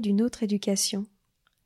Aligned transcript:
D'une 0.00 0.22
autre 0.22 0.44
éducation, 0.44 1.06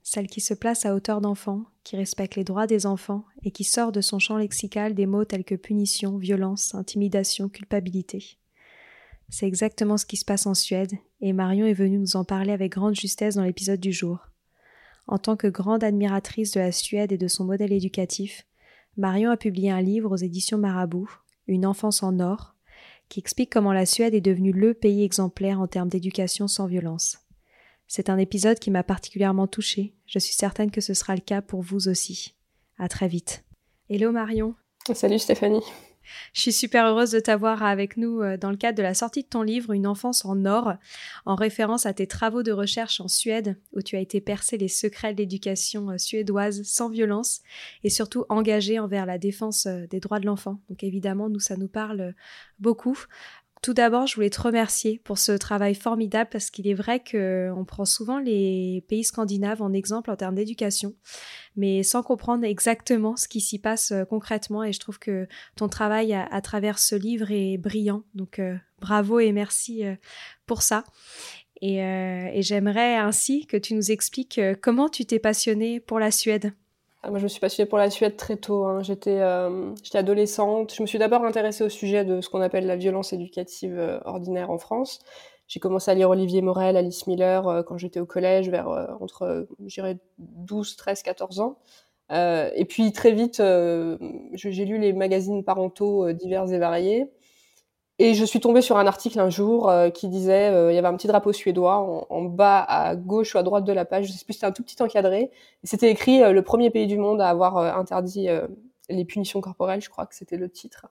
celle 0.03 0.27
qui 0.27 0.41
se 0.41 0.55
place 0.55 0.87
à 0.87 0.95
hauteur 0.95 1.21
d'enfant, 1.21 1.65
qui 1.85 1.97
respecte 1.97 2.35
les 2.35 2.45
droits 2.45 2.67
des 2.67 2.87
enfants 2.87 3.25
et 3.43 3.51
qui 3.51 3.63
sort 3.63 3.93
de 3.93 4.01
son 4.01 4.19
champ 4.19 4.39
lexical 4.39 4.95
des 4.95 5.05
mots 5.05 5.27
tels 5.27 5.45
que 5.45 5.55
punition, 5.55 6.17
violence, 6.17 6.75
intimidation, 6.75 7.51
culpabilité. 7.51 8.39
C'est 9.29 9.47
exactement 9.47 9.99
ce 9.99 10.07
qui 10.07 10.17
se 10.17 10.25
passe 10.25 10.47
en 10.47 10.55
Suède, 10.55 10.95
et 11.21 11.35
Marion 11.35 11.67
est 11.67 11.75
venue 11.75 11.99
nous 11.99 12.17
en 12.17 12.25
parler 12.25 12.53
avec 12.53 12.73
grande 12.73 12.95
justesse 12.95 13.35
dans 13.35 13.45
l'épisode 13.45 13.81
du 13.81 13.93
jour. 13.93 14.29
En 15.07 15.19
tant 15.19 15.37
que 15.37 15.49
grande 15.49 15.85
admiratrice 15.85 16.53
de 16.53 16.61
la 16.61 16.73
Suède 16.73 17.13
et 17.13 17.19
de 17.19 17.29
son 17.29 17.45
modèle 17.45 17.73
éducatif, 17.73 18.47
Marion 18.97 19.31
a 19.31 19.37
publié 19.37 19.71
un 19.71 19.83
livre 19.83 20.13
aux 20.13 20.17
éditions 20.17 20.59
Marabout, 20.59 21.11
Une 21.49 21.67
enfance 21.67 22.03
en 22.03 22.19
or, 22.19 22.55
qui 23.11 23.21
explique 23.21 23.53
comment 23.53 23.75
la 23.75 23.85
Suède 23.85 24.15
est 24.15 24.23
devenue 24.23 24.53
le 24.53 24.73
pays 24.73 25.05
exemplaire 25.05 25.61
en 25.61 25.67
termes 25.67 25.91
d'éducation 25.91 26.49
sans 26.49 26.67
violence. 26.67 27.19
C'est 27.95 28.09
un 28.09 28.17
épisode 28.17 28.59
qui 28.59 28.71
m'a 28.71 28.83
particulièrement 28.83 29.47
touchée. 29.47 29.93
Je 30.07 30.19
suis 30.19 30.33
certaine 30.33 30.71
que 30.71 30.81
ce 30.81 30.95
sera 30.95 31.15
le 31.15 31.21
cas 31.21 31.43
pour 31.43 31.61
vous 31.61 31.89
aussi. 31.89 32.35
À 32.79 32.89
très 32.89 33.07
vite. 33.07 33.45
Hello 33.91 34.13
Marion. 34.13 34.55
Salut 34.95 35.19
Stéphanie. 35.19 35.61
Je 36.33 36.41
suis 36.41 36.53
super 36.53 36.87
heureuse 36.87 37.11
de 37.11 37.21
t'avoir 37.21 37.63
avec 37.63 37.97
nous 37.97 38.23
euh, 38.23 38.37
dans 38.37 38.51
le 38.51 38.57
cadre 38.57 38.79
de 38.79 38.83
la 38.83 38.95
sortie 38.95 39.23
de 39.23 39.29
ton 39.29 39.43
livre 39.43 39.73
Une 39.73 39.87
enfance 39.87 40.25
en 40.25 40.47
or, 40.47 40.73
en 41.27 41.35
référence 41.35 41.87
à 41.87 41.93
tes 41.93 42.07
travaux 42.07 42.43
de 42.43 42.51
recherche 42.51 43.01
en 43.01 43.09
Suède, 43.09 43.61
où 43.73 43.83
tu 43.83 43.97
as 43.97 44.01
été 44.01 44.21
percé 44.21 44.57
les 44.57 44.69
secrets 44.69 45.13
de 45.13 45.19
l'éducation 45.19 45.91
euh, 45.91 45.99
suédoise 45.99 46.63
sans 46.63 46.89
violence 46.89 47.43
et 47.85 47.91
surtout 47.91 48.25
engagé 48.31 48.79
envers 48.79 49.07
la 49.07 49.19
défense 49.19 49.67
euh, 49.67 49.87
des 49.87 50.01
droits 50.01 50.19
de 50.19 50.27
l'enfant. 50.27 50.61
Donc 50.71 50.83
évidemment, 50.83 51.29
nous, 51.29 51.41
ça 51.41 51.57
nous 51.57 51.69
parle 51.69 52.15
beaucoup. 52.59 52.99
Tout 53.63 53.75
d'abord, 53.75 54.09
je 54.09 54.17
voulais 54.17 54.29
te 54.29 54.41
remercier 54.41 55.01
pour 55.05 55.19
ce 55.19 55.31
travail 55.31 55.77
formidable 55.77 56.29
parce 56.33 56.51
qu'il 56.51 56.67
est 56.67 56.75
vrai 56.75 56.99
qu'on 56.99 57.65
prend 57.65 57.85
souvent 57.85 58.19
les 58.19 58.85
pays 58.89 59.05
scandinaves 59.05 59.63
en 59.63 59.73
exemple 59.73 60.11
en 60.11 60.17
termes 60.17 60.35
d'éducation, 60.35 60.97
mais 61.55 61.85
sans 61.85 62.03
comprendre 62.03 62.45
exactement 62.45 63.15
ce 63.15 63.29
qui 63.29 63.41
s'y 63.41 63.61
passe 63.61 63.93
euh, 63.93 64.05
concrètement. 64.05 64.65
Et 64.65 64.73
je 64.73 64.81
trouve 64.81 64.99
que 64.99 65.29
ton 65.55 65.69
travail 65.69 66.13
à, 66.13 66.41
travers 66.41 66.81
ce 66.81 66.97
livre 66.97 67.31
est 67.31 67.57
brillant. 67.57 68.03
Donc 68.17 68.41
euh, 68.41 68.57
bravo 68.81 69.21
et 69.21 69.31
merci 69.31 69.87
euh, 69.87 69.95
pour 70.45 70.63
ça. 70.63 70.83
Et, 71.61 71.77
et 71.77 72.43
j'aimerais 72.43 72.97
ainsi 72.97 73.47
que 73.47 73.57
tu 73.57 73.75
nous 73.75 73.93
expliques 73.93 74.41
comment 74.63 74.89
tu 74.89 75.07
t'es 75.07 75.21
passionné 75.21 75.79
pour 75.79 76.01
la 76.01 76.11
Suède. 76.11 76.53
Ah, 77.05 77.11
moi, 77.11 77.19
je 77.19 77.25
me 77.25 77.29
suis 77.29 77.41
passionnée 77.41 77.69
pour 77.69 77.79
la 77.79 77.91
Suède 77.91 78.17
très 78.17 78.37
tôt. 78.37 78.65
Hein. 78.65 78.83
J'étais, 78.83 79.19
euh, 79.19 79.75
j'étais 79.83 79.99
adolescente. 79.99 80.73
Je 80.73 80.83
me 80.83 80.87
suis 80.87 80.99
d'abord 80.99 81.25
intéressée 81.25 81.65
au 81.65 81.69
sujet 81.69 82.05
de 82.05 82.21
ce 82.21 82.29
qu'on 82.29 82.41
appelle 82.41 82.65
la 82.65 82.77
violence 82.77 83.13
éducative 83.13 83.77
euh, 83.77 83.99
ordinaire 84.05 84.51
en 84.51 84.59
France. 84.59 85.01
J'ai 85.49 85.59
commencé 85.59 85.91
à 85.91 85.95
lire 85.95 86.11
Olivier 86.11 86.43
Morel, 86.43 86.77
Alice 86.77 87.09
Miller 87.09 87.49
euh, 87.49 87.63
quand 87.65 87.77
j'étais 87.77 87.99
au 87.99 88.07
collège, 88.07 88.49
vers 88.51 88.69
entre, 89.01 89.49
je 89.67 89.97
12, 90.19 90.77
13, 90.77 91.03
14 91.03 91.41
ans. 91.41 91.59
et 92.11 92.65
puis 92.69 92.93
très 92.93 93.13
vite, 93.13 93.43
j'ai 94.35 94.65
lu 94.65 94.79
les 94.79 94.93
magazines 94.93 95.43
parentaux 95.45 96.13
divers 96.13 96.53
et 96.53 96.59
variés. 96.59 97.11
Et 97.99 98.15
je 98.15 98.25
suis 98.25 98.41
tombée 98.41 98.63
sur 98.63 98.79
un 98.79 98.87
article 98.87 99.21
un 99.21 99.31
jour 99.31 99.69
euh, 99.69 99.91
qui 99.91 100.09
disait, 100.09 100.49
euh, 100.49 100.73
il 100.73 100.75
y 100.75 100.79
avait 100.79 100.89
un 100.89 100.97
petit 100.97 101.07
drapeau 101.07 101.33
suédois 101.33 102.07
en, 102.09 102.23
bas 102.23 102.65
à 102.67 102.97
gauche 102.97 103.35
ou 103.35 103.39
à 103.39 103.43
droite 103.43 103.65
de 103.65 103.73
la 103.73 103.85
page, 103.85 104.07
je 104.07 104.13
sais 104.13 104.25
plus, 104.25 104.33
c'était 104.35 104.47
un 104.47 104.53
tout 104.53 104.63
petit 104.63 104.83
encadré. 104.83 105.31
Et 105.63 105.67
c'était 105.67 105.91
écrit 105.91 106.23
euh, 106.23 106.33
le 106.33 106.43
premier 106.43 106.71
pays 106.71 106.87
du 106.87 106.97
monde 106.97 107.21
à 107.21 107.29
avoir 107.29 107.57
interdit 107.79 108.29
les 108.89 109.05
punitions 109.05 109.41
corporelles, 109.41 109.83
je 109.83 109.91
crois 109.91 110.07
que 110.07 110.15
c'était 110.15 110.37
le 110.37 110.49
titre. 110.49 110.87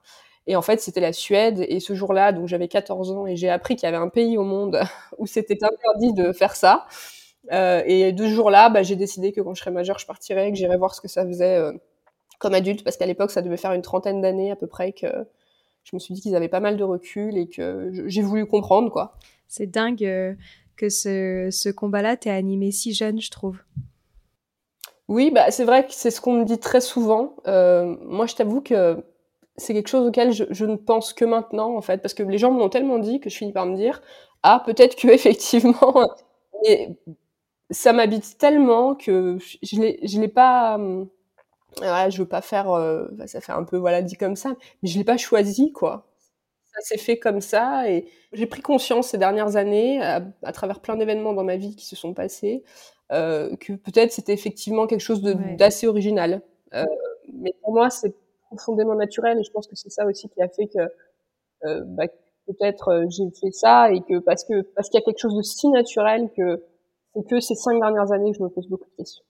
Et 0.46 0.56
en 0.56 0.62
fait, 0.62 0.80
c'était 0.80 1.00
la 1.00 1.12
Suède. 1.12 1.64
Et 1.68 1.80
ce 1.80 1.94
jour-là, 1.94 2.32
donc 2.32 2.48
j'avais 2.48 2.68
14 2.68 3.12
ans 3.12 3.26
et 3.26 3.36
j'ai 3.36 3.50
appris 3.50 3.76
qu'il 3.76 3.84
y 3.84 3.88
avait 3.88 4.02
un 4.02 4.08
pays 4.08 4.38
au 4.38 4.44
monde 4.44 4.80
où 5.18 5.26
c'était 5.26 5.58
interdit 5.62 6.14
de 6.14 6.32
faire 6.32 6.56
ça. 6.56 6.86
et 7.50 8.12
de 8.12 8.24
ce 8.24 8.30
jour-là, 8.30 8.70
bah, 8.70 8.82
j'ai 8.82 8.96
décidé 8.96 9.32
que 9.32 9.40
quand 9.40 9.54
je 9.54 9.60
serais 9.60 9.70
majeure, 9.72 9.98
je 9.98 10.06
partirais, 10.06 10.50
que 10.50 10.56
j'irais 10.56 10.78
voir 10.78 10.94
ce 10.94 11.00
que 11.00 11.08
ça 11.08 11.26
faisait 11.26 11.60
comme 12.38 12.54
adulte, 12.54 12.84
parce 12.84 12.96
qu'à 12.96 13.06
l'époque, 13.06 13.30
ça 13.30 13.42
devait 13.42 13.56
faire 13.56 13.72
une 13.72 13.82
trentaine 13.82 14.20
d'années 14.20 14.50
à 14.50 14.56
peu 14.56 14.66
près 14.66 14.92
que 14.92 15.26
je 15.84 15.96
me 15.96 15.98
suis 15.98 16.14
dit 16.14 16.20
qu'ils 16.20 16.36
avaient 16.36 16.48
pas 16.48 16.60
mal 16.60 16.76
de 16.76 16.84
recul 16.84 17.36
et 17.36 17.48
que 17.48 17.90
j'ai 18.06 18.22
voulu 18.22 18.46
comprendre, 18.46 18.90
quoi. 18.90 19.16
C'est 19.48 19.66
dingue 19.66 20.04
euh, 20.04 20.34
que 20.76 20.88
ce, 20.88 21.48
ce 21.50 21.68
combat-là 21.68 22.16
t'ait 22.16 22.30
animé 22.30 22.70
si 22.70 22.94
jeune, 22.94 23.20
je 23.20 23.30
trouve. 23.30 23.58
Oui, 25.08 25.30
bah, 25.30 25.50
c'est 25.50 25.64
vrai 25.64 25.86
que 25.86 25.92
c'est 25.92 26.10
ce 26.10 26.20
qu'on 26.20 26.34
me 26.34 26.44
dit 26.44 26.58
très 26.58 26.80
souvent. 26.80 27.36
Euh, 27.46 27.96
moi, 28.02 28.26
je 28.26 28.34
t'avoue 28.34 28.60
que 28.60 29.04
c'est 29.56 29.74
quelque 29.74 29.88
chose 29.88 30.06
auquel 30.06 30.32
je, 30.32 30.44
je, 30.50 30.64
ne 30.64 30.76
pense 30.76 31.12
que 31.12 31.24
maintenant, 31.24 31.76
en 31.76 31.82
fait, 31.82 31.98
parce 32.00 32.14
que 32.14 32.22
les 32.22 32.38
gens 32.38 32.52
me 32.52 32.58
l'ont 32.58 32.70
tellement 32.70 32.98
dit 32.98 33.20
que 33.20 33.28
je 33.28 33.36
finis 33.36 33.52
par 33.52 33.66
me 33.66 33.76
dire, 33.76 34.00
ah, 34.42 34.62
peut-être 34.64 34.96
que 34.96 35.08
effectivement, 35.12 36.08
mais 36.64 36.96
ça 37.70 37.92
m'habite 37.92 38.38
tellement 38.38 38.94
que 38.94 39.38
je 39.62 39.76
ne 39.76 40.20
l'ai 40.20 40.28
pas 40.28 40.78
voilà, 41.78 42.10
je 42.10 42.18
veux 42.18 42.28
pas 42.28 42.42
faire, 42.42 42.70
euh, 42.70 43.06
ça 43.26 43.40
fait 43.40 43.52
un 43.52 43.64
peu 43.64 43.76
voilà 43.76 44.02
dit 44.02 44.16
comme 44.16 44.36
ça, 44.36 44.50
mais 44.82 44.88
je 44.88 44.98
l'ai 44.98 45.04
pas 45.04 45.16
choisi 45.16 45.72
quoi. 45.72 46.06
Ça 46.74 46.80
s'est 46.82 46.98
fait 46.98 47.18
comme 47.18 47.40
ça 47.40 47.90
et 47.90 48.06
j'ai 48.32 48.46
pris 48.46 48.62
conscience 48.62 49.08
ces 49.08 49.18
dernières 49.18 49.56
années, 49.56 50.00
à, 50.02 50.52
travers 50.52 50.80
plein 50.80 50.96
d'événements 50.96 51.34
dans 51.34 51.44
ma 51.44 51.56
vie 51.56 51.76
qui 51.76 51.86
se 51.86 51.96
sont 51.96 52.14
passés, 52.14 52.64
euh, 53.12 53.54
que 53.56 53.74
peut-être 53.74 54.12
c'était 54.12 54.32
effectivement 54.32 54.86
quelque 54.86 55.00
chose 55.00 55.22
d'assez 55.22 55.86
original. 55.86 56.42
Euh, 56.74 56.84
mais 57.32 57.54
pour 57.62 57.74
moi, 57.74 57.90
c'est 57.90 58.14
profondément 58.46 58.94
naturel 58.94 59.38
et 59.38 59.44
je 59.44 59.50
pense 59.50 59.66
que 59.66 59.76
c'est 59.76 59.90
ça 59.90 60.06
aussi 60.06 60.28
qui 60.28 60.42
a 60.42 60.48
fait 60.48 60.66
que 60.66 60.80
euh, 61.64 61.82
bah, 61.86 62.06
peut-être 62.46 62.88
euh, 62.88 63.04
j'ai 63.08 63.30
fait 63.30 63.52
ça 63.52 63.92
et 63.92 64.00
que 64.02 64.18
parce 64.18 64.44
que 64.44 64.62
parce 64.62 64.88
qu'il 64.88 64.98
y 64.98 65.02
a 65.02 65.04
quelque 65.04 65.20
chose 65.20 65.36
de 65.36 65.42
si 65.42 65.68
naturel 65.68 66.30
que 66.36 66.62
c'est 67.14 67.28
que 67.28 67.40
ces 67.40 67.54
cinq 67.54 67.80
dernières 67.80 68.12
années 68.12 68.32
que 68.32 68.38
je 68.38 68.42
me 68.42 68.48
pose 68.48 68.68
beaucoup 68.68 68.88
de 68.90 68.96
questions. 68.96 69.24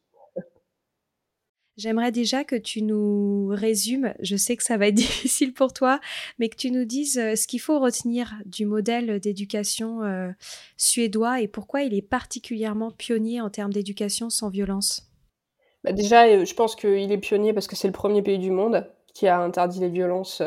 J'aimerais 1.79 2.13
déjà 2.13 2.45
que 2.45 2.57
tu 2.57 2.83
nous 2.83 3.49
résumes, 3.49 4.13
je 4.21 4.37
sais 4.37 4.57
que 4.57 4.63
ça 4.63 4.77
va 4.77 4.89
être 4.89 4.95
difficile 4.95 5.55
pour 5.55 5.73
toi, 5.73 6.01
mais 6.39 6.49
que 6.49 6.57
tu 6.57 6.71
nous 6.71 6.85
dises 6.85 7.19
euh, 7.19 7.35
ce 7.35 7.47
qu'il 7.47 7.61
faut 7.61 7.81
retenir 7.81 8.35
du 8.45 8.67
modèle 8.67 9.21
d'éducation 9.21 10.03
euh, 10.03 10.31
suédois 10.77 11.41
et 11.41 11.49
pourquoi 11.49 11.83
il 11.83 11.95
est 11.95 12.03
particulièrement 12.03 12.91
pionnier 12.91 13.41
en 13.41 13.49
termes 13.49 13.73
d'éducation 13.73 14.29
sans 14.29 14.51
violence. 14.51 15.11
bah, 15.83 15.93
déjà, 15.93 16.45
je 16.45 16.55
pense 16.55 16.77
qu'il 16.77 17.11
est 17.11 17.19
pionnier 17.19 17.55
parce 17.55 17.67
que 17.67 17.77
c'est 17.77 17.89
le 17.89 17.93
premier 17.93 18.23
pays 18.23 18.39
du 18.39 18.51
monde 18.51 18.87
qui 19.15 19.27
a 19.27 19.39
interdit 19.41 19.81
les 19.81 19.89
violences 19.89 20.43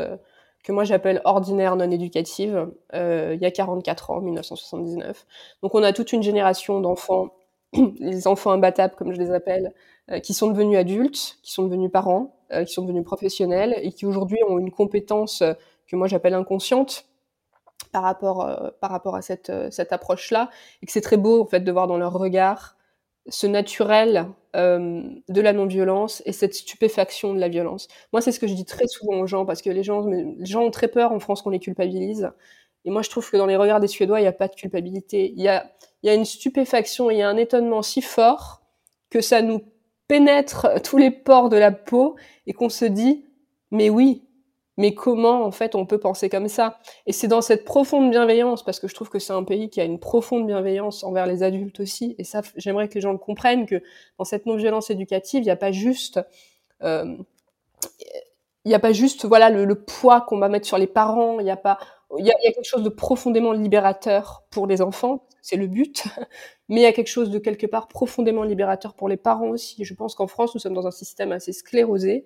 que 0.64 0.72
moi 0.72 0.84
j'appelle 0.84 1.22
ordinaires 1.26 1.76
non 1.76 1.92
éducatives 1.92 2.68
il 2.94 3.38
y 3.40 3.46
a 3.46 3.52
44 3.52 4.12
ans, 4.12 4.22
1979. 4.22 5.26
Donc 5.62 5.76
on 5.76 5.84
a 5.84 5.94
toute 5.94 6.14
une 6.14 6.24
génération 6.24 6.80
d'enfants, 6.80 7.30
les 8.00 8.28
enfants 8.28 8.52
imbattables 8.52 8.96
comme 8.96 9.14
je 9.14 9.20
les 9.20 9.30
appelle, 9.30 9.74
qui 10.24 10.34
sont 10.34 10.48
devenus 10.48 10.78
adultes, 10.78 11.38
qui 11.42 11.52
sont 11.52 11.64
devenus 11.64 11.92
parents, 11.92 12.36
qui 12.66 12.72
sont 12.72 12.84
devenus 12.84 13.04
professionnels 13.04 13.76
et 13.82 13.92
qui 13.92 14.06
aujourd'hui 14.06 14.38
ont 14.48 14.60
une 14.60 14.72
compétence 14.72 15.42
que 15.88 15.96
moi 15.96 16.08
j'appelle 16.08 16.36
inconsciente 16.36 17.06
par 17.92 18.04
rapport, 18.04 18.72
par 18.80 18.92
rapport 18.92 19.16
à 19.16 19.22
cette, 19.22 19.52
cette 19.72 19.92
approche-là, 19.92 20.50
et 20.82 20.86
que 20.86 20.92
c'est 20.92 21.02
très 21.02 21.18
beau 21.18 21.42
en 21.42 21.46
fait 21.46 21.62
de 21.62 21.72
voir 21.72 21.88
dans 21.88 21.98
leur 21.98 22.14
regard 22.14 22.76
ce 23.28 23.48
naturel 23.48 24.28
euh, 24.56 25.04
de 25.28 25.42
la 25.42 25.54
non-violence 25.54 26.22
et 26.26 26.32
cette 26.32 26.54
stupéfaction 26.54 27.34
de 27.34 27.40
la 27.40 27.50
violence. 27.50 27.88
Moi, 28.14 28.22
c'est 28.22 28.32
ce 28.32 28.40
que 28.40 28.48
je 28.48 28.54
dis 28.54 28.66
très 28.66 28.88
souvent 28.88 29.20
aux 29.20 29.28
gens 29.28 29.46
parce 29.46 29.62
que 29.62 29.70
les 29.70 29.84
gens, 29.84 30.06
les 30.06 30.46
gens 30.46 30.62
ont 30.62 30.72
très 30.72 30.88
peur 30.88 31.12
en 31.12 31.20
France 31.20 31.42
qu'on 31.42 31.50
les 31.50 31.60
culpabilise. 31.60 32.32
Et 32.86 32.92
moi, 32.92 33.02
je 33.02 33.10
trouve 33.10 33.30
que 33.30 33.38
dans 33.38 33.48
les 33.48 33.56
regards 33.56 33.80
des 33.80 33.88
Suédois, 33.88 34.20
il 34.20 34.24
n'y 34.24 34.28
a 34.28 34.34
pas 34.34 34.48
de 34.48 34.56
culpabilité. 34.56 35.34
Il 35.36 35.42
y 35.42 35.48
a, 35.48 35.66
y 36.04 36.10
a 36.10 36.14
une 36.14 36.26
stupéfaction, 36.26 37.10
il 37.10 37.18
y 37.18 37.22
a 37.24 37.30
un 37.30 37.38
étonnement 37.38 37.82
si 37.82 38.02
fort 38.02 38.62
que 39.10 39.22
ça 39.22 39.42
nous 39.42 39.62
pénètre 40.08 40.82
tous 40.84 40.98
les 40.98 41.12
pores 41.12 41.50
de 41.50 41.58
la 41.58 41.72
peau 41.72 42.16
et 42.48 42.54
qu'on 42.54 42.70
se 42.70 42.86
dit, 42.86 43.26
mais 43.72 43.90
oui, 43.90 44.24
mais 44.78 44.94
comment 44.94 45.44
en 45.46 45.52
fait 45.52 45.74
on 45.76 45.86
peut 45.86 46.00
penser 46.00 46.30
comme 46.30 46.48
ça? 46.48 46.80
Et 47.06 47.14
c'est 47.14 47.28
dans 47.28 47.42
cette 47.42 47.64
profonde 47.64 48.12
bienveillance, 48.12 48.64
parce 48.64 48.80
que 48.80 48.88
je 48.88 48.96
trouve 48.96 49.10
que 49.10 49.20
c'est 49.20 49.34
un 49.34 49.44
pays 49.44 49.70
qui 49.70 49.80
a 49.82 49.86
une 49.86 50.00
profonde 50.00 50.46
bienveillance 50.46 51.04
envers 51.04 51.26
les 51.26 51.44
adultes 51.44 51.80
aussi, 51.80 52.16
et 52.18 52.24
ça 52.24 52.42
j'aimerais 52.58 52.88
que 52.90 52.96
les 52.96 53.02
gens 53.02 53.12
le 53.12 53.18
comprennent, 53.18 53.66
que 53.66 53.82
dans 54.18 54.26
cette 54.26 54.46
non-violence 54.46 54.90
éducative, 54.90 55.42
il 55.42 55.46
n'y 55.46 55.52
a 55.52 55.56
pas 55.56 55.72
juste... 55.72 56.20
Euh, 56.84 57.18
il 58.64 58.70
n'y 58.70 58.76
a 58.76 58.80
pas 58.80 58.94
juste 58.94 59.26
voilà 59.26 59.52
le, 59.52 59.64
le 59.64 59.76
poids 59.76 60.22
qu'on 60.22 60.40
va 60.40 60.50
mettre 60.50 60.66
sur 60.66 60.80
les 60.80 60.88
parents, 60.88 61.40
il 61.40 61.44
n'y 61.44 61.52
a 61.52 61.58
pas 61.58 61.78
il 62.18 62.26
y, 62.26 62.32
a, 62.32 62.36
quelque 62.54 62.64
chose 62.64 62.84
de 62.84 62.90
profondément 62.90 63.52
libérateur 63.52 64.44
pour 64.52 64.68
les 64.68 64.82
enfants, 64.82 65.28
c'est 65.42 65.58
le 65.58 65.68
but, 65.68 66.04
mais 66.70 66.82
il 66.82 66.84
y 66.84 66.88
a 66.88 66.94
quelque 66.94 67.08
chose 67.08 67.30
de 67.30 67.40
quelque 67.40 67.68
part 67.68 67.88
profondément 67.88 68.44
libérateur 68.44 68.94
pour 68.94 69.10
les 69.10 69.18
parents 69.18 69.50
aussi. 69.50 69.84
Je 69.84 69.94
pense 69.94 70.16
qu'en 70.16 70.28
France, 70.28 70.54
nous 70.54 70.62
sommes 70.62 70.74
dans 70.74 70.88
un 70.88 70.92
système 70.92 71.32
assez 71.32 71.52
sclérosé 71.52 72.26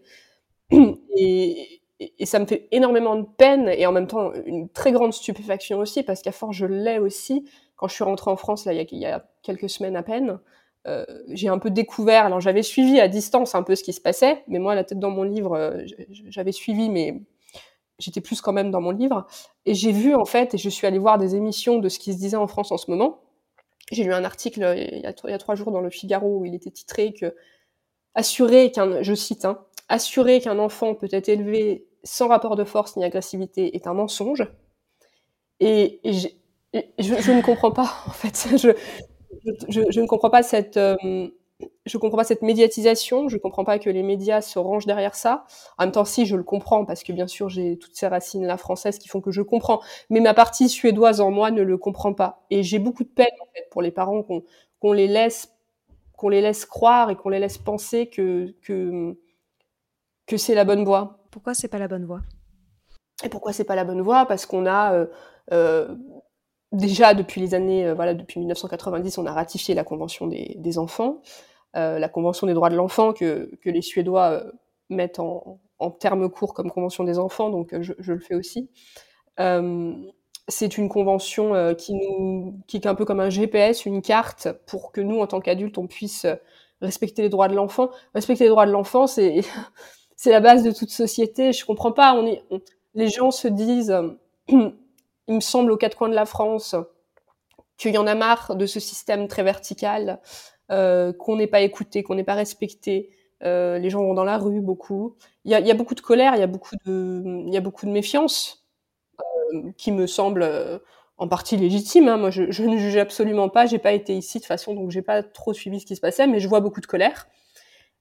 et, 1.16 1.82
et, 2.00 2.26
ça 2.26 2.40
me 2.40 2.46
fait 2.46 2.68
énormément 2.72 3.16
de 3.16 3.26
peine 3.26 3.70
et 3.70 3.86
en 3.86 3.92
même 3.92 4.08
temps 4.08 4.32
une 4.46 4.70
très 4.70 4.92
grande 4.92 5.14
stupéfaction 5.14 5.80
aussi 5.80 6.04
parce 6.04 6.22
qu'à 6.22 6.32
force 6.32 6.56
je 6.56 6.66
l'ai 6.66 7.00
aussi 7.00 7.50
quand 7.76 7.88
je 7.88 7.96
suis 7.96 8.04
rentrée 8.04 8.32
en 8.32 8.38
France 8.38 8.66
là 8.66 8.74
il 8.74 8.98
y 8.98 9.06
a, 9.06 9.26
quelques 9.42 9.70
semaines 9.70 9.96
à 9.96 10.04
peine 10.04 10.40
euh, 10.88 11.06
j'ai 11.30 11.50
un 11.50 11.58
peu 11.60 11.72
découvert 11.72 12.26
alors 12.26 12.40
j'avais 12.40 12.64
suivi 12.64 13.00
à 13.00 13.08
distance 13.08 13.54
un 13.56 13.64
peu 13.64 13.76
ce 13.76 13.84
qui 13.84 13.94
se 13.94 14.00
passait 14.00 14.44
mais 14.48 14.60
moi 14.60 14.76
la 14.76 14.84
tête 14.84 15.00
dans 15.00 15.10
mon 15.10 15.24
livre 15.24 15.56
euh, 15.56 15.84
j'avais 16.30 16.54
suivi 16.54 16.90
mais 16.90 17.22
j'étais 18.00 18.22
plus 18.22 18.42
quand 18.42 18.54
même 18.54 18.72
dans 18.72 18.82
mon 18.82 18.92
livre 18.92 19.28
et 19.66 19.76
j'ai 19.76 19.92
vu 19.92 20.16
en 20.16 20.26
fait 20.26 20.54
et 20.56 20.58
je 20.58 20.70
suis 20.70 20.88
allée 20.88 21.00
voir 21.00 21.18
des 21.18 21.36
émissions 21.36 21.80
de 21.80 21.90
ce 21.90 22.00
qui 22.00 22.14
se 22.14 22.18
disait 22.18 22.38
en 22.38 22.48
France 22.48 22.72
en 22.72 22.78
ce 22.78 22.90
moment 22.90 23.22
j'ai 23.92 24.04
lu 24.04 24.14
un 24.14 24.24
article 24.24 24.64
euh, 24.64 24.76
il 24.76 25.02
y 25.02 25.06
a, 25.06 25.38
trois 25.38 25.56
jours 25.56 25.72
dans 25.72 25.82
le 25.82 25.90
Figaro 25.90 26.38
où 26.40 26.46
il 26.46 26.56
était 26.56 26.72
titré 26.72 27.14
que 27.14 27.36
assurer 28.16 28.72
qu'un 28.72 29.02
je 29.04 29.14
cite 29.14 29.46
hein, 29.46 29.60
assurer 29.90 30.40
qu'un 30.40 30.60
enfant 30.60 30.96
peut 30.96 31.10
être 31.12 31.30
élevé 31.30 31.90
sans 32.04 32.28
rapport 32.28 32.56
de 32.56 32.64
force 32.64 32.96
ni 32.96 33.04
agressivité 33.04 33.76
est 33.76 33.88
un 33.88 33.94
mensonge. 33.94 34.48
Et, 35.60 36.00
je, 36.04 37.32
ne 37.32 37.42
comprends 37.42 37.72
pas, 37.72 37.92
en 38.08 38.12
fait. 38.12 38.58
Je, 38.58 38.72
je, 39.68 40.00
ne 40.00 40.08
comprends 40.08 40.30
pas 40.30 40.44
cette, 40.44 40.78
euh, 40.78 40.96
je 41.90 41.98
comprends 41.98 42.18
pas 42.18 42.24
cette 42.24 42.42
médiatisation. 42.42 43.28
Je 43.28 43.38
comprends 43.38 43.64
pas 43.64 43.80
que 43.80 43.90
les 43.90 44.04
médias 44.04 44.42
se 44.42 44.60
rangent 44.60 44.86
derrière 44.86 45.16
ça. 45.16 45.46
En 45.78 45.86
même 45.86 45.92
temps, 45.92 46.06
si 46.06 46.26
je 46.26 46.36
le 46.36 46.44
comprends, 46.44 46.86
parce 46.86 47.04
que 47.04 47.12
bien 47.12 47.28
sûr 47.28 47.50
j'ai 47.50 47.78
toutes 47.78 47.96
ces 47.96 48.08
racines 48.08 48.46
là 48.46 48.58
françaises 48.58 49.00
qui 49.00 49.08
font 49.08 49.22
que 49.22 49.32
je 49.32 49.42
comprends. 49.42 49.82
Mais 50.10 50.20
ma 50.20 50.34
partie 50.34 50.70
suédoise 50.70 51.20
en 51.22 51.32
moi 51.32 51.52
ne 51.52 51.64
le 51.64 51.78
comprend 51.78 52.14
pas. 52.14 52.46
Et 52.52 52.64
j'ai 52.64 52.80
beaucoup 52.80 53.04
de 53.04 53.10
peine 53.10 53.28
en 53.42 53.48
fait 53.54 53.68
pour 53.72 53.82
les 53.82 53.92
parents 53.92 54.24
qu'on 54.24 54.94
les 54.94 55.08
laisse 55.08 55.54
qu'on 56.16 56.30
les 56.30 56.42
laisse 56.42 56.66
croire 56.66 57.10
et 57.10 57.16
qu'on 57.16 57.30
les 57.30 57.40
laisse 57.40 57.58
penser 57.58 58.08
que 58.08 58.54
que 58.62 59.18
que 60.28 60.38
c'est 60.38 60.56
la 60.56 60.66
bonne 60.66 60.84
voie. 60.84 61.26
Pourquoi 61.32 61.54
c'est 61.54 61.68
pas 61.68 61.80
la 61.80 61.88
bonne 61.88 62.06
voie? 62.06 62.22
Et 63.24 63.30
pourquoi 63.30 63.52
c'est 63.54 63.64
pas 63.64 63.76
la 63.76 63.84
bonne 63.84 64.02
voie? 64.02 64.26
Parce 64.26 64.46
qu'on 64.46 64.66
a 64.66 64.94
euh, 64.94 65.06
euh, 65.52 65.96
déjà 66.72 67.14
depuis 67.14 67.42
les 67.42 67.54
années, 67.54 67.86
euh, 67.88 67.94
voilà, 67.94 68.14
depuis 68.14 68.40
1990, 68.40 69.18
on 69.18 69.26
a 69.26 69.34
ratifié 69.34 69.76
la 69.76 69.84
Convention 69.84 70.28
des, 70.28 70.78
enfants, 70.78 71.22
la 71.74 72.10
Convention 72.10 72.48
des 72.48 72.54
droits 72.54 72.70
de 72.70 72.76
l'enfant 72.76 73.14
que, 73.14 73.52
que, 73.62 73.70
les 73.70 73.82
Suédois 73.82 74.44
mettent 74.90 75.20
en, 75.20 75.60
en, 75.80 75.92
termes 75.92 76.30
courts 76.30 76.54
comme 76.54 76.72
Convention 76.72 77.04
des 77.04 77.20
enfants, 77.20 77.50
donc 77.50 77.80
je, 77.80 77.94
je 78.00 78.14
le 78.14 78.20
fais 78.20 78.36
aussi. 78.36 78.70
c'est 80.48 80.78
une 80.78 80.90
convention 80.90 81.76
qui, 81.76 81.94
nous, 81.94 82.60
qui 82.68 82.78
est 82.78 82.88
un 82.88 82.96
peu 82.96 83.06
comme 83.06 83.20
un 83.20 83.30
GPS, 83.30 83.86
une 83.86 84.02
carte 84.02 84.50
pour 84.66 84.92
que 84.92 85.02
nous, 85.02 85.20
en 85.20 85.28
tant 85.28 85.40
qu'adultes, 85.40 85.78
on 85.78 85.88
puisse 85.88 86.26
respecter 86.82 87.22
les 87.22 87.30
droits 87.30 87.48
de 87.48 87.56
l'enfant. 87.56 87.90
Respecter 88.14 88.46
les 88.46 88.50
droits 88.50 88.66
de 88.66 88.72
l'enfant, 88.72 89.08
c'est 89.08 89.42
c'est 90.16 90.32
la 90.32 90.42
base 90.42 90.64
de 90.64 90.72
toute 90.72 90.90
société. 90.90 91.54
Je 91.54 91.66
comprends 91.66 91.92
pas. 91.92 92.14
On 92.14 92.26
est, 92.26 92.44
les 92.94 93.10
gens 93.10 93.32
se 93.32 93.48
disent, 93.48 93.96
il 94.48 94.74
me 95.28 95.40
semble 95.40 95.72
aux 95.72 95.78
quatre 95.78 95.98
coins 95.98 96.10
de 96.10 96.16
la 96.16 96.26
France, 96.26 96.76
qu'il 97.78 97.94
y 97.94 97.98
en 97.98 98.08
a 98.08 98.16
marre 98.16 98.56
de 98.56 98.66
ce 98.66 98.80
système 98.80 99.28
très 99.28 99.44
vertical, 99.44 100.20
euh, 100.72 101.14
qu'on 101.14 101.38
n'est 101.38 101.48
pas 101.48 101.62
écouté, 101.62 102.04
qu'on 102.04 102.16
n'est 102.16 102.24
pas 102.24 102.36
respecté. 102.36 103.10
Euh, 103.44 103.78
les 103.80 103.90
gens 103.90 104.04
vont 104.04 104.14
dans 104.14 104.24
la 104.24 104.38
rue 104.38 104.62
beaucoup. 104.62 105.16
Il 105.46 105.52
y 105.52 105.56
a, 105.56 105.60
y 105.60 105.72
a, 105.72 105.74
beaucoup 105.74 105.96
de 105.96 106.02
colère, 106.02 106.36
il 106.36 106.40
y 106.40 106.44
a 106.44 106.48
beaucoup 106.48 106.76
de, 106.86 107.24
il 107.48 107.54
y 107.54 107.58
a 107.58 107.62
beaucoup 107.62 107.86
de 107.86 107.92
méfiance 107.92 108.66
euh, 109.54 109.72
qui 109.78 109.92
me 109.92 110.08
semble 110.08 110.44
euh, 110.44 110.80
en 111.18 111.28
partie 111.28 111.58
légitime. 111.58 112.08
Hein. 112.08 112.18
Moi, 112.18 112.32
je, 112.32 112.52
je, 112.52 112.64
ne 112.64 112.78
juge 112.78 112.98
absolument 112.98 113.50
pas. 113.50 113.66
J'ai 113.66 113.80
pas 113.80 113.94
été 113.94 114.16
ici 114.16 114.40
de 114.40 114.46
façon, 114.46 114.74
donc 114.74 114.92
j'ai 114.92 115.02
pas 115.02 115.24
trop 115.24 115.54
suivi 115.54 115.80
ce 115.80 115.86
qui 115.86 115.96
se 115.96 116.02
passait, 116.02 116.28
mais 116.28 116.40
je 116.40 116.48
vois 116.48 116.60
beaucoup 116.60 116.82
de 116.82 116.86
colère. 116.86 117.28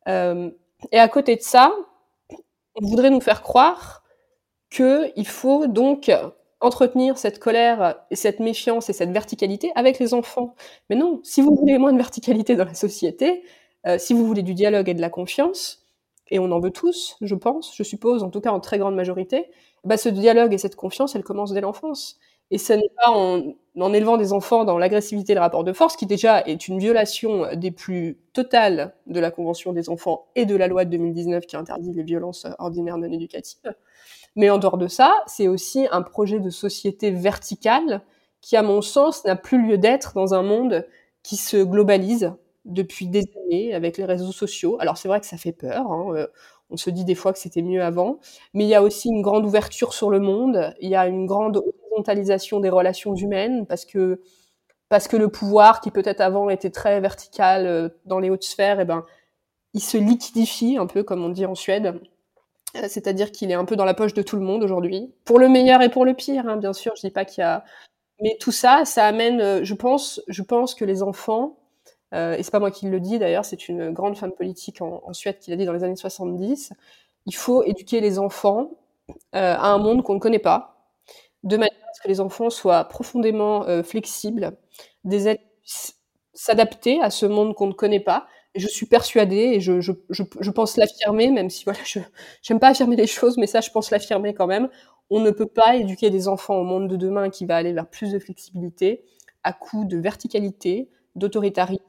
Euh, 0.09 0.51
et 0.93 0.99
à 0.99 1.09
côté 1.09 1.37
de 1.37 1.43
ça, 1.43 1.73
on 2.75 2.87
voudrait 2.87 3.11
nous 3.11 3.21
faire 3.21 3.43
croire 3.43 4.05
qu'il 4.71 5.27
faut 5.27 5.67
donc 5.67 6.11
entretenir 6.61 7.19
cette 7.19 7.39
colère 7.39 7.97
et 8.11 8.17
cette 8.17 8.41
méfiance 8.41 8.91
et 8.91 8.93
cette 8.93 9.11
verticalité 9.11 9.71
avec 9.75 9.99
les 9.99 10.15
enfants. 10.15 10.55
Mais 10.91 10.97
non, 10.97 11.21
si 11.23 11.41
vous 11.41 11.55
voulez 11.55 11.79
moins 11.79 11.93
de 11.93 11.99
verticalité 11.99 12.57
dans 12.57 12.65
la 12.65 12.75
société, 12.75 13.43
euh, 13.87 13.99
si 13.99 14.13
vous 14.13 14.27
voulez 14.27 14.43
du 14.43 14.55
dialogue 14.55 14.89
et 14.89 14.95
de 14.95 15.01
la 15.01 15.11
confiance, 15.11 15.87
et 16.31 16.39
on 16.39 16.51
en 16.51 16.61
veut 16.61 16.71
tous, 16.71 17.17
je 17.21 17.35
pense, 17.35 17.75
je 17.75 17.83
suppose, 17.83 18.23
en 18.23 18.31
tout 18.31 18.41
cas 18.41 18.51
en 18.51 18.61
très 18.61 18.79
grande 18.79 18.95
majorité, 18.95 19.47
bah 19.85 19.97
ce 19.97 20.09
dialogue 20.09 20.53
et 20.53 20.59
cette 20.59 20.77
confiance, 20.77 21.15
elle 21.15 21.25
commence 21.25 21.53
dès 21.53 21.61
l'enfance. 21.61 22.19
Et 22.51 22.59
ce 22.59 22.73
n'est 22.73 22.91
pas 22.97 23.11
en, 23.11 23.55
en, 23.79 23.93
élevant 23.93 24.17
des 24.17 24.33
enfants 24.33 24.65
dans 24.65 24.79
l'agressivité 24.79 25.33
et 25.33 25.35
le 25.35 25.41
rapport 25.41 25.65
de 25.65 25.73
force, 25.73 25.97
qui 25.97 26.07
déjà 26.07 26.43
est 26.43 26.67
une 26.67 26.79
violation 26.79 27.47
des 27.55 27.71
plus 27.71 28.19
totales 28.33 28.95
de 29.07 29.21
la 29.21 29.31
Convention 29.31 29.73
des 29.73 29.91
enfants 29.91 30.27
et 30.35 30.47
de 30.47 30.57
la 30.57 30.67
loi 30.67 30.85
de 30.87 30.91
2019 30.91 31.47
qui 31.47 31.57
interdit 31.57 31.93
les 31.93 32.03
violences 32.03 32.47
ordinaires 32.59 32.97
non 32.97 33.11
éducatives. 33.13 33.75
Mais 34.37 34.51
en 34.51 34.59
dehors 34.59 34.79
de 34.79 34.89
ça, 34.89 35.15
c'est 35.27 35.49
aussi 35.49 35.87
un 35.91 36.03
projet 36.03 36.41
de 36.41 36.51
société 36.51 37.11
verticale 37.11 38.03
qui, 38.41 38.57
à 38.57 38.63
mon 38.63 38.83
sens, 38.83 39.25
n'a 39.25 39.37
plus 39.37 39.67
lieu 39.67 39.79
d'être 39.79 40.15
dans 40.15 40.35
un 40.35 40.43
monde 40.43 40.87
qui 41.23 41.37
se 41.37 41.57
globalise 41.57 42.33
depuis 42.65 43.07
des 43.07 43.25
années 43.45 43.75
avec 43.75 43.97
les 43.97 44.05
réseaux 44.05 44.33
sociaux. 44.33 44.77
Alors 44.81 44.97
c'est 44.99 45.09
vrai 45.09 45.21
que 45.21 45.27
ça 45.27 45.37
fait 45.37 45.53
peur. 45.53 45.91
Hein, 45.91 46.15
euh, 46.15 46.27
on 46.71 46.77
se 46.77 46.91
dit 46.91 47.05
des 47.05 47.15
fois 47.15 47.33
que 47.33 47.39
c'était 47.39 47.63
mieux 47.63 47.83
avant, 47.83 48.19
mais 48.55 48.65
il 48.65 48.69
y 48.69 48.75
a 48.75 48.83
aussi 48.83 49.09
une 49.09 49.23
grande 49.23 49.47
ouverture 49.47 49.95
sur 49.95 50.11
le 50.11 50.21
monde, 50.21 50.75
il 50.81 50.91
y 50.91 50.97
a 50.97 51.07
une 51.07 51.27
grande 51.27 51.57
horizontalisation 51.57 52.61
des 52.61 52.69
relations 52.69 53.15
humaines 53.15 53.67
parce 53.67 53.85
que 53.85 54.21
parce 54.89 55.09
que 55.09 55.17
le 55.17 55.29
pouvoir 55.29 55.81
qui 55.81 55.91
peut-être 55.91 56.21
avant 56.23 56.51
était 56.51 56.71
très 56.71 57.01
vertical 57.01 57.67
euh, 57.67 57.89
dans 58.07 58.21
les 58.21 58.31
hautes 58.31 58.45
sphères, 58.45 58.79
et 58.81 58.83
eh 58.83 58.87
ben 58.87 59.05
il 59.75 59.83
se 59.83 59.99
liquidifie 59.99 60.77
un 60.79 60.87
peu 60.87 61.03
comme 61.03 61.25
on 61.25 61.29
dit 61.31 61.47
en 61.47 61.55
Suède. 61.55 62.01
C'est-à-dire 62.89 63.33
qu'il 63.33 63.51
est 63.51 63.55
un 63.55 63.65
peu 63.65 63.77
dans 63.77 63.85
la 63.85 63.95
poche 63.95 64.15
de 64.15 64.23
tout 64.23 64.37
le 64.37 64.43
monde 64.43 64.63
aujourd'hui, 64.63 65.13
pour 65.25 65.39
le 65.39 65.49
meilleur 65.49 65.83
et 65.83 65.89
pour 65.89 66.05
le 66.05 66.15
pire, 66.15 66.47
hein, 66.49 66.57
bien 66.57 66.73
sûr. 66.73 66.93
Je 66.97 67.07
dis 67.07 67.13
pas 67.13 67.25
qu'il 67.25 67.43
y 67.43 67.45
a, 67.45 67.65
mais 68.21 68.37
tout 68.41 68.53
ça, 68.53 68.85
ça 68.85 69.07
amène, 69.07 69.41
euh, 69.41 69.65
je 69.65 69.75
pense, 69.75 70.21
je 70.29 70.43
pense 70.43 70.75
que 70.75 70.85
les 70.85 71.03
enfants 71.03 71.59
euh, 72.15 72.37
et 72.37 72.43
c'est 72.43 72.51
pas 72.51 72.61
moi 72.61 72.71
qui 72.71 72.89
le 72.89 73.01
dis 73.01 73.19
d'ailleurs, 73.19 73.45
c'est 73.45 73.69
une 73.69 73.91
grande 73.91 74.17
femme 74.17 74.33
politique 74.33 74.81
en, 74.81 75.13
Suède 75.13 75.39
qui 75.39 75.51
l'a 75.51 75.57
dit 75.57 75.65
dans 75.65 75.73
les 75.73 75.85
années 75.85 75.97
70, 75.97 76.73
il 77.27 77.35
faut 77.35 77.63
éduquer 77.65 78.01
les 78.01 78.19
enfants 78.19 78.71
euh, 79.35 79.55
à 79.55 79.69
un 79.69 79.79
monde 79.79 80.03
qu'on 80.03 80.15
ne 80.15 80.19
connaît 80.21 80.39
pas, 80.39 80.77
de 81.45 81.57
manière 81.57 81.73
à 81.89 81.95
ce 81.95 82.01
que 82.03 82.09
les 82.09 82.21
enfants 82.21 82.51
soient 82.51 82.85
profondément 82.85 83.67
euh, 83.67 83.83
flexibles, 83.83 84.57
des 85.05 85.39
s'adapter 86.33 87.03
à 87.03 87.11
ce 87.11 87.27
monde 87.27 87.55
qu'on 87.55 87.67
ne 87.67 87.73
connaît 87.73 88.01
pas. 88.01 88.27
Et 88.55 88.61
je 88.61 88.69
suis 88.69 88.87
persuadée, 88.87 89.53
et 89.55 89.61
je, 89.61 89.81
je, 89.81 89.93
je, 90.11 90.51
pense 90.51 90.77
l'affirmer, 90.77 91.31
même 91.31 91.51
si 91.51 91.65
voilà, 91.65 91.79
je 91.85 92.01
j'aime 92.43 92.59
pas 92.59 92.69
affirmer 92.69 92.97
les 92.97 93.07
choses, 93.07 93.37
mais 93.37 93.47
ça, 93.47 93.61
je 93.61 93.71
pense 93.71 93.91
l'affirmer 93.91 94.35
quand 94.35 94.47
même. 94.47 94.69
On 95.11 95.21
ne 95.21 95.31
peut 95.31 95.47
pas 95.47 95.77
éduquer 95.77 96.11
des 96.11 96.29
enfants 96.29 96.57
au 96.57 96.65
monde 96.65 96.89
de 96.89 96.97
demain 96.97 97.31
qui 97.31 97.47
va 97.47 97.57
aller 97.57 97.73
vers 97.73 97.89
plus 97.89 98.13
de 98.13 98.19
flexibilité 98.19 99.05
à 99.45 99.53
coup 99.53 99.85
de 99.85 99.97
verticalité, 99.99 100.89
d'autoritarisme 101.15 101.83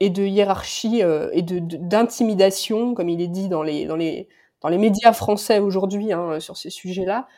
et 0.00 0.10
de 0.10 0.22
hiérarchie 0.24 1.02
et 1.32 1.42
de 1.42 1.58
d'intimidation, 1.60 2.94
comme 2.94 3.08
il 3.08 3.20
est 3.20 3.28
dit 3.28 3.48
dans 3.48 3.62
les 3.62 3.86
dans 3.86 3.96
les 3.96 4.28
dans 4.60 4.68
les 4.68 4.78
médias 4.78 5.12
français 5.12 5.58
aujourd'hui 5.58 6.12
hein, 6.12 6.40
sur 6.40 6.56
ces 6.56 6.70
sujets-là. 6.70 7.28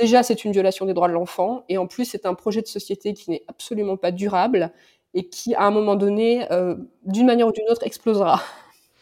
déjà, 0.00 0.22
c'est 0.22 0.44
une 0.44 0.52
violation 0.52 0.86
des 0.86 0.94
droits 0.94 1.08
de 1.08 1.12
l'enfant, 1.12 1.64
et 1.68 1.78
en 1.78 1.86
plus, 1.86 2.04
c'est 2.04 2.26
un 2.26 2.34
projet 2.34 2.62
de 2.62 2.68
société 2.68 3.12
qui 3.14 3.30
n'est 3.30 3.42
absolument 3.48 3.96
pas 3.96 4.12
durable 4.12 4.72
et 5.14 5.28
qui, 5.28 5.54
à 5.54 5.64
un 5.64 5.70
moment 5.70 5.96
donné, 5.96 6.46
d'une 7.04 7.26
manière 7.26 7.48
ou 7.48 7.52
d'une 7.52 7.68
autre, 7.70 7.84
explosera. 7.84 8.42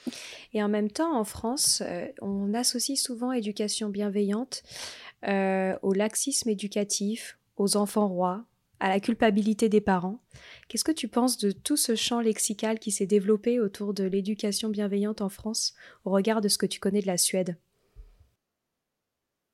Et 0.52 0.62
en 0.62 0.68
même 0.68 0.90
temps, 0.90 1.14
en 1.14 1.24
France, 1.24 1.82
on 2.22 2.54
associe 2.54 2.98
souvent 2.98 3.32
éducation 3.32 3.90
bienveillante 3.90 4.62
au 5.24 5.92
laxisme 5.92 6.48
éducatif, 6.48 7.38
aux 7.56 7.76
enfants 7.76 8.08
rois, 8.08 8.46
à 8.80 8.88
la 8.88 9.00
culpabilité 9.00 9.68
des 9.68 9.80
parents. 9.80 10.20
Qu'est-ce 10.68 10.84
que 10.84 10.92
tu 10.92 11.08
penses 11.08 11.38
de 11.38 11.50
tout 11.50 11.76
ce 11.76 11.94
champ 11.94 12.20
lexical 12.20 12.78
qui 12.78 12.90
s'est 12.90 13.06
développé 13.06 13.60
autour 13.60 13.94
de 13.94 14.04
l'éducation 14.04 14.68
bienveillante 14.68 15.22
en 15.22 15.28
France 15.28 15.74
au 16.04 16.10
regard 16.10 16.40
de 16.40 16.48
ce 16.48 16.58
que 16.58 16.66
tu 16.66 16.80
connais 16.80 17.00
de 17.00 17.06
la 17.06 17.16
Suède? 17.16 17.56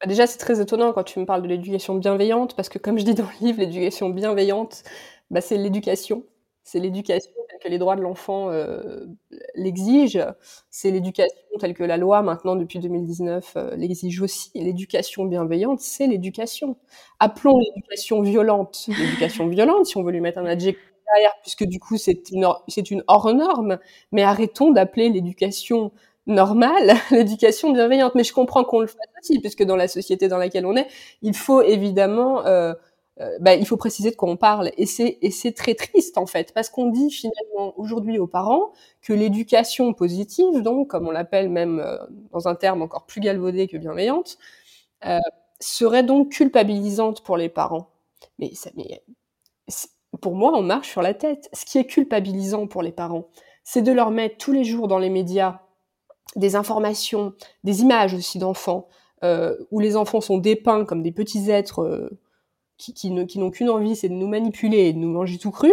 Bah, 0.00 0.06
Déjà, 0.06 0.26
c'est 0.26 0.38
très 0.38 0.60
étonnant 0.60 0.92
quand 0.92 1.04
tu 1.04 1.18
me 1.20 1.26
parles 1.26 1.42
de 1.42 1.48
l'éducation 1.48 1.94
bienveillante, 1.94 2.56
parce 2.56 2.68
que 2.68 2.78
comme 2.78 2.98
je 2.98 3.04
dis 3.04 3.14
dans 3.14 3.28
le 3.40 3.46
livre, 3.46 3.60
l'éducation 3.60 4.10
bienveillante, 4.10 4.82
bah, 5.30 5.40
c'est 5.40 5.56
l'éducation. 5.56 6.24
C'est 6.64 6.78
l'éducation 6.78 7.32
telle 7.48 7.58
que 7.58 7.68
les 7.68 7.78
droits 7.78 7.96
de 7.96 8.02
l'enfant 8.02 8.50
euh, 8.50 9.04
l'exigent. 9.54 10.34
C'est 10.70 10.90
l'éducation 10.90 11.36
telle 11.58 11.74
que 11.74 11.84
la 11.84 11.96
loi, 11.96 12.22
maintenant, 12.22 12.56
depuis 12.56 12.78
2019, 12.78 13.52
euh, 13.56 13.76
l'exige 13.76 14.20
aussi. 14.20 14.50
L'éducation 14.54 15.24
bienveillante, 15.24 15.80
c'est 15.80 16.06
l'éducation. 16.06 16.76
Appelons 17.18 17.58
l'éducation 17.58 18.22
violente 18.22 18.86
l'éducation 18.88 19.48
violente, 19.48 19.86
si 19.86 19.96
on 19.96 20.02
veut 20.02 20.12
lui 20.12 20.20
mettre 20.20 20.38
un 20.38 20.46
adjectif 20.46 20.92
derrière, 21.14 21.32
puisque 21.42 21.64
du 21.64 21.78
coup, 21.80 21.96
c'est 21.96 22.30
une, 22.30 22.46
une 22.90 23.04
hors-norme. 23.08 23.78
Mais 24.12 24.22
arrêtons 24.22 24.70
d'appeler 24.70 25.08
l'éducation 25.08 25.92
normale 26.26 26.94
l'éducation 27.10 27.72
bienveillante. 27.72 28.14
Mais 28.14 28.24
je 28.24 28.32
comprends 28.32 28.64
qu'on 28.64 28.80
le 28.80 28.86
fasse 28.86 28.98
aussi, 29.20 29.40
puisque 29.40 29.64
dans 29.64 29.76
la 29.76 29.88
société 29.88 30.28
dans 30.28 30.38
laquelle 30.38 30.66
on 30.66 30.76
est, 30.76 30.86
il 31.22 31.34
faut 31.34 31.62
évidemment... 31.62 32.46
Euh, 32.46 32.74
euh, 33.20 33.36
bah, 33.40 33.54
il 33.54 33.66
faut 33.66 33.76
préciser 33.76 34.10
de 34.10 34.16
quoi 34.16 34.28
on 34.30 34.36
parle. 34.36 34.70
Et 34.76 34.86
c'est, 34.86 35.52
très 35.52 35.74
triste, 35.74 36.18
en 36.18 36.26
fait, 36.26 36.52
parce 36.54 36.70
qu'on 36.70 36.86
dit 36.90 37.10
finalement 37.10 37.78
aujourd'hui 37.78 38.18
aux 38.18 38.26
parents 38.26 38.72
que 39.02 39.12
l'éducation 39.12 39.92
positive, 39.92 40.62
donc, 40.62 40.88
comme 40.88 41.06
on 41.06 41.10
l'appelle 41.10 41.48
même 41.48 41.80
euh, 41.80 41.98
dans 42.32 42.48
un 42.48 42.54
terme 42.54 42.82
encore 42.82 43.06
plus 43.06 43.20
galvaudé 43.20 43.68
que 43.68 43.76
bienveillante, 43.76 44.38
euh, 45.06 45.18
serait 45.60 46.02
donc 46.02 46.30
culpabilisante 46.30 47.22
pour 47.22 47.36
les 47.36 47.48
parents. 47.48 47.90
Mais, 48.38 48.54
ça, 48.54 48.70
mais 48.76 49.02
pour 50.20 50.34
moi, 50.34 50.52
on 50.54 50.62
marche 50.62 50.90
sur 50.90 51.02
la 51.02 51.14
tête. 51.14 51.48
Ce 51.52 51.64
qui 51.64 51.78
est 51.78 51.86
culpabilisant 51.86 52.66
pour 52.66 52.82
les 52.82 52.92
parents, 52.92 53.28
c'est 53.64 53.82
de 53.82 53.92
leur 53.92 54.10
mettre 54.10 54.38
tous 54.38 54.52
les 54.52 54.64
jours 54.64 54.88
dans 54.88 54.98
les 54.98 55.10
médias 55.10 55.60
des 56.36 56.56
informations, 56.56 57.34
des 57.62 57.82
images 57.82 58.14
aussi 58.14 58.38
d'enfants, 58.38 58.88
où 59.70 59.78
les 59.78 59.96
enfants 59.96 60.20
sont 60.20 60.38
dépeints 60.38 60.84
comme 60.84 61.02
des 61.02 61.12
petits 61.12 61.50
êtres 61.50 62.10
qui, 62.82 63.10
n'ont 63.10 63.50
qu'une 63.50 63.70
envie, 63.70 63.96
c'est 63.96 64.08
de 64.08 64.14
nous 64.14 64.28
manipuler 64.28 64.88
et 64.88 64.92
de 64.92 64.98
nous 64.98 65.10
manger 65.10 65.38
tout 65.38 65.50
cru. 65.50 65.72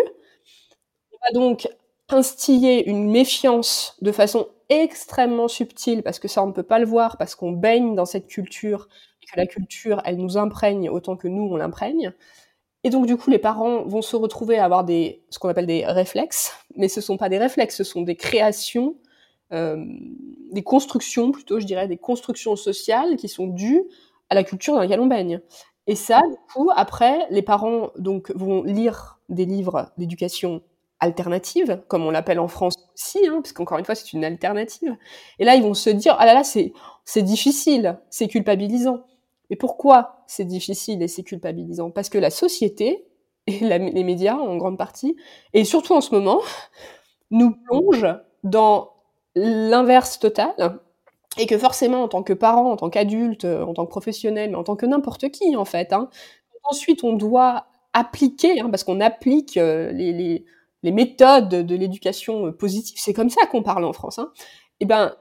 On 1.12 1.18
va 1.26 1.40
donc 1.40 1.68
instiller 2.10 2.88
une 2.90 3.10
méfiance 3.10 3.96
de 4.02 4.12
façon 4.12 4.48
extrêmement 4.70 5.48
subtile, 5.48 6.04
parce 6.04 6.20
que 6.20 6.28
ça, 6.28 6.44
on 6.44 6.48
ne 6.48 6.52
peut 6.52 6.64
pas 6.64 6.80
le 6.80 6.86
voir, 6.86 7.18
parce 7.18 7.36
qu'on 7.36 7.52
baigne 7.52 7.96
dans 7.96 8.06
cette 8.06 8.28
culture, 8.28 8.88
et 9.24 9.26
que 9.26 9.38
la 9.38 9.48
culture, 9.48 10.02
elle 10.06 10.18
nous 10.18 10.38
imprègne 10.38 10.90
autant 10.90 11.18
que 11.18 11.28
nous, 11.28 11.44
on 11.44 11.56
l'imprègne. 11.56 12.14
Et 12.84 12.90
donc, 12.90 13.08
du 13.08 13.18
coup, 13.18 13.30
les 13.30 13.40
parents 13.40 13.84
vont 13.84 14.02
se 14.02 14.16
retrouver 14.16 14.58
à 14.58 14.66
avoir 14.66 14.86
ce 14.88 15.40
qu'on 15.40 15.50
appelle 15.50 15.66
des 15.66 15.86
réflexes, 15.86 16.54
mais 16.76 16.88
ce 16.88 17.00
ne 17.00 17.04
sont 17.04 17.18
pas 17.18 17.30
des 17.30 17.38
réflexes, 17.38 17.76
ce 17.76 17.84
sont 17.84 18.04
des 18.04 18.16
créations, 18.16 18.96
euh, 19.52 19.84
des 20.52 20.64
constructions, 20.64 21.32
plutôt, 21.32 21.60
je 21.60 21.66
dirais, 21.66 21.88
des 21.88 21.98
constructions 21.98 22.56
sociales 22.56 23.18
qui 23.18 23.28
sont 23.28 23.48
dues 23.48 23.84
à 24.30 24.36
la 24.36 24.44
culture 24.44 24.76
dans 24.76 24.80
laquelle 24.80 25.00
on 25.00 25.08
baigne. 25.08 25.42
Et 25.90 25.96
ça, 25.96 26.22
du 26.22 26.38
coup, 26.54 26.70
après, 26.76 27.26
les 27.32 27.42
parents 27.42 27.90
donc 27.98 28.32
vont 28.36 28.62
lire 28.64 29.20
des 29.30 29.46
livres 29.46 29.92
d'éducation 29.98 30.62
alternative, 31.00 31.82
comme 31.88 32.06
on 32.06 32.12
l'appelle 32.12 32.40
en 32.40 32.48
France 32.48 32.76
aussi, 32.94 33.26
hein, 33.28 33.42
parce 33.42 33.54
qu'encore 33.54 33.80
une 33.80 33.86
fois, 33.86 33.96
c'est 33.96 34.14
une 34.14 34.24
alternative. 34.24 34.96
Et 35.40 35.46
là, 35.46 35.56
ils 35.56 35.64
vont 35.64 35.74
se 35.74 35.90
dire, 35.90 36.16
ah 36.20 36.28
là 36.28 36.36
là, 36.36 36.44
c'est, 36.44 36.74
c'est 37.06 37.24
difficile, 37.24 38.00
c'est 38.12 38.28
culpabilisant. 38.28 39.02
Mais 39.50 39.56
pourquoi 39.56 40.24
c'est 40.28 40.46
difficile 40.46 41.02
et 41.02 41.08
c'est 41.08 41.24
culpabilisant? 41.24 41.90
Parce 41.90 42.10
que 42.10 42.20
la 42.20 42.30
société, 42.30 43.08
et 43.48 43.60
les 43.62 44.04
médias 44.04 44.38
en 44.38 44.58
grande 44.58 44.78
partie, 44.78 45.16
et 45.54 45.66
surtout 45.66 45.96
en 45.96 46.02
ce 46.02 46.14
moment, 46.14 46.40
nous 47.32 47.56
plongent 47.66 48.16
dans 48.44 48.92
l'inverse 49.36 50.20
total, 50.20 50.80
et 51.38 51.46
que 51.46 51.58
forcément, 51.58 52.04
en 52.04 52.08
tant 52.08 52.24
que 52.24 52.34
parent, 52.34 52.72
en 52.72 52.76
tant 52.76 52.90
qu'adulte, 52.90 53.46
euh, 53.46 53.64
en 53.64 53.74
tant 53.74 53.86
que 53.86 53.92
professionnel, 53.92 54.50
mais 54.50 54.56
en 54.56 54.64
tant 54.64 54.76
que 54.76 54.86
n'importe 54.86 55.30
qui, 55.30 55.56
en 55.56 55.66
fait, 55.66 55.94
hein, 55.94 56.10
ensuite 56.64 57.04
on 57.04 57.14
doit 57.14 57.68
appliquer, 57.94 58.60
hein, 58.60 58.70
parce 58.70 58.84
qu'on 58.84 59.02
applique 59.02 59.58
euh, 59.58 59.92
les, 59.92 60.12
les, 60.14 60.46
les, 60.84 60.92
méthodes 60.92 61.50
de 61.50 61.76
l'éducation 61.76 62.48
euh, 62.48 62.52
positive, 62.52 62.98
c'est 63.00 63.14
comme 63.14 63.30
ça 63.30 63.46
qu'on 63.48 63.64
parle 63.64 63.86
en 63.86 63.94
France, 63.94 64.20
hein, 64.20 64.32
et 64.80 64.84
eh 64.84 64.86
ben 64.86 65.16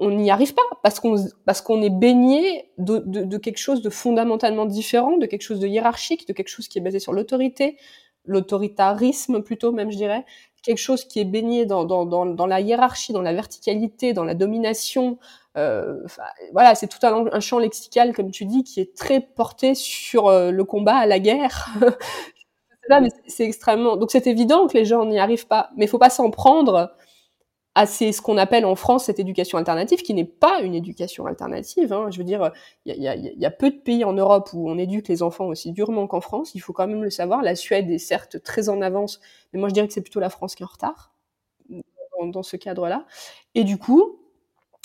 on 0.00 0.10
n'y 0.10 0.30
arrive 0.30 0.54
pas 0.54 0.62
parce 0.82 1.00
qu'on 1.00 1.16
parce 1.44 1.60
qu'on 1.60 1.82
est 1.82 1.90
baigné 1.90 2.70
de, 2.78 2.98
de, 3.06 3.24
de, 3.24 3.38
quelque 3.38 3.58
chose 3.58 3.82
de 3.82 3.90
fondamentalement 3.90 4.66
différent, 4.66 5.16
de 5.18 5.26
quelque 5.26 5.42
chose 5.42 5.58
de 5.58 5.66
hiérarchique, 5.66 6.28
de 6.28 6.32
quelque 6.32 6.48
chose 6.48 6.68
qui 6.68 6.78
est 6.78 6.80
basé 6.80 7.00
sur 7.00 7.12
l'autorité, 7.12 7.76
l'autoritarisme 8.24 9.42
plutôt 9.42 9.72
même 9.72 9.90
je 9.90 9.96
dirais, 9.96 10.24
quelque 10.64 10.78
chose 10.78 11.04
qui 11.04 11.20
est 11.20 11.24
baigné 11.24 11.66
dans, 11.66 11.84
dans, 11.84 12.06
dans, 12.06 12.46
la 12.46 12.60
hiérarchie, 12.60 13.12
dans 13.12 13.22
la 13.22 13.34
verticalité, 13.34 14.12
dans 14.12 14.24
la 14.24 14.34
domination, 14.34 15.18
voilà, 15.54 16.74
c'est 16.74 16.88
tout 16.88 17.04
un, 17.06 17.40
champ 17.40 17.58
lexical, 17.58 18.12
comme 18.14 18.30
tu 18.30 18.44
dis, 18.44 18.64
qui 18.64 18.80
est 18.80 18.96
très 18.96 19.20
porté 19.20 19.74
sur 19.74 20.28
euh, 20.28 20.50
le 20.50 20.64
combat 20.64 21.06
la 21.06 21.18
guerre. 21.18 21.68
c'est 23.26 23.44
extrêmement. 23.44 23.96
Donc 23.96 24.10
c'est 24.10 24.26
évident 24.26 24.66
que 24.66 24.76
les 24.76 24.84
gens 24.84 25.04
n'y 25.06 25.18
arrivent 25.18 25.46
pas, 25.46 25.70
mais 25.76 25.84
il 25.86 25.88
faut 25.88 25.98
pas 25.98 26.10
s'en 26.10 26.30
prendre 26.30 26.94
à 27.76 27.86
ce 27.86 28.22
qu'on 28.22 28.36
appelle 28.36 28.64
en 28.66 28.76
France 28.76 29.06
cette 29.06 29.18
éducation 29.18 29.58
alternative, 29.58 30.02
qui 30.02 30.14
n'est 30.14 30.24
pas 30.24 30.60
une 30.60 30.74
éducation 30.74 31.26
alternative. 31.26 31.92
Hein. 31.92 32.08
Je 32.10 32.18
veux 32.18 32.24
dire, 32.24 32.52
il 32.86 32.94
y 32.94 33.46
a, 33.46 33.50
peu 33.50 33.70
de 33.70 33.76
pays 33.76 34.04
en 34.04 34.12
Europe 34.12 34.50
où 34.52 34.70
on 34.70 34.78
éduque 34.78 35.08
les 35.08 35.22
enfants 35.24 35.46
aussi 35.46 35.72
durement 35.72 36.06
qu'en 36.06 36.20
France. 36.20 36.54
Il 36.54 36.60
faut 36.60 36.72
quand 36.72 36.86
même 36.86 37.02
le 37.02 37.10
savoir. 37.10 37.42
La 37.42 37.56
Suède 37.56 37.90
est 37.90 37.98
certes 37.98 38.42
très 38.42 38.68
en 38.68 38.80
avance, 38.80 39.20
mais 39.52 39.58
moi 39.58 39.68
je 39.68 39.74
dirais 39.74 39.88
que 39.88 39.92
c'est 39.92 40.02
plutôt 40.02 40.20
la 40.20 40.30
France 40.30 40.54
qui 40.54 40.62
est 40.62 40.66
en 40.66 40.68
retard 40.68 41.14
dans 42.26 42.42
ce 42.42 42.56
cadre-là. 42.56 43.06
Et 43.54 43.64
du 43.64 43.76
coup, 43.76 44.20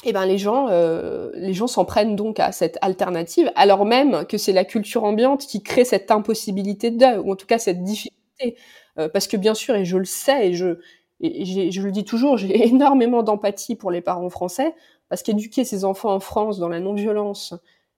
eh 0.06 0.14
ben 0.14 0.26
les 0.26 0.38
gens, 0.38 0.68
euh, 0.70 1.30
les 1.34 1.54
gens 1.54 1.68
s'en 1.68 1.84
prennent 1.84 2.16
donc 2.16 2.40
à 2.40 2.52
cette 2.52 2.78
alternative, 2.82 3.52
alors 3.56 3.86
même 3.86 4.26
que 4.26 4.38
c'est 4.38 4.54
la 4.54 4.64
culture 4.64 5.04
ambiante 5.04 5.46
qui 5.46 5.62
crée 5.62 5.84
cette 5.84 6.10
impossibilité 6.10 6.90
de, 6.92 7.18
ou 7.20 7.34
en 7.34 7.36
tout 7.36 7.46
cas 7.46 7.60
cette 7.60 7.84
difficulté, 7.84 8.58
euh, 8.98 9.10
parce 9.10 9.28
que 9.28 9.36
bien 9.36 9.54
sûr, 9.54 9.76
et 9.76 9.84
je 9.84 9.98
le 9.98 10.06
sais, 10.06 10.50
et 10.50 10.54
je, 10.54 10.80
et 11.20 11.72
je 11.72 11.82
le 11.82 11.92
dis 11.92 12.06
toujours, 12.06 12.38
j'ai 12.38 12.68
énormément 12.68 13.24
d'empathie 13.24 13.76
pour 13.76 13.92
les 13.92 14.02
parents 14.02 14.30
français, 14.30 14.74
parce 15.10 15.22
qu'éduquer 15.22 15.66
ses 15.66 15.84
enfants 15.84 16.14
en 16.14 16.20
France 16.22 16.60
dans 16.60 16.70
la 16.70 16.80
non-violence, 16.80 17.54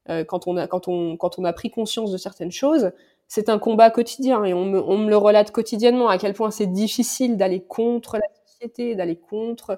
euh, 0.09 0.23
quand 0.23 0.47
on 0.47 0.57
a, 0.57 0.65
quand 0.65 0.87
on, 0.87 1.17
quand 1.17 1.37
on 1.37 1.45
a 1.45 1.53
pris 1.53 1.69
conscience 1.69 2.11
de 2.11 2.17
certaines 2.17 2.51
choses, 2.51 2.91
c'est 3.27 3.47
un 3.47 3.59
combat 3.59 3.91
quotidien, 3.91 4.43
et 4.43 4.55
on 4.55 4.65
me, 4.65 4.81
on 4.81 4.97
me 4.97 5.09
le 5.09 5.17
relate 5.17 5.51
quotidiennement 5.51 6.09
à 6.09 6.17
quel 6.17 6.33
point 6.33 6.49
c'est 6.49 6.65
difficile 6.65 7.37
d'aller 7.37 7.61
contre 7.61 8.15
la 8.17 8.27
société, 8.43 8.95
d'aller 8.95 9.17
contre 9.17 9.77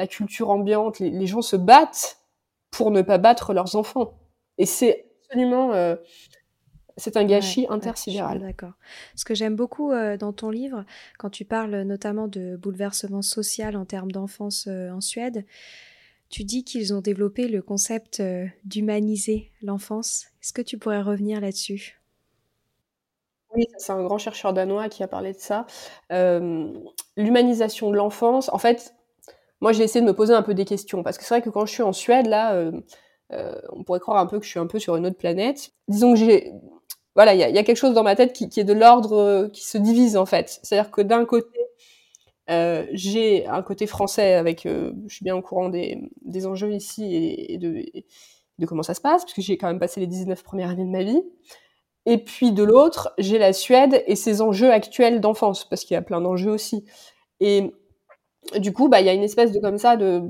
la 0.00 0.06
culture 0.06 0.48
ambiante, 0.48 0.98
les, 0.98 1.26
gens 1.26 1.42
se 1.42 1.56
battent 1.56 2.16
pour 2.70 2.90
ne 2.90 3.02
pas 3.02 3.18
battre 3.18 3.52
leurs 3.52 3.76
enfants. 3.76 4.18
Et 4.56 4.64
c'est 4.64 5.10
absolument... 5.20 5.74
Euh, 5.74 5.94
c'est 6.96 7.18
un 7.18 7.24
gâchis 7.24 7.66
intersidéral. 7.68 8.40
D'accord. 8.40 8.72
Ce 9.14 9.26
que 9.26 9.34
j'aime 9.34 9.56
beaucoup 9.56 9.92
euh, 9.92 10.16
dans 10.16 10.32
ton 10.32 10.48
livre, 10.48 10.86
quand 11.18 11.28
tu 11.28 11.44
parles 11.44 11.82
notamment 11.82 12.28
de 12.28 12.56
bouleversement 12.56 13.20
social 13.20 13.76
en 13.76 13.84
termes 13.84 14.10
d'enfance 14.10 14.66
euh, 14.68 14.90
en 14.90 15.02
Suède, 15.02 15.44
tu 16.30 16.44
dis 16.44 16.64
qu'ils 16.64 16.94
ont 16.94 17.02
développé 17.02 17.46
le 17.46 17.60
concept 17.60 18.22
d'humaniser 18.64 19.50
l'enfance. 19.60 20.28
Est-ce 20.42 20.54
que 20.54 20.62
tu 20.62 20.78
pourrais 20.78 21.02
revenir 21.02 21.42
là-dessus? 21.42 22.00
Oui, 23.54 23.66
c'est 23.76 23.92
un 23.92 24.02
grand 24.02 24.18
chercheur 24.18 24.54
danois 24.54 24.88
qui 24.88 25.02
a 25.02 25.08
parlé 25.08 25.32
de 25.32 25.40
ça. 25.40 25.66
L'humanisation 27.16 27.90
de 27.90 27.96
l'enfance, 27.96 28.48
en 28.52 28.58
fait, 28.58 28.94
moi 29.60 29.72
j'ai 29.72 29.84
essayé 29.84 30.00
de 30.00 30.06
me 30.06 30.14
poser 30.14 30.34
un 30.34 30.42
peu 30.42 30.54
des 30.54 30.64
questions 30.64 31.02
parce 31.02 31.18
que 31.18 31.24
c'est 31.24 31.34
vrai 31.34 31.42
que 31.42 31.50
quand 31.50 31.66
je 31.66 31.72
suis 31.72 31.82
en 31.82 31.92
Suède 31.92 32.26
là, 32.26 32.54
euh, 32.54 32.72
euh, 33.32 33.54
on 33.70 33.84
pourrait 33.84 34.00
croire 34.00 34.18
un 34.18 34.26
peu 34.26 34.38
que 34.38 34.44
je 34.44 34.50
suis 34.50 34.58
un 34.58 34.66
peu 34.66 34.78
sur 34.78 34.96
une 34.96 35.06
autre 35.06 35.18
planète. 35.18 35.70
Disons 35.88 36.14
que 36.14 36.18
j'ai, 36.18 36.52
voilà, 37.14 37.34
il 37.34 37.40
y 37.40 37.58
a, 37.58 37.62
quelque 37.62 37.76
chose 37.76 37.94
dans 37.94 38.02
ma 38.02 38.16
tête 38.16 38.32
qui, 38.32 38.44
est 38.44 38.64
de 38.64 38.72
l'ordre 38.72 39.16
euh, 39.16 39.48
qui 39.48 39.64
se 39.64 39.78
divise 39.78 40.16
en 40.16 40.26
fait. 40.26 40.60
C'est-à-dire 40.62 40.90
que 40.90 41.02
d'un 41.02 41.24
côté 41.24 41.48
j'ai 42.92 43.46
un 43.46 43.62
côté 43.62 43.86
français 43.86 44.34
avec, 44.34 44.62
je 44.64 45.14
suis 45.14 45.22
bien 45.22 45.36
au 45.36 45.40
courant 45.40 45.68
des, 45.68 46.10
des 46.22 46.46
enjeux 46.48 46.72
ici 46.72 47.46
et, 47.48 47.58
de, 47.58 47.84
de, 48.58 48.66
comment 48.66 48.82
ça 48.82 48.94
se 48.94 49.00
passe, 49.00 49.22
parce 49.22 49.34
que 49.34 49.40
j'ai 49.40 49.56
quand 49.56 49.68
même 49.68 49.78
passé 49.78 50.00
les 50.00 50.08
19 50.08 50.42
premières 50.42 50.70
années 50.70 50.84
de 50.84 50.90
ma 50.90 51.04
vie. 51.04 51.22
Et 52.06 52.18
puis 52.18 52.50
de 52.50 52.64
l'autre, 52.64 53.12
j'ai 53.18 53.38
la 53.38 53.52
Suède 53.52 54.02
et 54.08 54.16
ses 54.16 54.40
enjeux 54.40 54.72
actuels 54.72 55.20
d'enfance, 55.20 55.68
parce 55.68 55.84
qu'il 55.84 55.94
y 55.94 55.98
a 55.98 56.02
plein 56.02 56.20
d'enjeux 56.20 56.50
aussi. 56.50 56.84
Et 57.38 57.72
du 58.58 58.72
coup, 58.72 58.88
bah, 58.88 59.00
il 59.00 59.06
y 59.06 59.08
a 59.08 59.12
une 59.14 59.22
espèce 59.22 59.52
de 59.52 59.60
comme 59.60 59.78
ça 59.78 59.96
de 59.96 60.22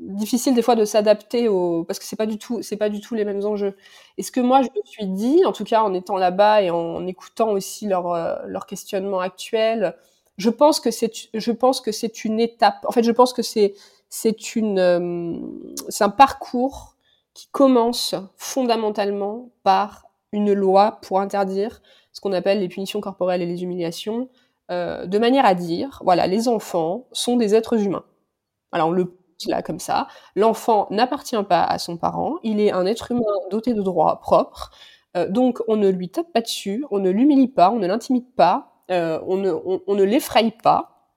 difficile 0.00 0.54
des 0.54 0.62
fois 0.62 0.74
de 0.74 0.84
s'adapter 0.84 1.48
au 1.48 1.84
parce 1.84 1.98
que 1.98 2.04
c'est 2.04 2.16
pas 2.16 2.26
du 2.26 2.38
tout 2.38 2.62
c'est 2.62 2.76
pas 2.76 2.88
du 2.88 3.00
tout 3.00 3.14
les 3.14 3.24
mêmes 3.24 3.44
enjeux. 3.44 3.76
Et 4.18 4.22
ce 4.22 4.32
que 4.32 4.40
moi 4.40 4.62
je 4.62 4.68
me 4.68 4.84
suis 4.84 5.06
dit, 5.06 5.44
en 5.44 5.52
tout 5.52 5.64
cas 5.64 5.82
en 5.82 5.94
étant 5.94 6.16
là-bas 6.16 6.62
et 6.62 6.70
en 6.70 7.06
écoutant 7.06 7.50
aussi 7.50 7.86
leur 7.86 8.12
euh, 8.12 8.36
leur 8.46 8.66
questionnement 8.66 9.20
actuel, 9.20 9.94
je 10.36 10.50
pense 10.50 10.80
que 10.80 10.90
c'est 10.90 11.12
je 11.34 11.52
pense 11.52 11.80
que 11.80 11.92
c'est 11.92 12.24
une 12.24 12.40
étape. 12.40 12.84
En 12.86 12.92
fait, 12.92 13.02
je 13.02 13.12
pense 13.12 13.32
que 13.32 13.42
c'est 13.42 13.74
c'est 14.08 14.56
une 14.56 14.78
euh, 14.78 15.34
c'est 15.88 16.04
un 16.04 16.10
parcours 16.10 16.96
qui 17.34 17.48
commence 17.52 18.14
fondamentalement 18.36 19.50
par 19.62 20.06
une 20.32 20.52
loi 20.52 20.98
pour 21.02 21.20
interdire 21.20 21.80
ce 22.12 22.20
qu'on 22.20 22.32
appelle 22.32 22.60
les 22.60 22.68
punitions 22.68 23.00
corporelles 23.00 23.42
et 23.42 23.46
les 23.46 23.62
humiliations, 23.62 24.28
euh, 24.70 25.06
de 25.06 25.18
manière 25.18 25.44
à 25.44 25.54
dire, 25.54 26.00
voilà, 26.04 26.26
les 26.26 26.48
enfants 26.48 27.08
sont 27.12 27.36
des 27.36 27.54
êtres 27.54 27.80
humains. 27.80 28.04
Alors 28.72 28.88
on 28.88 28.92
le 28.92 29.16
là 29.46 29.62
comme 29.62 29.80
ça. 29.80 30.06
L'enfant 30.36 30.86
n'appartient 30.90 31.42
pas 31.44 31.64
à 31.64 31.78
son 31.78 31.96
parent, 31.96 32.36
il 32.42 32.60
est 32.60 32.72
un 32.72 32.84
être 32.84 33.10
humain 33.10 33.22
doté 33.50 33.72
de 33.72 33.80
droits 33.80 34.20
propres. 34.20 34.70
Euh, 35.16 35.28
donc 35.28 35.60
on 35.66 35.76
ne 35.76 35.88
lui 35.88 36.10
tape 36.10 36.30
pas 36.32 36.42
dessus, 36.42 36.84
on 36.90 36.98
ne 36.98 37.08
l'humilie 37.08 37.48
pas, 37.48 37.70
on 37.70 37.78
ne 37.78 37.86
l'intimide 37.86 38.30
pas, 38.36 38.84
euh, 38.90 39.18
on 39.26 39.38
ne, 39.38 39.50
on, 39.86 39.94
ne 39.94 40.02
l'effraie 40.02 40.50
pas. 40.62 41.08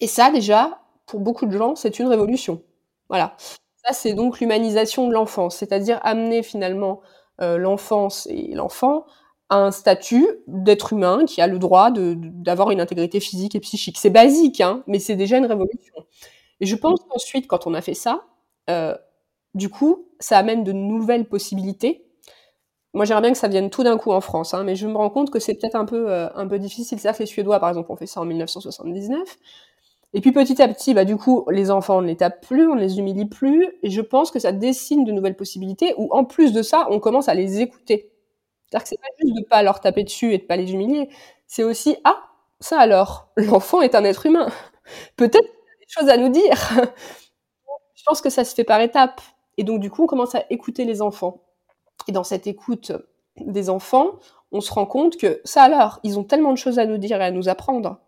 Et 0.00 0.08
ça 0.08 0.32
déjà, 0.32 0.80
pour 1.06 1.20
beaucoup 1.20 1.46
de 1.46 1.56
gens, 1.56 1.76
c'est 1.76 2.00
une 2.00 2.08
révolution. 2.08 2.62
Voilà. 3.08 3.36
Ça 3.84 3.92
c'est 3.92 4.14
donc 4.14 4.40
l'humanisation 4.40 5.06
de 5.06 5.12
l'enfance, 5.12 5.56
c'est-à-dire 5.56 6.00
amener 6.02 6.42
finalement 6.42 7.00
l'enfance 7.40 8.26
et 8.28 8.52
l'enfant 8.54 9.06
un 9.50 9.70
statut 9.70 10.26
d'être 10.46 10.92
humain 10.92 11.24
qui 11.26 11.40
a 11.40 11.46
le 11.46 11.58
droit 11.58 11.90
d'avoir 11.92 12.70
une 12.70 12.80
intégrité 12.80 13.20
physique 13.20 13.54
et 13.54 13.60
psychique. 13.60 13.96
C'est 13.98 14.10
basique, 14.10 14.60
hein, 14.60 14.82
mais 14.86 14.98
c'est 14.98 15.16
déjà 15.16 15.38
une 15.38 15.46
révolution. 15.46 15.94
Et 16.60 16.66
je 16.66 16.76
pense 16.76 17.00
qu'ensuite, 17.08 17.46
quand 17.46 17.66
on 17.66 17.74
a 17.74 17.80
fait 17.80 17.94
ça, 17.94 18.24
euh, 18.70 18.94
du 19.54 19.68
coup, 19.70 20.06
ça 20.20 20.38
amène 20.38 20.64
de 20.64 20.72
nouvelles 20.72 21.26
possibilités. 21.28 22.04
Moi, 22.94 23.04
j'aimerais 23.04 23.22
bien 23.22 23.32
que 23.32 23.38
ça 23.38 23.48
vienne 23.48 23.70
tout 23.70 23.84
d'un 23.84 23.98
coup 23.98 24.12
en 24.12 24.20
France, 24.20 24.54
hein, 24.54 24.64
mais 24.64 24.76
je 24.76 24.86
me 24.86 24.96
rends 24.96 25.10
compte 25.10 25.30
que 25.30 25.38
c'est 25.38 25.54
peut-être 25.54 25.76
un 25.76 25.84
peu, 25.84 26.10
euh, 26.10 26.28
un 26.34 26.46
peu 26.48 26.58
difficile. 26.58 26.98
C'est-à-dire 26.98 27.18
que 27.18 27.22
les 27.22 27.26
Suédois, 27.26 27.60
par 27.60 27.68
exemple, 27.70 27.92
ont 27.92 27.96
fait 27.96 28.06
ça 28.06 28.20
en 28.20 28.24
1979. 28.24 29.38
Et 30.14 30.20
puis 30.22 30.32
petit 30.32 30.60
à 30.62 30.68
petit, 30.68 30.94
bah, 30.94 31.04
du 31.04 31.16
coup, 31.16 31.44
les 31.50 31.70
enfants, 31.70 31.98
on 31.98 32.02
ne 32.02 32.06
les 32.08 32.16
tape 32.16 32.46
plus, 32.46 32.66
on 32.68 32.74
ne 32.76 32.80
les 32.80 32.98
humilie 32.98 33.26
plus. 33.26 33.68
Et 33.82 33.90
je 33.90 34.00
pense 34.00 34.30
que 34.30 34.38
ça 34.38 34.52
dessine 34.52 35.04
de 35.04 35.12
nouvelles 35.12 35.36
possibilités 35.36 35.94
où, 35.98 36.08
en 36.12 36.24
plus 36.24 36.52
de 36.52 36.62
ça, 36.62 36.86
on 36.90 37.00
commence 37.00 37.28
à 37.28 37.34
les 37.34 37.60
écouter. 37.60 38.10
C'est-à-dire 38.70 38.82
que 38.82 38.88
c'est 38.88 39.00
pas 39.00 39.08
juste 39.18 39.34
de 39.36 39.44
pas 39.44 39.62
leur 39.62 39.80
taper 39.80 40.04
dessus 40.04 40.34
et 40.34 40.38
de 40.38 40.44
pas 40.44 40.56
les 40.56 40.72
humilier. 40.72 41.08
C'est 41.46 41.64
aussi, 41.64 41.96
ah, 42.04 42.22
ça 42.60 42.78
alors, 42.78 43.28
l'enfant 43.36 43.80
est 43.80 43.94
un 43.94 44.04
être 44.04 44.26
humain. 44.26 44.48
Peut-être 45.16 45.48
choses 45.88 46.08
à 46.08 46.16
nous 46.16 46.28
dire. 46.28 46.56
je 47.94 48.02
pense 48.04 48.20
que 48.20 48.30
ça 48.30 48.44
se 48.44 48.54
fait 48.54 48.64
par 48.64 48.80
étapes. 48.80 49.20
Et 49.56 49.64
donc, 49.64 49.80
du 49.80 49.90
coup, 49.90 50.04
on 50.04 50.06
commence 50.06 50.34
à 50.34 50.44
écouter 50.50 50.84
les 50.84 51.02
enfants. 51.02 51.42
Et 52.06 52.12
dans 52.12 52.24
cette 52.24 52.46
écoute 52.46 52.92
des 53.36 53.70
enfants, 53.70 54.18
on 54.52 54.60
se 54.60 54.72
rend 54.72 54.86
compte 54.86 55.16
que 55.16 55.40
ça 55.44 55.62
alors, 55.62 56.00
ils 56.02 56.18
ont 56.18 56.24
tellement 56.24 56.52
de 56.52 56.58
choses 56.58 56.78
à 56.78 56.86
nous 56.86 56.98
dire 56.98 57.20
et 57.20 57.24
à 57.24 57.30
nous 57.30 57.48
apprendre. 57.48 57.98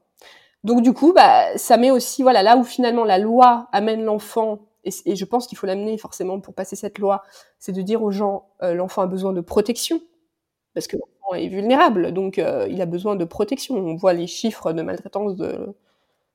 Donc 0.64 0.82
du 0.82 0.92
coup, 0.92 1.12
bah, 1.12 1.56
ça 1.56 1.76
met 1.76 1.90
aussi, 1.90 2.22
voilà, 2.22 2.42
là 2.42 2.56
où 2.56 2.64
finalement 2.64 3.04
la 3.04 3.18
loi 3.18 3.68
amène 3.72 4.04
l'enfant, 4.04 4.60
et, 4.84 5.16
je 5.16 5.24
pense 5.24 5.46
qu'il 5.46 5.58
faut 5.58 5.66
l'amener 5.66 5.98
forcément 5.98 6.40
pour 6.40 6.54
passer 6.54 6.76
cette 6.76 6.98
loi, 6.98 7.22
c'est 7.58 7.72
de 7.72 7.82
dire 7.82 8.02
aux 8.02 8.10
gens, 8.10 8.48
euh, 8.62 8.74
l'enfant 8.74 9.02
a 9.02 9.06
besoin 9.06 9.32
de 9.32 9.40
protection, 9.40 10.00
parce 10.80 10.87
que 10.87 10.96
l'enfant 10.96 11.34
est 11.34 11.49
vulnérable, 11.49 12.12
donc 12.12 12.38
euh, 12.38 12.66
il 12.70 12.80
a 12.80 12.87
besoin 12.87 13.14
de 13.14 13.26
protection. 13.26 13.76
On 13.76 13.96
voit 13.96 14.14
les 14.14 14.26
chiffres 14.26 14.72
de 14.72 14.80
maltraitance 14.80 15.37
de, 15.37 15.75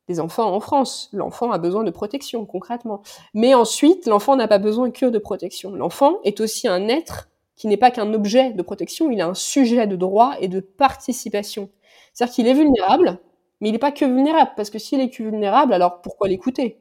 des 0.07 0.19
enfants 0.19 0.53
en 0.53 0.59
France. 0.59 1.09
L'enfant 1.13 1.51
a 1.51 1.57
besoin 1.57 1.83
de 1.83 1.89
protection, 1.89 2.45
concrètement. 2.45 3.01
Mais 3.33 3.55
ensuite, 3.55 4.05
l'enfant 4.05 4.35
n'a 4.35 4.47
pas 4.47 4.59
besoin 4.59 4.91
que 4.91 5.07
de 5.07 5.17
protection. 5.17 5.73
L'enfant 5.73 6.19
est 6.23 6.41
aussi 6.41 6.67
un 6.67 6.87
être 6.89 7.27
qui 7.55 7.65
n'est 7.65 7.75
pas 7.75 7.89
qu'un 7.89 8.13
objet 8.13 8.51
de 8.51 8.61
protection, 8.61 9.09
il 9.09 9.17
est 9.17 9.23
un 9.23 9.33
sujet 9.33 9.87
de 9.87 9.95
droit 9.95 10.35
et 10.41 10.47
de 10.47 10.59
participation. 10.59 11.69
C'est-à-dire 12.13 12.35
qu'il 12.35 12.47
est 12.47 12.53
vulnérable, 12.53 13.17
mais 13.61 13.69
il 13.69 13.71
n'est 13.71 13.79
pas 13.79 13.91
que 13.91 14.05
vulnérable, 14.05 14.51
parce 14.55 14.69
que 14.69 14.77
s'il 14.77 14.99
est 14.99 15.09
que 15.09 15.23
vulnérable, 15.23 15.73
alors 15.73 16.01
pourquoi 16.01 16.27
l'écouter? 16.27 16.77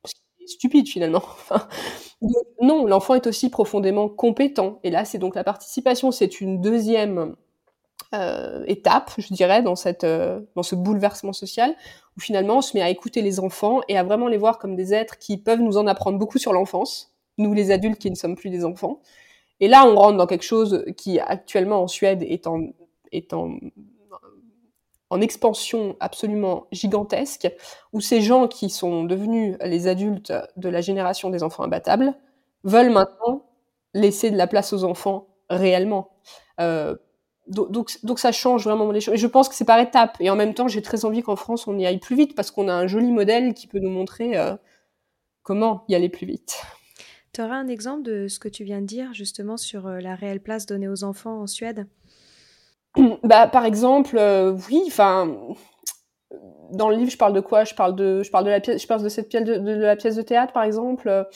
Parce 0.00 0.14
qu'il 0.14 0.44
est 0.44 0.48
stupide 0.48 0.88
finalement. 0.88 1.22
non, 2.60 2.86
l'enfant 2.86 3.14
est 3.14 3.26
aussi 3.26 3.50
profondément 3.50 4.08
compétent. 4.08 4.80
Et 4.82 4.90
là, 4.90 5.04
c'est 5.04 5.18
donc 5.18 5.34
la 5.34 5.44
participation, 5.44 6.10
c'est 6.10 6.40
une 6.40 6.60
deuxième 6.60 7.36
euh, 8.14 8.64
étape, 8.66 9.12
je 9.18 9.32
dirais, 9.32 9.62
dans, 9.62 9.76
cette, 9.76 10.04
euh, 10.04 10.40
dans 10.56 10.62
ce 10.62 10.74
bouleversement 10.74 11.32
social, 11.32 11.74
où 12.16 12.20
finalement 12.20 12.58
on 12.58 12.62
se 12.62 12.76
met 12.76 12.82
à 12.82 12.90
écouter 12.90 13.22
les 13.22 13.38
enfants 13.38 13.80
et 13.88 13.96
à 13.96 14.02
vraiment 14.02 14.28
les 14.28 14.38
voir 14.38 14.58
comme 14.58 14.74
des 14.74 14.94
êtres 14.94 15.18
qui 15.18 15.36
peuvent 15.36 15.60
nous 15.60 15.76
en 15.76 15.86
apprendre 15.86 16.18
beaucoup 16.18 16.38
sur 16.38 16.52
l'enfance, 16.52 17.12
nous 17.36 17.54
les 17.54 17.70
adultes 17.70 17.98
qui 17.98 18.10
ne 18.10 18.16
sommes 18.16 18.34
plus 18.34 18.50
des 18.50 18.64
enfants. 18.64 19.00
Et 19.60 19.68
là, 19.68 19.84
on 19.86 19.94
rentre 19.96 20.16
dans 20.16 20.26
quelque 20.26 20.44
chose 20.44 20.84
qui 20.96 21.20
actuellement 21.20 21.82
en 21.82 21.88
Suède 21.88 22.22
est 22.22 22.46
en, 22.46 22.68
est 23.12 23.32
en, 23.32 23.58
en 25.10 25.20
expansion 25.20 25.96
absolument 26.00 26.66
gigantesque, 26.72 27.50
où 27.92 28.00
ces 28.00 28.20
gens 28.20 28.46
qui 28.48 28.70
sont 28.70 29.04
devenus 29.04 29.56
les 29.62 29.86
adultes 29.86 30.32
de 30.56 30.68
la 30.68 30.80
génération 30.80 31.30
des 31.30 31.42
enfants 31.42 31.64
imbattables 31.64 32.14
veulent 32.64 32.90
maintenant 32.90 33.46
laisser 33.94 34.30
de 34.30 34.36
la 34.36 34.46
place 34.46 34.72
aux 34.72 34.84
enfants 34.84 35.28
réellement. 35.48 36.10
Euh, 36.60 36.94
donc, 37.46 37.96
donc, 38.04 38.18
ça 38.18 38.30
change 38.30 38.64
vraiment 38.64 38.90
les 38.90 39.00
choses. 39.00 39.14
Et 39.14 39.18
je 39.18 39.26
pense 39.26 39.48
que 39.48 39.54
c'est 39.54 39.64
par 39.64 39.78
étapes. 39.78 40.16
Et 40.20 40.28
en 40.28 40.36
même 40.36 40.52
temps, 40.52 40.68
j'ai 40.68 40.82
très 40.82 41.04
envie 41.04 41.22
qu'en 41.22 41.36
France, 41.36 41.66
on 41.66 41.78
y 41.78 41.86
aille 41.86 41.98
plus 41.98 42.14
vite 42.14 42.34
parce 42.34 42.50
qu'on 42.50 42.68
a 42.68 42.74
un 42.74 42.86
joli 42.86 43.10
modèle 43.10 43.54
qui 43.54 43.66
peut 43.66 43.78
nous 43.78 43.90
montrer 43.90 44.36
euh, 44.36 44.54
comment 45.42 45.84
y 45.88 45.94
aller 45.94 46.10
plus 46.10 46.26
vite. 46.26 46.60
Tu 47.32 47.40
auras 47.40 47.54
un 47.54 47.68
exemple 47.68 48.02
de 48.02 48.28
ce 48.28 48.38
que 48.38 48.48
tu 48.48 48.64
viens 48.64 48.80
de 48.82 48.86
dire 48.86 49.14
justement 49.14 49.56
sur 49.56 49.86
euh, 49.86 50.00
la 50.00 50.14
réelle 50.14 50.42
place 50.42 50.66
donnée 50.66 50.88
aux 50.88 51.04
enfants 51.04 51.40
en 51.40 51.46
Suède? 51.46 51.86
Bah, 53.22 53.46
Par 53.46 53.64
exemple, 53.64 54.16
euh, 54.18 54.56
oui, 54.68 54.82
enfin, 54.86 55.36
dans 56.72 56.88
le 56.88 56.96
livre, 56.96 57.10
je 57.10 57.16
parle 57.16 57.32
de 57.32 57.40
quoi? 57.40 57.64
Je 57.64 57.74
parle 57.74 57.94
de, 57.94 58.22
je 58.22 58.30
parle 58.30 58.44
de 58.44 58.50
la 58.50 58.60
pièce, 58.60 58.82
je 58.82 58.86
parle 58.86 59.02
de 59.02 59.08
cette 59.08 59.28
pièce 59.28 59.44
de, 59.44 59.72
la 59.72 59.96
pièce 59.96 60.16
de 60.16 60.22
théâtre, 60.22 60.52
par 60.52 60.64
exemple. 60.64 61.26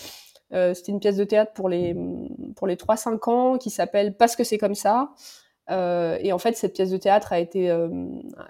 C'était 0.75 0.93
une 0.93 1.01
pièce 1.01 1.17
de 1.17 1.25
théâtre 1.25 1.53
pour 1.55 1.71
les, 1.71 1.97
pour 2.57 2.67
les 2.67 2.77
3-5 2.77 3.31
ans 3.31 3.57
qui 3.57 3.71
s'appelle 3.71 4.15
Parce 4.19 4.37
que 4.37 4.45
c'est 4.45 4.59
comme 4.59 4.75
ça. 4.75 5.09
Euh, 5.71 6.19
et 6.21 6.33
en 6.33 6.39
fait, 6.39 6.57
cette 6.57 6.75
pièce 6.75 6.91
de 6.91 6.97
théâtre 6.97 7.33
a 7.33 7.39
été... 7.39 7.71
Euh, 7.71 7.89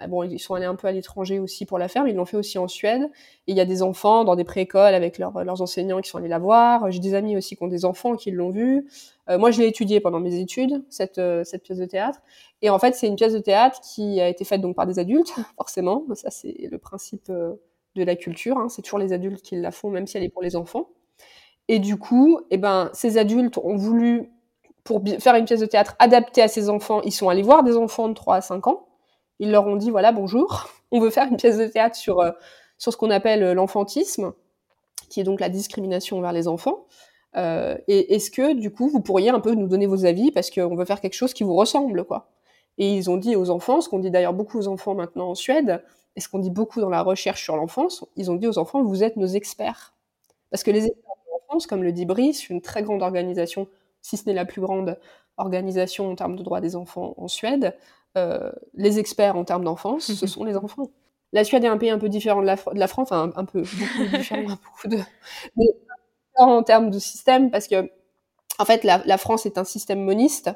bon, 0.07 0.23
ils 0.23 0.39
sont 0.39 0.55
allés 0.55 0.65
un 0.65 0.75
peu 0.75 0.87
à 0.87 0.91
l'étranger 0.91 1.39
aussi 1.39 1.65
pour 1.65 1.77
la 1.77 1.87
faire, 1.87 2.03
mais 2.03 2.11
ils 2.11 2.15
l'ont 2.15 2.25
fait 2.25 2.37
aussi 2.37 2.57
en 2.57 2.67
Suède. 2.67 3.03
Et 3.47 3.51
il 3.51 3.57
y 3.57 3.61
a 3.61 3.65
des 3.65 3.81
enfants 3.83 4.23
dans 4.23 4.35
des 4.35 4.43
préécoles 4.43 4.93
avec 4.93 5.17
leurs 5.17 5.61
enseignants 5.61 6.01
qui 6.01 6.09
sont 6.09 6.17
allés 6.17 6.27
la 6.27 6.39
voir. 6.39 6.89
J'ai 6.91 6.99
des 6.99 7.13
amis 7.13 7.37
aussi 7.37 7.55
qui 7.55 7.63
ont 7.63 7.67
des 7.67 7.85
enfants 7.85 8.15
qui 8.15 8.31
l'ont 8.31 8.49
vue. 8.49 8.87
Euh, 9.29 9.37
moi, 9.37 9.51
je 9.51 9.61
l'ai 9.61 9.67
étudiée 9.67 9.99
pendant 9.99 10.19
mes 10.19 10.39
études, 10.39 10.83
cette, 10.89 11.21
cette 11.43 11.63
pièce 11.63 11.77
de 11.77 11.85
théâtre. 11.85 12.21
Et 12.61 12.69
en 12.69 12.79
fait, 12.79 12.95
c'est 12.95 13.07
une 13.07 13.15
pièce 13.15 13.33
de 13.33 13.39
théâtre 13.39 13.79
qui 13.81 14.19
a 14.19 14.27
été 14.27 14.43
faite 14.43 14.61
donc 14.61 14.75
par 14.75 14.87
des 14.87 14.99
adultes, 14.99 15.33
forcément. 15.57 16.03
Ça, 16.15 16.31
c'est 16.31 16.67
le 16.69 16.77
principe 16.77 17.31
de 17.31 18.03
la 18.03 18.15
culture. 18.15 18.57
Hein. 18.57 18.69
C'est 18.69 18.81
toujours 18.81 18.99
les 18.99 19.13
adultes 19.13 19.41
qui 19.41 19.55
la 19.55 19.71
font, 19.71 19.89
même 19.89 20.07
si 20.07 20.17
elle 20.17 20.23
est 20.23 20.29
pour 20.29 20.41
les 20.41 20.55
enfants. 20.55 20.89
Et 21.69 21.79
du 21.79 21.97
coup, 21.97 22.41
eh 22.49 22.57
ben, 22.57 22.89
ces 22.93 23.17
adultes 23.17 23.57
ont 23.57 23.75
voulu 23.75 24.29
pour 24.83 25.01
faire 25.19 25.35
une 25.35 25.45
pièce 25.45 25.61
de 25.61 25.65
théâtre 25.65 25.95
adaptée 25.99 26.41
à 26.41 26.47
ces 26.47 26.69
enfants, 26.69 27.01
ils 27.01 27.11
sont 27.11 27.29
allés 27.29 27.41
voir 27.41 27.63
des 27.63 27.77
enfants 27.77 28.09
de 28.09 28.13
3 28.13 28.35
à 28.35 28.41
5 28.41 28.67
ans. 28.67 28.87
Ils 29.39 29.51
leur 29.51 29.65
ont 29.65 29.75
dit, 29.75 29.89
voilà, 29.89 30.11
bonjour, 30.11 30.69
on 30.91 30.99
veut 30.99 31.09
faire 31.09 31.27
une 31.27 31.37
pièce 31.37 31.57
de 31.57 31.67
théâtre 31.67 31.95
sur, 31.95 32.19
euh, 32.19 32.31
sur 32.77 32.91
ce 32.91 32.97
qu'on 32.97 33.09
appelle 33.09 33.43
euh, 33.43 33.53
l'enfantisme, 33.53 34.33
qui 35.09 35.21
est 35.21 35.23
donc 35.23 35.39
la 35.39 35.49
discrimination 35.49 36.17
envers 36.17 36.33
les 36.33 36.47
enfants. 36.47 36.85
Euh, 37.35 37.77
et 37.87 38.15
est-ce 38.15 38.29
que, 38.29 38.53
du 38.53 38.71
coup, 38.71 38.89
vous 38.89 39.01
pourriez 39.01 39.29
un 39.29 39.39
peu 39.39 39.53
nous 39.55 39.67
donner 39.67 39.87
vos 39.87 40.05
avis, 40.05 40.31
parce 40.31 40.51
qu'on 40.51 40.75
veut 40.75 40.85
faire 40.85 41.01
quelque 41.01 41.15
chose 41.15 41.33
qui 41.33 41.43
vous 41.43 41.55
ressemble, 41.55 42.03
quoi. 42.03 42.29
Et 42.77 42.91
ils 42.95 43.09
ont 43.09 43.17
dit 43.17 43.35
aux 43.35 43.49
enfants, 43.49 43.81
ce 43.81 43.89
qu'on 43.89 43.99
dit 43.99 44.11
d'ailleurs 44.11 44.33
beaucoup 44.33 44.57
aux 44.57 44.67
enfants 44.67 44.95
maintenant 44.95 45.29
en 45.29 45.35
Suède, 45.35 45.83
et 46.15 46.19
ce 46.19 46.27
qu'on 46.27 46.39
dit 46.39 46.49
beaucoup 46.49 46.81
dans 46.81 46.89
la 46.89 47.01
recherche 47.01 47.43
sur 47.43 47.55
l'enfance, 47.55 48.05
ils 48.15 48.29
ont 48.31 48.35
dit 48.35 48.47
aux 48.47 48.57
enfants, 48.57 48.83
vous 48.83 49.03
êtes 49.03 49.15
nos 49.15 49.27
experts. 49.27 49.93
Parce 50.51 50.63
que 50.63 50.71
les 50.71 50.85
experts 50.85 51.15
de 51.25 51.31
l'enfance, 51.31 51.67
comme 51.67 51.83
le 51.83 51.91
dit 51.91 52.05
Brice, 52.05 52.49
une 52.49 52.61
très 52.61 52.83
grande 52.83 53.01
organisation 53.01 53.67
si 54.03 54.17
ce 54.17 54.25
n'est 54.27 54.35
la 54.35 54.45
plus 54.45 54.61
grande 54.61 54.99
organisation 55.37 56.11
en 56.11 56.15
termes 56.15 56.35
de 56.35 56.43
droits 56.43 56.61
des 56.61 56.75
enfants 56.75 57.15
en 57.17 57.27
Suède, 57.27 57.75
euh, 58.15 58.51
les 58.75 58.99
experts 58.99 59.35
en 59.35 59.45
termes 59.45 59.63
d'enfance, 59.63 60.13
ce 60.13 60.27
sont 60.27 60.43
les 60.43 60.55
enfants. 60.55 60.91
La 61.31 61.43
Suède 61.43 61.63
est 61.63 61.67
un 61.67 61.77
pays 61.79 61.89
un 61.89 61.97
peu 61.97 62.09
différent 62.09 62.41
de 62.41 62.45
la, 62.45 62.55
de 62.55 62.77
la 62.77 62.87
France, 62.87 63.11
enfin 63.11 63.31
un, 63.35 63.45
peu, 63.45 63.63
beaucoup 63.97 64.17
différent, 64.17 64.43
beaucoup 64.43 64.87
de, 64.87 64.99
mais 65.57 65.65
en 66.35 66.61
termes 66.61 66.91
de 66.91 66.99
système, 66.99 67.49
parce 67.49 67.67
que 67.67 67.89
en 68.59 68.65
fait, 68.65 68.83
la, 68.83 69.01
la, 69.05 69.17
France 69.17 69.47
est 69.47 69.57
un 69.57 69.63
système 69.63 70.03
moniste, 70.03 70.51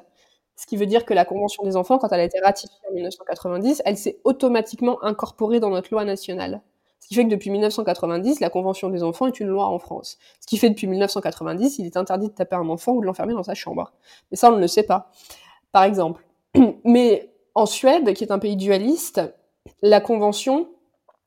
ce 0.56 0.68
qui 0.68 0.78
veut 0.78 0.86
dire 0.86 1.06
que 1.06 1.16
la 1.16 1.26
Convention 1.26 1.64
des 1.64 1.76
enfants, 1.76 1.98
quand 1.98 2.10
elle 2.10 2.20
a 2.20 2.24
été 2.24 2.40
ratifiée 2.40 2.78
en 2.90 2.94
1990, 2.94 3.82
elle 3.86 3.98
s'est 3.98 4.20
automatiquement 4.24 5.04
incorporée 5.04 5.60
dans 5.60 5.70
notre 5.70 5.92
loi 5.92 6.06
nationale. 6.06 6.62
Ce 7.00 7.08
qui 7.08 7.16
fait 7.16 7.24
que 7.24 7.30
depuis 7.30 7.50
1990, 7.50 8.40
la 8.40 8.50
Convention 8.50 8.90
des 8.90 9.04
enfants 9.04 9.28
est 9.28 9.40
une 9.40 9.48
loi 9.48 9.68
en 9.68 9.80
France. 9.80 10.18
Ce 10.42 10.48
qui 10.48 10.58
fait 10.58 10.68
que 10.68 10.74
depuis 10.74 10.88
1990, 10.88 11.80
il 11.80 11.86
est 11.86 11.98
interdit 11.98 12.28
de 12.28 12.34
taper 12.34 12.56
un 12.56 12.68
enfant 12.70 12.94
ou 12.94 13.02
de 13.02 13.06
l'enfermer 13.06 13.34
dans 13.34 13.44
sa 13.44 13.54
chambre. 13.54 13.94
Mais 14.32 14.38
ça, 14.38 14.52
on 14.52 14.56
ne 14.56 14.62
le 14.62 14.68
sait 14.68 14.84
pas. 14.84 15.12
Par 15.72 15.84
exemple. 15.84 16.26
Mais 16.84 17.34
en 17.56 17.66
Suède, 17.66 18.14
qui 18.14 18.24
est 18.24 18.32
un 18.32 18.40
pays 18.40 18.56
dualiste, 18.56 19.22
la 19.82 20.02
Convention 20.02 20.70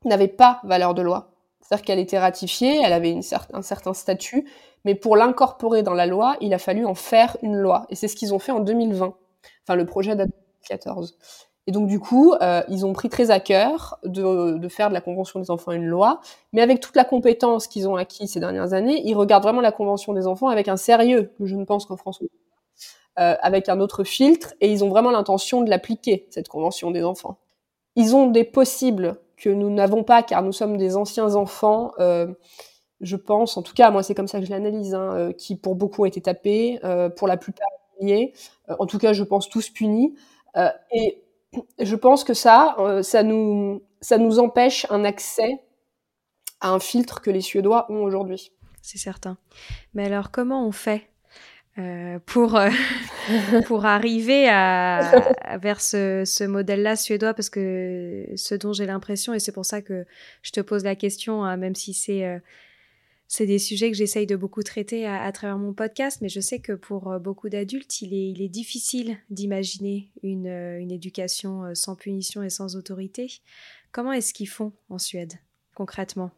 n'avait 0.04 0.28
pas 0.28 0.60
valeur 0.64 0.94
de 0.94 1.02
loi. 1.02 1.30
C'est-à-dire 1.60 1.84
qu'elle 1.84 1.98
était 1.98 2.18
ratifiée, 2.18 2.80
elle 2.82 2.92
avait 2.92 3.18
un 3.52 3.62
certain 3.62 3.94
statut, 3.94 4.48
mais 4.84 4.94
pour 4.94 5.16
l'incorporer 5.16 5.82
dans 5.82 5.94
la 5.94 6.06
loi, 6.06 6.36
il 6.40 6.54
a 6.54 6.58
fallu 6.58 6.84
en 6.84 6.94
faire 6.94 7.36
une 7.42 7.56
loi. 7.56 7.86
Et 7.90 7.94
c'est 7.94 8.08
ce 8.08 8.16
qu'ils 8.16 8.34
ont 8.34 8.38
fait 8.38 8.52
en 8.52 8.60
2020. 8.60 9.14
Enfin, 9.62 9.76
le 9.76 9.86
projet 9.86 10.16
date 10.16 10.28
de 10.28 10.34
2014. 10.68 11.16
Et 11.70 11.72
donc, 11.72 11.86
du 11.86 12.00
coup, 12.00 12.34
euh, 12.42 12.64
ils 12.66 12.84
ont 12.84 12.92
pris 12.92 13.08
très 13.08 13.30
à 13.30 13.38
cœur 13.38 14.00
de, 14.02 14.66
faire 14.68 14.88
de 14.88 14.92
la 14.92 15.00
Convention 15.00 15.38
des 15.38 15.52
enfants 15.52 15.70
une 15.70 15.86
loi, 15.86 16.20
mais 16.52 16.62
avec 16.62 16.80
toute 16.80 16.96
la 16.96 17.04
compétence 17.04 17.68
qu'ils 17.68 17.88
ont 17.88 17.94
acquis 17.94 18.26
ces 18.26 18.40
dernières 18.40 18.72
années, 18.72 19.00
ils 19.04 19.14
regardent 19.14 19.44
vraiment 19.44 19.60
la 19.60 19.70
Convention 19.70 20.12
des 20.12 20.26
enfants 20.26 20.48
avec 20.48 20.66
un 20.66 20.76
sérieux 20.76 21.30
que 21.38 21.46
je 21.46 21.54
ne 21.54 21.64
pense 21.64 21.86
qu'en 21.86 21.96
France, 21.96 22.24
euh, 23.20 23.36
avec 23.40 23.68
un 23.68 23.78
autre 23.78 24.02
filtre, 24.02 24.52
et 24.60 24.68
ils 24.68 24.82
ont 24.82 24.88
vraiment 24.88 25.12
l'intention 25.12 25.62
de 25.62 25.70
l'appliquer, 25.70 26.26
cette 26.30 26.48
Convention 26.48 26.90
des 26.90 27.04
enfants. 27.04 27.38
Ils 27.94 28.16
ont 28.16 28.26
des 28.26 28.42
possibles 28.42 29.20
que 29.36 29.48
nous 29.48 29.70
n'avons 29.70 30.02
pas, 30.02 30.24
car 30.24 30.42
nous 30.42 30.50
sommes 30.50 30.76
des 30.76 30.96
anciens 30.96 31.36
enfants, 31.36 31.92
euh, 32.00 32.26
je 33.00 33.14
pense, 33.14 33.56
en 33.56 33.62
tout 33.62 33.74
cas, 33.74 33.92
moi 33.92 34.02
c'est 34.02 34.16
comme 34.16 34.26
ça 34.26 34.40
que 34.40 34.44
je 34.44 34.50
l'analyse, 34.50 34.92
hein, 34.92 35.12
euh, 35.14 35.32
qui 35.32 35.54
pour 35.54 35.76
beaucoup 35.76 36.02
ont 36.02 36.06
été 36.06 36.20
tapés, 36.20 36.80
pour 37.16 37.28
la 37.28 37.36
plupart 37.36 37.68
en 38.80 38.86
tout 38.86 38.98
cas 38.98 39.12
je 39.12 39.22
pense 39.22 39.48
tous 39.48 39.68
punis, 39.68 40.16
et 40.90 41.22
je 41.78 41.96
pense 41.96 42.24
que 42.24 42.34
ça, 42.34 42.76
euh, 42.78 43.02
ça 43.02 43.22
nous, 43.22 44.38
empêche 44.38 44.86
un 44.90 45.04
accès 45.04 45.60
à 46.60 46.70
un 46.70 46.80
filtre 46.80 47.20
que 47.20 47.30
les 47.30 47.40
Suédois 47.40 47.90
ont 47.90 48.02
aujourd'hui. 48.02 48.52
C'est 48.82 48.98
certain. 48.98 49.38
Mais 49.94 50.06
alors, 50.06 50.30
comment 50.30 50.66
on 50.66 50.72
fait 50.72 51.08
euh, 51.78 52.18
pour, 52.26 52.56
euh, 52.56 52.70
pour 53.66 53.84
arriver 53.86 54.48
à, 54.48 55.58
vers 55.60 55.80
ce, 55.80 56.46
modèle-là 56.46 56.96
suédois? 56.96 57.34
Parce 57.34 57.50
que 57.50 58.26
ce 58.36 58.54
dont 58.54 58.72
j'ai 58.72 58.86
l'impression, 58.86 59.34
et 59.34 59.38
c'est 59.38 59.52
pour 59.52 59.64
ça 59.64 59.82
que 59.82 60.06
je 60.42 60.50
te 60.52 60.60
pose 60.60 60.84
la 60.84 60.96
question, 60.96 61.44
hein, 61.44 61.56
même 61.56 61.74
si 61.74 61.94
c'est 61.94 62.40
c'est 63.30 63.46
des 63.46 63.60
sujets 63.60 63.92
que 63.92 63.96
j'essaye 63.96 64.26
de 64.26 64.34
beaucoup 64.34 64.64
traiter 64.64 65.06
à, 65.06 65.30
travers 65.30 65.56
mon 65.56 65.72
podcast, 65.72 66.18
mais 66.20 66.28
je 66.28 66.40
sais 66.40 66.58
que 66.58 66.72
pour 66.72 67.12
euh, 67.12 67.20
beaucoup 67.20 67.48
d'adultes, 67.48 68.02
il 68.02 68.12
est, 68.12 68.28
il 68.28 68.42
est, 68.42 68.48
difficile 68.48 69.18
d'imaginer 69.30 70.10
une, 70.24 70.48
euh, 70.48 70.80
éducation 70.80 71.62
euh, 71.62 71.74
sans 71.74 71.94
punition 71.94 72.42
et 72.42 72.50
sans 72.50 72.74
autorité. 72.74 73.30
Comment 73.92 74.10
est-ce 74.10 74.34
qu'ils 74.34 74.48
font 74.48 74.72
en 74.88 74.98
Suède, 74.98 75.34
concrètement? 75.76 76.32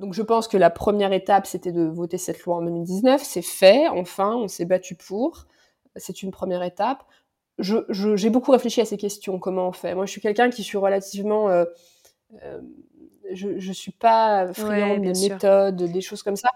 Donc 0.00 0.14
je 0.14 0.22
pense 0.22 0.48
que 0.48 0.56
la 0.56 0.70
première 0.70 1.12
étape, 1.12 1.46
c'était 1.46 1.72
de 1.72 1.82
voter 1.82 2.16
cette 2.16 2.42
loi 2.44 2.56
en 2.56 2.62
2019. 2.62 3.22
C'est 3.22 3.42
fait, 3.42 3.86
enfin, 3.88 4.34
on 4.34 4.48
s'est 4.48 4.64
battu 4.64 4.94
pour. 4.94 5.46
C'est 5.96 6.22
une 6.22 6.30
première 6.30 6.62
étape. 6.62 7.04
J'ai 7.58 7.76
je, 7.90 8.28
beaucoup 8.28 8.52
réfléchi 8.52 8.80
à 8.80 8.86
ces 8.86 8.96
questions, 8.96 9.38
comment 9.38 9.68
on 9.68 9.72
fait? 9.72 9.94
Moi, 9.94 10.06
je 10.06 10.10
suis 10.10 10.22
quelqu'un 10.22 10.48
qui 10.48 10.62
suis 10.62 10.78
relativement... 10.78 11.50
je 13.32 13.48
ne 13.48 13.72
suis 13.72 13.92
pas 13.92 14.52
friande 14.52 15.02
des 15.02 15.28
méthodes, 15.28 15.82
des 15.82 16.00
choses 16.00 16.22
comme 16.22 16.36
ça. 16.36 16.48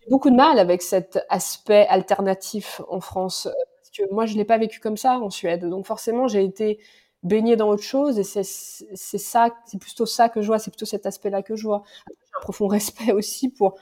J'ai 0.00 0.10
beaucoup 0.10 0.30
de 0.30 0.36
mal 0.36 0.58
avec 0.58 0.82
cet 0.82 1.18
aspect 1.28 1.86
alternatif 1.88 2.80
en 2.88 3.00
France, 3.00 3.46
euh, 3.46 3.52
parce 3.76 3.90
que 3.90 4.14
moi, 4.14 4.26
je 4.26 4.34
ne 4.34 4.38
l'ai 4.38 4.44
pas 4.44 4.58
vécu 4.58 4.80
comme 4.80 4.96
ça 4.96 5.18
en 5.18 5.30
Suède. 5.30 5.68
Donc 5.68 5.86
forcément, 5.86 6.28
j'ai 6.28 6.44
été 6.44 6.78
baignée 7.22 7.56
dans 7.56 7.68
autre 7.68 7.82
chose, 7.82 8.18
et 8.18 8.24
c'est 8.24 8.42
ça, 8.44 9.50
c'est 9.66 9.78
plutôt 9.78 10.06
ça 10.06 10.28
que 10.30 10.40
je 10.40 10.46
vois, 10.46 10.58
c'est 10.58 10.70
plutôt 10.70 10.86
cet 10.86 11.04
aspect-là 11.04 11.42
que 11.42 11.54
je 11.54 11.64
vois. 11.64 11.82
J'ai 12.08 12.14
un 12.38 12.40
profond 12.40 12.66
respect 12.68 13.12
aussi 13.12 13.50
pour, 13.50 13.74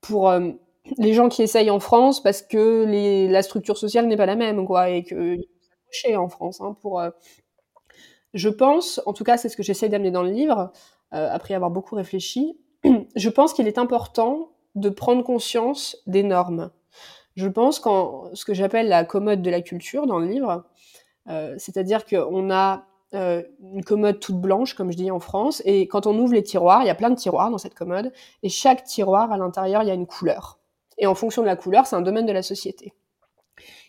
pour 0.00 0.28
euh, 0.30 0.50
les 0.98 1.14
gens 1.14 1.28
qui 1.28 1.42
essayent 1.42 1.70
en 1.70 1.80
France, 1.80 2.22
parce 2.22 2.42
que 2.42 2.84
les, 2.84 3.28
la 3.28 3.42
structure 3.42 3.78
sociale 3.78 4.06
n'est 4.08 4.16
pas 4.16 4.26
la 4.26 4.36
même, 4.36 4.66
quoi, 4.66 4.90
et 4.90 5.04
que 5.04 5.38
en 6.16 6.28
France 6.28 6.60
hein, 6.60 6.74
pour 6.80 7.00
euh, 7.00 7.10
je 8.34 8.48
pense, 8.48 9.00
en 9.06 9.12
tout 9.12 9.24
cas 9.24 9.36
c'est 9.36 9.48
ce 9.48 9.56
que 9.56 9.62
j'essaie 9.62 9.88
d'amener 9.88 10.10
dans 10.10 10.22
le 10.22 10.30
livre, 10.30 10.72
euh, 11.14 11.28
après 11.30 11.54
avoir 11.54 11.70
beaucoup 11.70 11.94
réfléchi, 11.94 12.58
je 13.16 13.28
pense 13.28 13.52
qu'il 13.52 13.66
est 13.66 13.78
important 13.78 14.52
de 14.74 14.88
prendre 14.88 15.22
conscience 15.22 15.96
des 16.06 16.22
normes. 16.22 16.70
Je 17.36 17.48
pense 17.48 17.78
qu'en 17.78 18.30
ce 18.34 18.44
que 18.44 18.54
j'appelle 18.54 18.88
la 18.88 19.04
commode 19.04 19.42
de 19.42 19.50
la 19.50 19.60
culture 19.60 20.06
dans 20.06 20.18
le 20.18 20.26
livre, 20.26 20.64
euh, 21.28 21.54
c'est-à-dire 21.58 22.04
qu'on 22.04 22.50
a 22.50 22.84
euh, 23.14 23.42
une 23.60 23.84
commode 23.84 24.20
toute 24.20 24.40
blanche, 24.40 24.74
comme 24.74 24.90
je 24.90 24.96
dis 24.96 25.10
en 25.10 25.20
France, 25.20 25.62
et 25.64 25.86
quand 25.86 26.06
on 26.06 26.18
ouvre 26.18 26.34
les 26.34 26.42
tiroirs, 26.42 26.82
il 26.82 26.86
y 26.86 26.90
a 26.90 26.94
plein 26.94 27.10
de 27.10 27.14
tiroirs 27.14 27.50
dans 27.50 27.58
cette 27.58 27.74
commode, 27.74 28.12
et 28.42 28.48
chaque 28.48 28.84
tiroir 28.84 29.30
à 29.32 29.36
l'intérieur, 29.36 29.82
il 29.82 29.88
y 29.88 29.90
a 29.90 29.94
une 29.94 30.06
couleur. 30.06 30.58
Et 30.98 31.06
en 31.06 31.14
fonction 31.14 31.42
de 31.42 31.46
la 31.46 31.56
couleur, 31.56 31.86
c'est 31.86 31.96
un 31.96 32.02
domaine 32.02 32.26
de 32.26 32.32
la 32.32 32.42
société. 32.42 32.94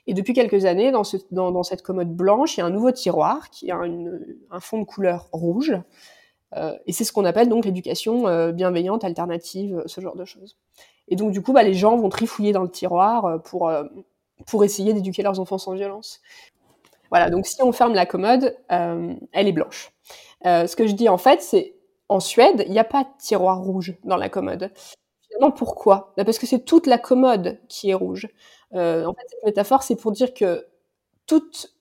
Et 0.08 0.14
depuis 0.14 0.34
quelques 0.34 0.66
années, 0.66 0.92
dans, 0.92 1.06
ce, 1.06 1.18
dans, 1.32 1.52
dans, 1.52 1.64
cette 1.64 1.82
commode 1.82 2.14
blanche, 2.14 2.58
il 2.58 2.60
y 2.60 2.64
a 2.64 2.66
un 2.66 2.70
nouveau 2.70 2.92
tiroir 2.92 3.50
qui 3.50 3.72
a 3.72 3.78
un 3.78 4.60
fond 4.60 4.80
de 4.80 4.84
couleur 4.84 5.30
rouge. 5.32 5.74
Euh, 6.58 6.78
et 6.86 6.94
c'est 6.94 7.04
ce 7.04 7.12
qu'on 7.12 7.26
appelle 7.26 7.50
donc 7.50 7.66
l'éducation 7.66 8.28
euh, 8.28 8.52
bienveillante, 8.52 9.04
alternative, 9.04 9.84
ce 9.86 10.02
genre 10.02 10.16
de 10.16 10.26
choses. 10.26 10.58
Et 11.08 11.16
donc 11.16 11.32
du 11.32 11.42
coup, 11.42 11.54
bah, 11.54 11.64
les 11.64 11.74
gens 11.74 11.98
vont 11.98 12.10
trifouiller 12.10 12.52
dans 12.52 12.64
le 12.64 12.70
tiroir 12.70 13.26
euh, 13.26 13.38
pour, 13.38 13.72
pour 14.48 14.64
essayer 14.64 14.94
d'éduquer 14.94 15.24
leurs 15.24 15.40
enfants 15.40 15.58
sans 15.58 15.74
violence. 15.74 16.22
Voilà, 17.10 17.30
donc 17.30 17.46
si 17.46 17.62
on 17.62 17.72
ferme 17.72 17.94
la 17.94 18.06
commode, 18.06 18.58
elle 18.70 19.48
est 19.48 19.52
blanche. 19.52 19.92
ce 20.44 20.76
que 20.76 20.88
je 20.88 20.94
dis 20.94 21.10
en 21.10 21.20
fait, 21.20 21.42
c'est 21.42 21.76
en 22.10 22.20
Suède, 22.20 22.64
il 22.66 22.72
n'y 22.72 22.80
a 22.80 22.84
pas 22.84 23.04
de 23.04 23.10
tiroir 23.20 23.62
rouge 23.62 23.96
dans 24.04 24.18
la 24.18 24.30
commode. 24.30 24.72
Finalement, 25.22 25.52
pourquoi? 25.52 26.14
Bah, 26.18 26.26
Parce 26.26 26.40
que 26.40 26.48
c'est 26.48 26.66
toute 26.66 26.88
la 26.88 26.98
commode 26.98 27.60
qui 27.68 27.92
est 27.92 27.94
rouge. 27.94 28.28
en 28.72 29.14
fait, 29.14 29.28
cette 29.28 29.44
métaphore, 29.46 29.84
c'est 29.84 29.96
pour 29.96 30.12
dire 30.12 30.34
que 30.34 30.66
toute 31.28 31.74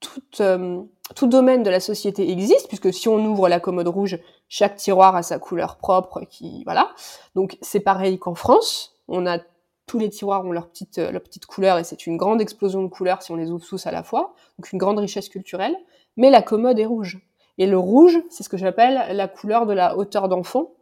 tout, 0.00 0.22
euh, 0.40 0.82
tout 1.14 1.26
domaine 1.26 1.62
de 1.62 1.70
la 1.70 1.80
société 1.80 2.30
existe, 2.30 2.68
puisque 2.68 2.92
si 2.92 3.08
on 3.08 3.24
ouvre 3.24 3.48
la 3.48 3.60
commode 3.60 3.88
rouge, 3.88 4.18
chaque 4.48 4.76
tiroir 4.76 5.14
a 5.16 5.22
sa 5.22 5.38
couleur 5.38 5.76
propre, 5.76 6.22
qui 6.28 6.64
voilà. 6.64 6.90
Donc 7.34 7.58
c'est 7.62 7.80
pareil 7.80 8.18
qu'en 8.18 8.34
France, 8.34 8.96
on 9.08 9.26
a 9.26 9.38
tous 9.86 9.98
les 10.00 10.10
tiroirs 10.10 10.44
ont 10.44 10.50
leur 10.50 10.68
petite 10.68 10.98
leur 10.98 11.22
petite 11.22 11.46
couleur 11.46 11.78
et 11.78 11.84
c'est 11.84 12.08
une 12.08 12.16
grande 12.16 12.40
explosion 12.40 12.82
de 12.82 12.88
couleurs 12.88 13.22
si 13.22 13.30
on 13.30 13.36
les 13.36 13.52
ouvre 13.52 13.64
tous 13.64 13.86
à 13.86 13.92
la 13.92 14.02
fois, 14.02 14.34
donc 14.58 14.72
une 14.72 14.78
grande 14.78 14.98
richesse 14.98 15.28
culturelle. 15.28 15.76
Mais 16.16 16.30
la 16.30 16.42
commode 16.42 16.78
est 16.78 16.86
rouge. 16.86 17.20
Et 17.58 17.66
le 17.66 17.78
rouge, 17.78 18.18
c'est 18.30 18.42
ce 18.42 18.48
que 18.48 18.56
j'appelle 18.56 19.16
la 19.16 19.28
couleur 19.28 19.66
de 19.66 19.72
la 19.72 19.96
hauteur 19.96 20.28
d'enfant, 20.28 20.72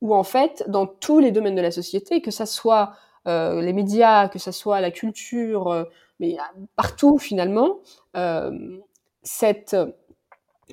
où 0.00 0.14
en 0.14 0.22
fait, 0.22 0.64
dans 0.68 0.86
tous 0.86 1.18
les 1.18 1.30
domaines 1.30 1.54
de 1.54 1.62
la 1.62 1.70
société, 1.70 2.20
que 2.20 2.30
ça 2.30 2.46
soit 2.46 2.92
euh, 3.28 3.60
les 3.60 3.72
médias, 3.72 4.28
que 4.28 4.38
ça 4.38 4.52
soit 4.52 4.80
la 4.80 4.90
culture, 4.90 5.68
euh, 5.68 5.84
mais 6.20 6.36
partout 6.76 7.18
finalement, 7.18 7.78
euh, 8.16 8.78
cette 9.22 9.76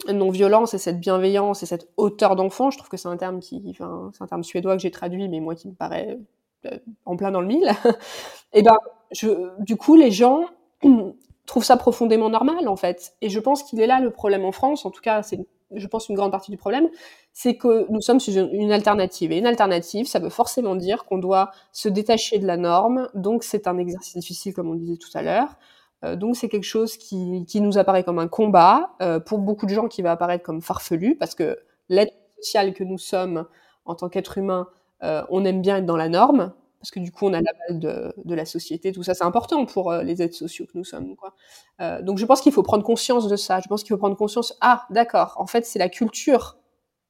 non-violence 0.07 0.73
et 0.73 0.77
cette 0.77 0.99
bienveillance 0.99 1.63
et 1.63 1.65
cette 1.65 1.89
hauteur 1.97 2.35
d'enfant, 2.35 2.71
je 2.71 2.77
trouve 2.77 2.89
que 2.89 2.97
c'est 2.97 3.07
un 3.07 3.17
terme 3.17 3.39
qui, 3.39 3.75
c'est 3.77 3.83
un 4.23 4.27
terme 4.27 4.43
suédois 4.43 4.75
que 4.75 4.81
j'ai 4.81 4.91
traduit, 4.91 5.27
mais 5.27 5.39
moi 5.39 5.55
qui 5.55 5.67
me 5.67 5.73
paraît 5.73 6.17
euh, 6.65 6.77
en 7.05 7.15
plein 7.15 7.31
dans 7.31 7.41
le 7.41 7.47
mille. 7.47 7.69
et 8.53 8.61
ben, 8.61 8.77
je, 9.11 9.49
du 9.63 9.75
coup, 9.75 9.95
les 9.95 10.11
gens 10.11 10.45
trouvent 11.45 11.63
ça 11.63 11.77
profondément 11.77 12.29
normal 12.29 12.67
en 12.67 12.75
fait. 12.75 13.13
Et 13.21 13.29
je 13.29 13.39
pense 13.39 13.63
qu'il 13.63 13.81
est 13.81 13.87
là 13.87 13.99
le 13.99 14.11
problème 14.11 14.45
en 14.45 14.51
France. 14.51 14.85
En 14.85 14.91
tout 14.91 15.01
cas, 15.01 15.23
c'est 15.23 15.39
je 15.75 15.87
pense, 15.87 16.09
une 16.09 16.15
grande 16.15 16.31
partie 16.31 16.51
du 16.51 16.57
problème, 16.57 16.89
c'est 17.33 17.55
que 17.55 17.85
nous 17.91 18.01
sommes 18.01 18.19
sur 18.19 18.35
une 18.51 18.71
alternative. 18.71 19.31
Et 19.31 19.37
une 19.37 19.45
alternative, 19.45 20.07
ça 20.07 20.19
veut 20.19 20.29
forcément 20.29 20.75
dire 20.75 21.05
qu'on 21.05 21.17
doit 21.17 21.51
se 21.71 21.89
détacher 21.89 22.39
de 22.39 22.47
la 22.47 22.57
norme. 22.57 23.09
Donc, 23.13 23.43
c'est 23.43 23.67
un 23.67 23.77
exercice 23.77 24.17
difficile, 24.17 24.53
comme 24.53 24.69
on 24.69 24.75
disait 24.75 24.97
tout 24.97 25.09
à 25.13 25.21
l'heure. 25.21 25.57
Euh, 26.05 26.15
donc, 26.15 26.35
c'est 26.35 26.49
quelque 26.49 26.63
chose 26.63 26.97
qui, 26.97 27.45
qui, 27.47 27.61
nous 27.61 27.77
apparaît 27.77 28.03
comme 28.03 28.19
un 28.19 28.27
combat. 28.27 28.91
Euh, 29.01 29.19
pour 29.19 29.39
beaucoup 29.39 29.65
de 29.65 29.73
gens, 29.73 29.87
qui 29.87 30.01
va 30.01 30.11
apparaître 30.11 30.43
comme 30.43 30.61
farfelu, 30.61 31.15
parce 31.17 31.35
que 31.35 31.59
l'aide 31.89 32.11
sociale 32.37 32.73
que 32.73 32.83
nous 32.83 32.97
sommes 32.97 33.45
en 33.85 33.95
tant 33.95 34.09
qu'être 34.09 34.37
humain, 34.37 34.67
euh, 35.03 35.23
on 35.29 35.45
aime 35.45 35.61
bien 35.61 35.77
être 35.77 35.85
dans 35.85 35.97
la 35.97 36.09
norme 36.09 36.53
parce 36.79 36.91
que 36.91 36.99
du 36.99 37.11
coup 37.11 37.25
on 37.25 37.33
a 37.33 37.41
la 37.41 37.51
balle 37.53 37.79
de, 37.79 38.13
de 38.23 38.35
la 38.35 38.45
société, 38.45 38.91
tout 38.91 39.03
ça 39.03 39.13
c'est 39.13 39.23
important 39.23 39.65
pour 39.65 39.91
les 39.93 40.21
aides 40.21 40.33
sociaux 40.33 40.65
que 40.65 40.77
nous 40.77 40.85
sommes. 40.85 41.15
Quoi. 41.15 41.35
Euh, 41.81 42.01
donc 42.01 42.17
je 42.17 42.25
pense 42.25 42.41
qu'il 42.41 42.53
faut 42.53 42.63
prendre 42.63 42.83
conscience 42.83 43.27
de 43.27 43.35
ça, 43.35 43.59
je 43.59 43.67
pense 43.67 43.83
qu'il 43.83 43.89
faut 43.89 43.97
prendre 43.97 44.15
conscience, 44.15 44.57
ah 44.61 44.85
d'accord, 44.89 45.33
en 45.37 45.45
fait 45.45 45.65
c'est 45.65 45.79
la 45.79 45.89
culture 45.89 46.57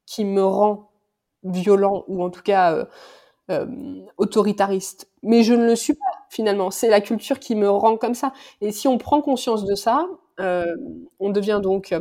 qui 0.06 0.26
me 0.26 0.44
rend 0.44 0.92
violent 1.44 2.04
ou 2.08 2.24
en 2.24 2.32
tout 2.32 2.42
cas 2.42 2.88
euh, 3.50 3.66
euh, 3.66 4.06
autoritariste, 4.18 5.10
mais 5.24 5.44
je 5.44 5.54
ne 5.54 5.66
le 5.66 5.76
suis 5.76 5.94
pas 5.94 6.06
finalement, 6.30 6.70
c'est 6.72 6.90
la 6.90 7.02
culture 7.02 7.40
qui 7.40 7.56
me 7.56 7.70
rend 7.70 7.98
comme 7.98 8.14
ça. 8.14 8.32
Et 8.62 8.72
si 8.72 8.88
on 8.88 8.98
prend 8.98 9.22
conscience 9.22 9.66
de 9.66 9.76
ça, 9.76 10.06
euh, 10.40 10.66
on 11.20 11.32
devient 11.32 11.60
donc 11.62 11.94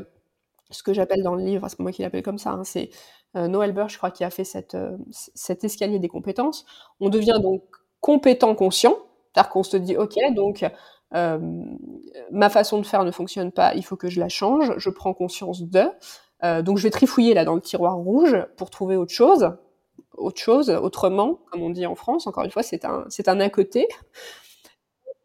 ce 0.70 0.82
que 0.82 0.92
j'appelle 0.92 1.22
dans 1.22 1.34
le 1.34 1.42
livre, 1.42 1.66
c'est 1.68 1.78
moi 1.80 1.92
qui 1.92 2.02
l'appelle 2.02 2.22
comme 2.22 2.38
ça, 2.38 2.50
hein, 2.50 2.64
c'est 2.64 2.90
euh, 3.36 3.48
Noël 3.48 3.72
Burr, 3.72 3.88
je 3.88 3.98
crois, 3.98 4.10
qui 4.10 4.24
a 4.24 4.30
fait 4.30 4.74
euh, 4.74 4.96
cet 5.34 5.64
escalier 5.64 5.98
des 5.98 6.08
compétences. 6.08 6.64
On 7.00 7.08
devient 7.08 7.38
donc 7.42 7.62
compétent 8.00 8.54
conscient, 8.54 8.96
c'est-à-dire 9.32 9.50
qu'on 9.50 9.62
se 9.62 9.76
dit, 9.76 9.96
ok, 9.96 10.14
donc 10.34 10.64
euh, 11.14 11.38
ma 12.30 12.50
façon 12.50 12.80
de 12.80 12.86
faire 12.86 13.04
ne 13.04 13.10
fonctionne 13.10 13.52
pas, 13.52 13.74
il 13.74 13.84
faut 13.84 13.96
que 13.96 14.08
je 14.08 14.20
la 14.20 14.28
change, 14.28 14.72
je 14.76 14.90
prends 14.90 15.14
conscience 15.14 15.62
de. 15.62 15.84
Euh, 16.44 16.62
donc 16.62 16.78
je 16.78 16.84
vais 16.84 16.90
trifouiller 16.90 17.34
là 17.34 17.44
dans 17.44 17.54
le 17.54 17.60
tiroir 17.60 17.96
rouge 17.96 18.36
pour 18.56 18.70
trouver 18.70 18.96
autre 18.96 19.12
chose, 19.12 19.50
autre 20.18 20.40
chose, 20.40 20.70
autrement, 20.70 21.40
comme 21.50 21.62
on 21.62 21.70
dit 21.70 21.86
en 21.86 21.94
France. 21.94 22.26
Encore 22.26 22.44
une 22.44 22.50
fois, 22.50 22.62
c'est 22.62 22.84
un, 22.84 23.04
c'est 23.08 23.28
un 23.28 23.40
à 23.40 23.48
côté. 23.50 23.88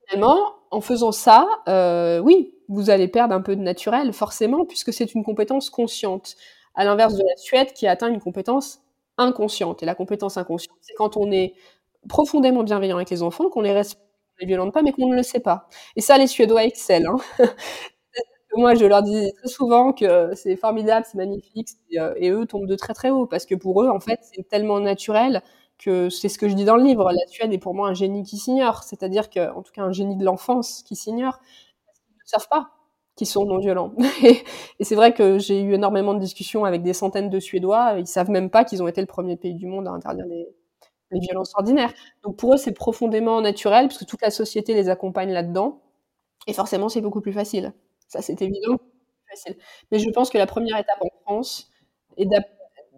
Finalement, 0.07 0.37
en 0.71 0.81
faisant 0.81 1.11
ça, 1.11 1.47
euh, 1.67 2.19
oui, 2.19 2.55
vous 2.67 2.89
allez 2.89 3.07
perdre 3.07 3.33
un 3.33 3.41
peu 3.41 3.55
de 3.55 3.61
naturel, 3.61 4.13
forcément, 4.13 4.65
puisque 4.65 4.93
c'est 4.93 5.13
une 5.13 5.23
compétence 5.23 5.69
consciente 5.69 6.35
à 6.75 6.85
l'inverse 6.85 7.13
de 7.15 7.23
la 7.23 7.37
Suède 7.37 7.73
qui 7.73 7.87
atteint 7.87 8.09
une 8.09 8.19
compétence 8.19 8.81
inconsciente. 9.17 9.83
Et 9.83 9.85
la 9.85 9.95
compétence 9.95 10.37
inconsciente, 10.37 10.77
c'est 10.81 10.93
quand 10.95 11.17
on 11.17 11.31
est 11.31 11.53
profondément 12.09 12.63
bienveillant 12.63 12.97
avec 12.97 13.09
les 13.09 13.23
enfants, 13.23 13.49
qu'on 13.49 13.61
les 13.61 13.71
respecte, 13.71 14.01
les 14.39 14.47
violente 14.47 14.73
pas, 14.73 14.81
mais 14.81 14.91
qu'on 14.91 15.07
ne 15.07 15.15
le 15.15 15.23
sait 15.23 15.39
pas. 15.39 15.67
Et 15.95 16.01
ça, 16.01 16.17
les 16.17 16.27
Suédois 16.27 16.63
excellent. 16.63 17.19
Hein. 17.39 17.45
Moi, 18.57 18.75
je 18.75 18.85
leur 18.85 19.03
dis 19.03 19.31
très 19.33 19.47
souvent 19.47 19.93
que 19.93 20.33
c'est 20.35 20.55
formidable, 20.55 21.05
c'est 21.09 21.17
magnifique, 21.17 21.69
euh, 21.97 22.13
et, 22.17 22.29
eux 22.31 22.45
tombent 22.45 22.67
de 22.67 22.75
très 22.75 22.93
très 22.93 23.09
haut, 23.09 23.25
parce 23.25 23.45
que 23.45 23.55
pour 23.55 23.83
eux, 23.83 23.89
en 23.89 23.99
fait, 23.99 24.19
c'est 24.21 24.47
tellement 24.47 24.79
naturel 24.79 25.41
que 25.79 26.09
c'est 26.09 26.29
ce 26.29 26.37
que 26.37 26.47
je 26.49 26.53
dis 26.55 26.65
dans 26.65 26.75
le 26.77 26.83
livre. 26.83 27.11
La 27.11 27.27
Suède 27.27 27.53
est 27.53 27.57
pour 27.57 27.73
moi 27.73 27.89
un 27.89 27.93
génie 27.93 28.23
qui 28.23 28.37
s'ignore, 28.37 28.83
c'est-à-dire 28.83 29.29
que, 29.29 29.51
en 29.53 29.61
tout 29.63 29.71
cas, 29.73 29.83
un 29.83 29.91
génie 29.91 30.17
de 30.17 30.25
l'enfance 30.25 30.83
qui 30.83 30.95
s'ignore, 30.95 31.39
qu'ils 31.39 32.15
ne 32.15 32.27
savent 32.27 32.47
pas 32.49 32.71
qu'ils 33.15 33.27
sont 33.27 33.45
non 33.45 33.59
violents. 33.59 33.93
et, 34.23 34.83
c'est 34.83 34.95
vrai 34.95 35.13
que 35.13 35.37
j'ai 35.37 35.61
eu 35.61 35.73
énormément 35.73 36.15
de 36.15 36.19
discussions 36.19 36.65
avec 36.65 36.81
des 36.81 36.93
centaines 36.93 37.29
de 37.29 37.39
Suédois, 37.39 37.95
ils 37.99 38.07
savent 38.07 38.31
même 38.31 38.49
pas 38.49 38.65
qu'ils 38.65 38.81
ont 38.81 38.87
été 38.87 39.01
le 39.01 39.07
premier 39.07 39.37
pays 39.37 39.53
du 39.53 39.67
monde 39.67 39.87
à 39.87 39.91
interdire 39.91 40.25
les, 40.25 40.47
les 41.11 41.19
violences 41.19 41.53
ordinaires. 41.55 41.93
Donc 42.23 42.37
pour 42.37 42.53
eux, 42.53 42.57
c'est 42.57 42.73
profondément 42.73 43.41
naturel, 43.41 43.87
parce 43.87 43.99
que 43.99 44.05
toute 44.05 44.21
la 44.21 44.31
société 44.31 44.73
les 44.73 44.89
accompagne 44.89 45.31
là-dedans, 45.31 45.81
et 46.47 46.53
forcément, 46.53 46.89
c'est 46.89 47.01
beaucoup 47.01 47.21
plus 47.21 47.33
facile. 47.33 47.73
Ça, 48.07 48.21
c'est 48.21 48.41
évident. 48.41 48.77
Facile. 49.29 49.57
Mais 49.91 49.99
je 49.99 50.09
pense 50.09 50.29
que 50.29 50.37
la 50.37 50.45
première 50.45 50.77
étape 50.77 51.01
en 51.01 51.09
France 51.23 51.71
est 52.17 52.27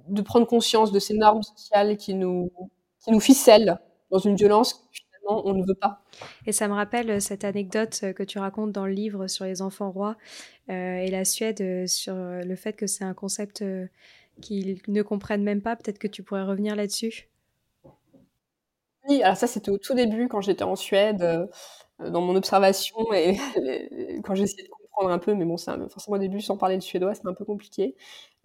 de 0.07 0.21
prendre 0.21 0.45
conscience 0.45 0.91
de 0.91 0.99
ces 0.99 1.13
normes 1.13 1.43
sociales 1.43 1.97
qui 1.97 2.13
nous, 2.13 2.51
qui 3.03 3.11
nous 3.11 3.19
ficellent 3.19 3.79
dans 4.11 4.19
une 4.19 4.35
violence 4.35 4.73
que 4.73 4.79
finalement 4.91 5.47
on 5.47 5.53
ne 5.53 5.65
veut 5.65 5.75
pas. 5.75 6.03
Et 6.45 6.51
ça 6.51 6.67
me 6.67 6.73
rappelle 6.73 7.09
euh, 7.09 7.19
cette 7.19 7.43
anecdote 7.43 8.01
euh, 8.03 8.13
que 8.13 8.23
tu 8.23 8.37
racontes 8.37 8.71
dans 8.71 8.85
le 8.85 8.91
livre 8.91 9.27
sur 9.27 9.45
les 9.45 9.61
enfants 9.61 9.91
rois 9.91 10.15
euh, 10.69 10.97
et 10.97 11.07
la 11.07 11.25
Suède 11.25 11.87
sur 11.87 12.15
le 12.15 12.55
fait 12.55 12.73
que 12.73 12.87
c'est 12.87 13.03
un 13.03 13.13
concept 13.13 13.63
qu'ils 14.41 14.81
ne 14.87 15.01
comprennent 15.01 15.43
même 15.43 15.61
pas. 15.61 15.75
Peut-être 15.75 15.99
que 15.99 16.07
tu 16.07 16.23
pourrais 16.23 16.43
revenir 16.43 16.75
là-dessus. 16.75 17.29
Oui, 19.07 19.21
alors 19.21 19.37
ça 19.37 19.47
c'était 19.47 19.71
au 19.71 19.77
tout 19.77 19.93
début 19.93 20.27
quand 20.27 20.41
j'étais 20.41 20.63
en 20.63 20.75
Suède. 20.75 21.47
Euh, 22.01 22.09
dans 22.09 22.21
mon 22.21 22.35
observation 22.35 23.13
et 23.13 23.37
quand 24.23 24.35
j'ai 24.35 24.43
essayé 24.43 24.63
de 24.63 24.69
comprendre 24.95 25.13
un 25.13 25.19
peu, 25.19 25.33
mais 25.33 25.45
bon, 25.45 25.57
c'est 25.57 25.71
forcément 25.89 26.17
au 26.17 26.19
début, 26.19 26.41
sans 26.41 26.57
parler 26.57 26.75
le 26.75 26.81
suédois, 26.81 27.15
c'était 27.15 27.27
un 27.27 27.33
peu 27.33 27.45
compliqué. 27.45 27.95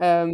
Euh, 0.02 0.32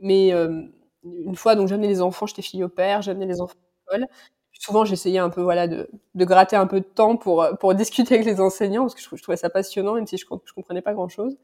mais 0.00 0.32
euh, 0.32 0.62
une 1.04 1.36
fois, 1.36 1.54
donc 1.54 1.68
j'amenais 1.68 1.88
les 1.88 2.02
enfants, 2.02 2.26
j'étais 2.26 2.42
fille 2.42 2.64
au 2.64 2.68
père, 2.68 3.02
j'amenais 3.02 3.26
les 3.26 3.40
enfants 3.40 3.56
à 3.88 3.98
l'école. 3.98 4.08
Souvent, 4.52 4.84
j'essayais 4.84 5.18
un 5.18 5.30
peu, 5.30 5.42
voilà, 5.42 5.66
de, 5.68 5.88
gratter 6.14 6.56
un 6.56 6.66
peu 6.66 6.80
de 6.80 6.86
temps 6.86 7.16
pour, 7.16 7.46
pour 7.60 7.74
discuter 7.74 8.14
avec 8.14 8.26
les 8.26 8.40
enseignants, 8.40 8.82
parce 8.82 8.94
que 8.94 9.16
je, 9.16 9.22
trouvais 9.22 9.36
ça 9.36 9.50
passionnant, 9.50 9.94
même 9.94 10.06
si 10.06 10.16
je, 10.16 10.26
comprenais 10.26 10.82
pas 10.82 10.94
grand-chose. 10.94 11.36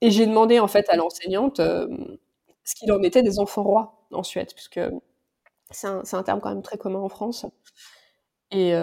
Et 0.00 0.10
j'ai 0.10 0.26
demandé, 0.26 0.60
en 0.60 0.68
fait, 0.68 0.88
à 0.90 0.96
l'enseignante 0.96 1.60
ce 2.64 2.74
qu'il 2.74 2.92
en 2.92 3.02
était 3.02 3.22
des 3.22 3.38
enfants 3.38 3.62
rois 3.62 4.06
en 4.12 4.22
Suède, 4.22 4.52
puisque 4.54 4.80
c'est 5.70 5.86
un, 5.86 6.02
un, 6.12 6.22
terme 6.22 6.40
quand 6.40 6.50
même 6.50 6.62
très 6.62 6.78
commun 6.78 7.00
en 7.00 7.08
France. 7.08 7.46
Et, 8.50 8.74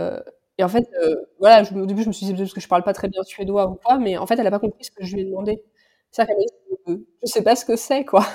et 0.57 0.63
en 0.63 0.69
fait, 0.69 0.87
euh, 1.01 1.15
voilà, 1.39 1.63
au 1.75 1.85
début, 1.85 2.03
je 2.03 2.07
me 2.07 2.13
suis 2.13 2.25
dit, 2.27 2.33
parce 2.33 2.53
que 2.53 2.61
je 2.61 2.67
parle 2.67 2.83
pas 2.83 2.93
très 2.93 3.07
bien 3.09 3.23
suédois 3.23 3.67
ou 3.69 3.75
quoi, 3.75 3.97
mais 3.97 4.17
en 4.17 4.27
fait, 4.27 4.37
elle 4.39 4.47
a 4.47 4.51
pas 4.51 4.59
compris 4.59 4.83
ce 4.83 4.91
que 4.91 5.03
je 5.03 5.15
lui 5.15 5.21
ai 5.23 5.25
demandé. 5.25 5.63
C'est 6.11 6.25
qu'elle 6.27 6.37
m'a 6.37 6.95
dit, 6.95 7.05
je 7.23 7.27
sais 7.31 7.43
pas 7.43 7.55
ce 7.55 7.65
que 7.65 7.75
c'est, 7.75 8.05
quoi. 8.05 8.25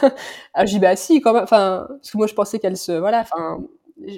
Alors, 0.54 0.66
j'ai 0.66 0.74
dit, 0.74 0.78
bah 0.80 0.96
si, 0.96 1.20
quand 1.20 1.32
même, 1.32 1.44
enfin, 1.44 1.86
parce 1.88 2.10
que 2.10 2.16
moi, 2.18 2.26
je 2.26 2.34
pensais 2.34 2.58
qu'elle 2.58 2.76
se, 2.76 2.92
voilà, 2.92 3.20
enfin, 3.20 3.60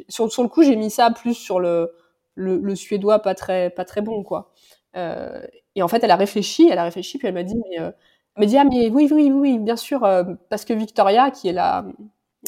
sur, 0.08 0.42
le 0.42 0.48
coup, 0.48 0.62
j'ai 0.62 0.76
mis 0.76 0.90
ça 0.90 1.10
plus 1.10 1.34
sur 1.34 1.60
le, 1.60 1.92
le, 2.36 2.74
suédois 2.74 3.20
pas 3.20 3.34
très, 3.34 3.70
pas 3.70 3.84
très 3.84 4.00
bon, 4.02 4.22
quoi. 4.22 4.52
Euh, 4.96 5.42
et 5.76 5.82
en 5.82 5.88
fait, 5.88 6.02
elle 6.02 6.10
a 6.10 6.16
réfléchi, 6.16 6.68
elle 6.70 6.78
a 6.78 6.84
réfléchi, 6.84 7.18
puis 7.18 7.28
elle 7.28 7.34
m'a 7.34 7.42
dit, 7.44 7.56
mais, 7.56 7.80
euh, 7.80 7.90
elle 8.36 8.42
m'a 8.42 8.46
dit, 8.46 8.56
ah, 8.58 8.64
mais 8.64 8.88
oui, 8.90 9.08
oui, 9.12 9.30
oui, 9.32 9.58
bien 9.58 9.76
sûr, 9.76 10.04
euh, 10.04 10.24
parce 10.48 10.64
que 10.64 10.72
Victoria, 10.72 11.30
qui 11.30 11.48
est 11.48 11.52
la, 11.52 11.84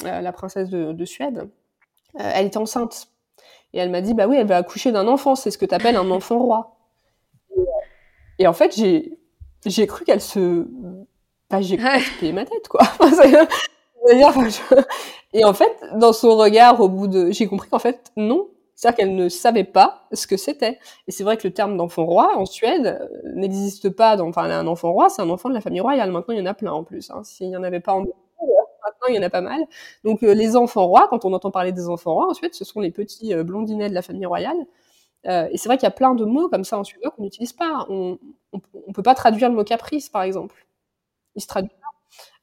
la 0.05 0.33
princesse 0.33 0.71
de, 0.71 0.93
de 0.93 1.05
Suède, 1.05 1.49
elle 2.19 2.47
était 2.47 2.59
enceinte. 2.59 3.09
Et 3.75 3.79
elle 3.79 3.91
m'a 3.91 4.01
dit, 4.01 4.15
bah 4.15 4.27
oui, 4.27 4.37
elle 4.37 4.47
va 4.47 4.59
accoucher 4.59 4.93
d'un 4.93 5.09
enfant, 5.09 5.35
c'est 5.35 5.51
ce 5.51 5.59
que 5.59 5.67
tu 5.67 5.75
appelles 5.75 5.97
un 5.97 6.11
enfant 6.11 6.39
roi. 6.39 6.77
Et, 8.39 8.47
en 8.47 8.53
fait, 8.53 8.75
j'ai, 8.77 9.19
j'ai 9.65 9.87
cru 9.87 10.05
qu'elle 10.05 10.21
se. 10.21 10.67
Bah, 11.51 11.61
j'ai 11.61 11.77
cru 11.77 12.33
ma 12.33 12.45
tête, 12.45 12.69
quoi. 12.69 12.83
Et 15.33 15.45
en 15.45 15.55
fait, 15.55 15.77
dans 15.95 16.13
son 16.13 16.37
regard, 16.37 16.81
au 16.81 16.89
bout 16.89 17.07
de. 17.07 17.31
J'ai 17.31 17.47
compris 17.47 17.69
qu'en 17.69 17.79
fait, 17.79 18.11
non. 18.17 18.49
C'est-à-dire 18.75 18.97
qu'elle 18.97 19.15
ne 19.15 19.29
savait 19.29 19.65
pas 19.65 20.09
ce 20.13 20.27
que 20.27 20.37
c'était. 20.37 20.79
Et 21.07 21.13
c'est 21.13 21.23
vrai 21.23 21.37
que 21.37 21.47
le 21.47 21.55
terme 21.55 21.77
d'enfant 21.77 22.05
roi 22.05 22.37
en 22.37 22.47
Suède 22.47 22.99
euh, 23.01 23.33
n'existe 23.37 23.91
pas. 23.91 24.17
Dans... 24.17 24.29
Enfin, 24.29 24.51
un 24.51 24.67
enfant 24.67 24.93
roi, 24.93 25.09
c'est 25.09 25.23
un 25.23 25.31
enfant 25.31 25.49
de 25.49 25.55
la 25.55 25.61
famille 25.61 25.81
royale. 25.81 26.11
Maintenant, 26.11 26.35
il 26.35 26.41
y 26.41 26.43
en 26.43 26.47
a 26.47 26.55
plein 26.55 26.73
en 26.73 26.83
plus. 26.83 27.11
Hein. 27.11 27.23
S'il 27.23 27.49
n'y 27.49 27.57
en 27.57 27.63
avait 27.63 27.81
pas 27.81 27.93
en 27.93 28.05
il 29.09 29.15
y 29.15 29.19
en 29.19 29.23
a 29.23 29.31
pas 29.31 29.41
mal. 29.41 29.61
Donc 30.05 30.23
euh, 30.23 30.35
les 30.35 30.57
enfants 30.57 30.87
rois, 30.87 31.09
quand 31.09 31.25
on 31.25 31.33
entend 31.33 31.51
parler 31.51 31.73
des 31.73 31.89
enfants 31.89 32.15
rois, 32.15 32.29
ensuite, 32.29 32.55
ce 32.55 32.65
sont 32.65 32.81
les 32.81 32.91
petits 32.91 33.35
euh, 33.35 33.45
blondinets 33.45 33.89
de 33.89 33.95
la 33.95 34.03
famille 34.03 34.27
royale. 34.27 34.57
Euh, 35.27 35.49
et 35.53 35.59
c'est 35.59 35.69
vrai 35.69 35.79
qu'il 35.79 35.87
y 35.87 35.89
a 35.89 35.93
plein 35.93 36.15
de 36.15 36.25
mots 36.25 36.49
comme 36.49 36.65
ça 36.65 36.79
en 36.79 36.85
suédois 36.85 37.11
qu'on 37.13 37.23
n'utilise 37.23 37.53
pas. 37.53 37.87
On, 37.89 38.19
on, 38.53 38.93
peut 38.93 39.03
pas 39.03 39.15
traduire 39.15 39.49
le 39.49 39.55
mot 39.55 39.65
caprice, 39.65 40.09
par 40.09 40.23
exemple. 40.23 40.67
Il 41.37 41.43
se 41.43 41.47
traduit 41.47 41.71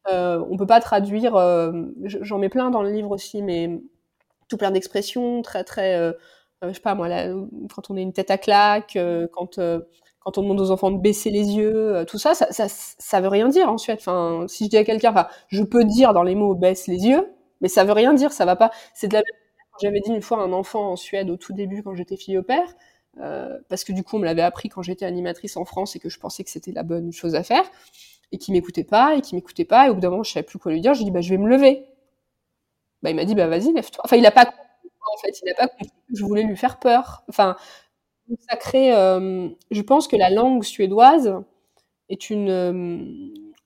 pas. 0.05 0.39
on 0.49 0.57
peut 0.57 0.67
pas 0.67 0.79
traduire. 0.81 1.33
J'en 2.05 2.39
mets 2.39 2.49
plein 2.49 2.69
dans 2.71 2.81
le 2.83 2.91
livre 2.91 3.11
aussi, 3.11 3.41
mais 3.43 3.81
tout 4.49 4.57
plein 4.57 4.71
d'expressions 4.71 5.41
très 5.41 5.63
très. 5.63 6.13
je 6.63 6.73
sais 6.73 6.79
pas 6.81 6.95
moi, 6.95 7.09
quand 7.75 7.89
on 7.91 7.97
est 7.97 8.01
une 8.01 8.13
tête 8.13 8.31
à 8.31 8.37
claque, 8.37 8.97
quand 9.33 9.59
quand 10.29 10.37
on 10.37 10.43
demande 10.43 10.61
aux 10.61 10.69
enfants 10.69 10.91
de 10.91 10.99
baisser 10.99 11.31
les 11.31 11.55
yeux, 11.55 11.95
euh, 11.95 12.05
tout 12.05 12.19
ça, 12.19 12.35
ça, 12.35 12.67
ça, 12.69 13.21
veut 13.21 13.29
rien 13.29 13.47
dire 13.49 13.67
en 13.67 13.79
Suède. 13.79 13.97
Enfin, 13.99 14.45
si 14.47 14.65
je 14.65 14.69
dis 14.69 14.77
à 14.77 14.83
quelqu'un, 14.83 15.09
enfin, 15.09 15.27
je 15.47 15.63
peux 15.63 15.83
dire 15.83 16.13
dans 16.13 16.21
les 16.21 16.35
mots 16.35 16.53
baisse 16.53 16.85
les 16.85 17.07
yeux, 17.07 17.33
mais 17.61 17.67
ça 17.67 17.83
veut 17.83 17.93
rien 17.93 18.13
dire, 18.13 18.31
ça 18.31 18.45
va 18.45 18.55
pas. 18.55 18.69
C'est 18.93 19.07
de 19.07 19.15
la 19.15 19.23
J'avais 19.81 20.01
dit 20.01 20.11
une 20.11 20.21
fois 20.21 20.39
à 20.39 20.41
un 20.41 20.53
enfant 20.53 20.91
en 20.91 20.95
Suède 20.95 21.31
au 21.31 21.37
tout 21.37 21.53
début 21.53 21.81
quand 21.81 21.95
j'étais 21.95 22.15
fille 22.15 22.37
au 22.37 22.43
père, 22.43 22.75
euh, 23.19 23.57
parce 23.69 23.83
que 23.83 23.91
du 23.91 24.03
coup 24.03 24.17
on 24.17 24.19
me 24.19 24.25
l'avait 24.25 24.43
appris 24.43 24.69
quand 24.69 24.83
j'étais 24.83 25.05
animatrice 25.05 25.57
en 25.57 25.65
France 25.65 25.95
et 25.95 25.99
que 25.99 26.09
je 26.09 26.19
pensais 26.19 26.43
que 26.43 26.51
c'était 26.51 26.73
la 26.73 26.83
bonne 26.83 27.11
chose 27.11 27.33
à 27.33 27.41
faire, 27.41 27.63
et 28.31 28.37
qui 28.37 28.51
m'écoutait 28.51 28.83
pas, 28.83 29.15
et 29.15 29.21
qui 29.21 29.33
m'écoutait 29.33 29.65
pas, 29.65 29.87
et 29.87 29.89
au 29.89 29.95
bout 29.95 30.01
d'un 30.01 30.11
moment 30.11 30.23
je 30.23 30.31
savais 30.31 30.45
plus 30.45 30.59
quoi 30.59 30.71
lui 30.71 30.81
dire, 30.81 30.93
j'ai 30.93 31.05
dit 31.05 31.11
bah 31.11 31.21
je 31.21 31.31
vais 31.31 31.37
me 31.39 31.49
lever. 31.49 31.85
Bah 33.01 33.09
il 33.09 33.15
m'a 33.15 33.25
dit 33.25 33.33
bah 33.33 33.47
vas-y 33.47 33.73
lève-toi. 33.73 34.03
Enfin 34.05 34.17
il 34.17 34.25
a 34.27 34.31
pas 34.31 34.45
en 34.45 35.17
fait, 35.17 35.41
il 35.43 35.49
a 35.51 35.55
pas 35.55 35.67
compris 35.67 35.87
que 35.87 36.15
je 36.15 36.23
voulais 36.23 36.43
lui 36.43 36.55
faire 36.57 36.77
peur. 36.79 37.23
Enfin 37.29 37.55
ça 38.37 38.55
crée, 38.55 38.93
euh, 38.93 39.49
je 39.71 39.81
pense 39.81 40.07
que 40.07 40.15
la 40.15 40.29
langue 40.29 40.63
suédoise 40.63 41.35
est, 42.09 42.29
une, 42.29 42.49
euh, 42.49 43.03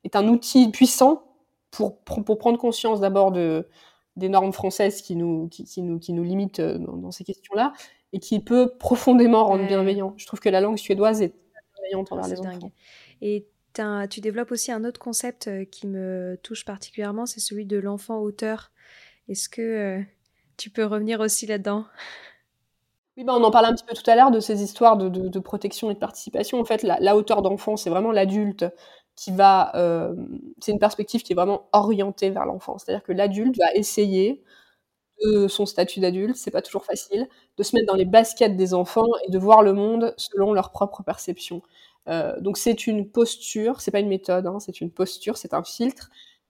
est 0.03 0.15
un 0.15 0.27
outil 0.27 0.69
puissant 0.69 1.23
pour, 1.71 1.97
pour 1.99 2.37
prendre 2.37 2.57
conscience 2.57 2.99
d'abord 2.99 3.31
de, 3.31 3.67
des 4.15 4.29
normes 4.29 4.53
françaises 4.53 5.01
qui 5.01 5.15
nous, 5.15 5.47
qui, 5.49 5.65
qui 5.65 5.81
nous, 5.81 5.99
qui 5.99 6.13
nous 6.13 6.23
limitent 6.23 6.59
euh, 6.59 6.77
dans, 6.77 7.11
ces 7.11 7.23
questions-là 7.23 7.73
et 8.13 8.19
qui 8.19 8.39
peut 8.39 8.73
profondément 8.77 9.45
rendre 9.45 9.67
bienveillant. 9.67 10.13
Je 10.17 10.25
trouve 10.25 10.39
que 10.39 10.49
la 10.49 10.61
langue 10.61 10.77
suédoise 10.77 11.21
est 11.21 11.33
bienveillante 11.75 12.11
envers 12.11 12.27
les 12.27 12.39
enfants. 12.39 12.71
Et 13.21 13.47
tu 14.09 14.21
développes 14.21 14.51
aussi 14.51 14.71
un 14.71 14.83
autre 14.83 14.99
concept 14.99 15.49
qui 15.71 15.87
me 15.87 16.37
touche 16.43 16.63
particulièrement, 16.63 17.25
c'est 17.25 17.39
celui 17.39 17.65
de 17.65 17.77
l'enfant 17.77 18.19
auteur. 18.19 18.71
Est-ce 19.29 19.49
que 19.49 19.99
tu 20.57 20.69
peux 20.69 20.85
revenir 20.85 21.21
aussi 21.21 21.47
là-dedans? 21.47 21.85
Oui, 23.17 23.23
bah, 23.23 23.33
on 23.35 23.43
en 23.43 23.51
parlait 23.51 23.67
un 23.67 23.73
petit 23.73 23.85
peu 23.85 23.93
tout 23.95 24.09
à 24.09 24.15
l'heure 24.15 24.31
de 24.31 24.39
ces 24.39 24.63
histoires 24.63 24.97
de, 24.97 25.39
protection 25.39 25.91
et 25.91 25.93
de 25.93 25.99
participation. 25.99 26.59
En 26.59 26.65
fait, 26.65 26.83
la, 26.83 26.99
la 26.99 27.15
hauteur 27.15 27.41
d'enfant, 27.41 27.77
c'est 27.77 27.89
vraiment 27.89 28.11
l'adulte 28.11 28.65
qui 29.15 29.31
va. 29.31 29.71
Euh, 29.75 30.15
c'est 30.59 30.71
une 30.71 30.79
perspective 30.79 31.21
qui 31.21 31.33
est 31.33 31.35
vraiment 31.35 31.67
orientée 31.73 32.29
vers 32.29 32.45
l'enfant. 32.45 32.77
C'est-à-dire 32.77 33.03
que 33.03 33.11
l'adulte 33.11 33.57
va 33.57 33.71
essayer 33.75 34.43
de 35.23 35.47
son 35.47 35.65
statut 35.65 35.99
d'adulte, 35.99 36.35
c'est 36.35 36.51
pas 36.51 36.61
toujours 36.61 36.85
facile, 36.85 37.27
de 37.57 37.63
se 37.63 37.75
mettre 37.75 37.87
dans 37.87 37.95
les 37.95 38.05
baskets 38.05 38.55
des 38.55 38.73
enfants 38.73 39.07
et 39.25 39.31
de 39.31 39.37
voir 39.37 39.61
le 39.61 39.73
monde 39.73 40.13
selon 40.17 40.53
leur 40.53 40.71
propre 40.71 41.03
perception. 41.03 41.61
Euh, 42.09 42.39
donc 42.41 42.57
c'est 42.57 42.87
une 42.87 43.09
posture, 43.09 43.79
c'est 43.79 43.91
pas 43.91 43.99
une 43.99 44.09
méthode, 44.09 44.47
hein, 44.47 44.59
c'est 44.59 44.81
une 44.81 44.91
posture, 44.91 45.37
c'est 45.37 45.53
un 45.53 45.63
filtre 45.63 46.09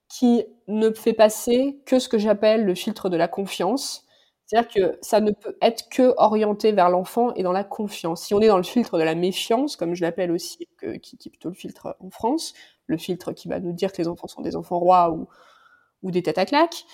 qui 0.10 0.46
ne 0.68 0.92
fait 0.92 1.14
passer 1.14 1.80
que 1.86 2.00
ce 2.00 2.10
que 2.10 2.18
j'appelle 2.18 2.66
le 2.66 2.76
filtre 2.76 3.10
de 3.10 3.18
la 3.18 3.28
confiance 3.28 4.06
c'est-à-dire 4.46 4.70
que 4.70 4.98
ça 5.02 5.22
ne 5.22 5.32
peut 5.32 5.58
être 5.62 5.90
que 5.90 6.14
orienté 6.18 6.72
vers 6.72 6.90
l'enfant 6.90 7.34
et 7.36 7.44
dans 7.44 7.52
la 7.52 7.64
confiance. 7.64 8.24
Si 8.24 8.34
on 8.34 8.42
est 8.42 8.48
dans 8.48 8.58
le 8.58 8.64
filtre 8.64 8.98
de 8.98 9.04
la 9.04 9.16
méfiance, 9.16 9.76
comme 9.76 9.96
je 9.96 10.02
l'appelle 10.02 10.32
aussi, 10.32 10.68
qui, 11.02 11.16
est 11.16 11.30
plutôt 11.30 11.50
le 11.50 11.56
filtre 11.56 11.96
en 12.00 12.10
France, 12.10 12.54
le 12.88 12.98
filtre 12.98 13.32
qui 13.32 13.48
va 13.48 13.60
nous 13.60 13.72
dire 13.72 13.92
que 13.92 14.02
les 14.02 14.08
enfants 14.08 14.28
sont 14.28 14.42
des 14.42 14.56
enfants 14.56 14.80
rois 14.80 15.12
ou, 15.12 16.12
des 16.12 16.22
têtes 16.22 16.38
à 16.38 16.46
claques, 16.46 16.86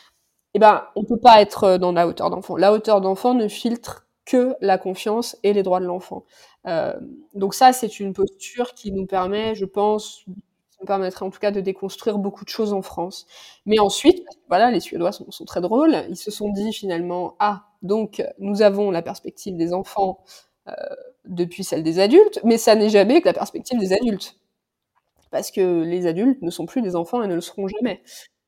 eh 0.53 0.59
ben, 0.59 0.85
on 0.95 1.03
peut 1.03 1.19
pas 1.19 1.41
être 1.41 1.77
dans 1.77 1.91
la 1.91 2.07
hauteur 2.07 2.29
d'enfant. 2.29 2.55
La 2.55 2.71
hauteur 2.71 3.01
d'enfant 3.01 3.33
ne 3.33 3.47
filtre 3.47 4.07
que 4.25 4.55
la 4.61 4.77
confiance 4.77 5.35
et 5.41 5.53
les 5.53 5.63
droits 5.63 5.79
de 5.79 5.85
l'enfant. 5.85 6.25
Euh, 6.67 6.93
donc 7.33 7.55
ça, 7.55 7.73
c'est 7.73 7.99
une 7.99 8.13
posture 8.13 8.75
qui 8.75 8.91
nous 8.91 9.07
permet, 9.07 9.55
je 9.55 9.65
pense, 9.65 10.25
me 10.81 10.85
permettrait 10.85 11.25
en 11.25 11.29
tout 11.29 11.39
cas 11.39 11.51
de 11.51 11.61
déconstruire 11.61 12.17
beaucoup 12.17 12.45
de 12.45 12.49
choses 12.49 12.73
en 12.73 12.81
France. 12.81 13.27
Mais 13.65 13.79
ensuite, 13.79 14.25
voilà, 14.47 14.71
les 14.71 14.79
Suédois 14.79 15.11
sont, 15.11 15.45
très 15.45 15.61
drôles. 15.61 15.95
Ils 16.09 16.17
se 16.17 16.31
sont 16.31 16.49
dit 16.49 16.73
finalement, 16.73 17.35
ah, 17.39 17.65
donc 17.81 18.23
nous 18.39 18.61
avons 18.61 18.91
la 18.91 19.01
perspective 19.01 19.55
des 19.55 19.73
enfants 19.73 20.23
euh, 20.67 20.73
depuis 21.25 21.63
celle 21.63 21.83
des 21.83 21.99
adultes, 21.99 22.39
mais 22.43 22.57
ça 22.57 22.75
n'est 22.75 22.89
jamais 22.89 23.21
que 23.21 23.27
la 23.27 23.33
perspective 23.33 23.79
des 23.79 23.93
adultes. 23.93 24.37
Parce 25.31 25.51
que 25.51 25.83
les 25.83 26.07
adultes 26.07 26.41
ne 26.41 26.49
sont 26.49 26.65
plus 26.65 26.81
des 26.81 26.95
enfants 26.95 27.21
et 27.21 27.27
ne 27.27 27.35
le 27.35 27.41
seront 27.41 27.67
jamais. 27.67 28.01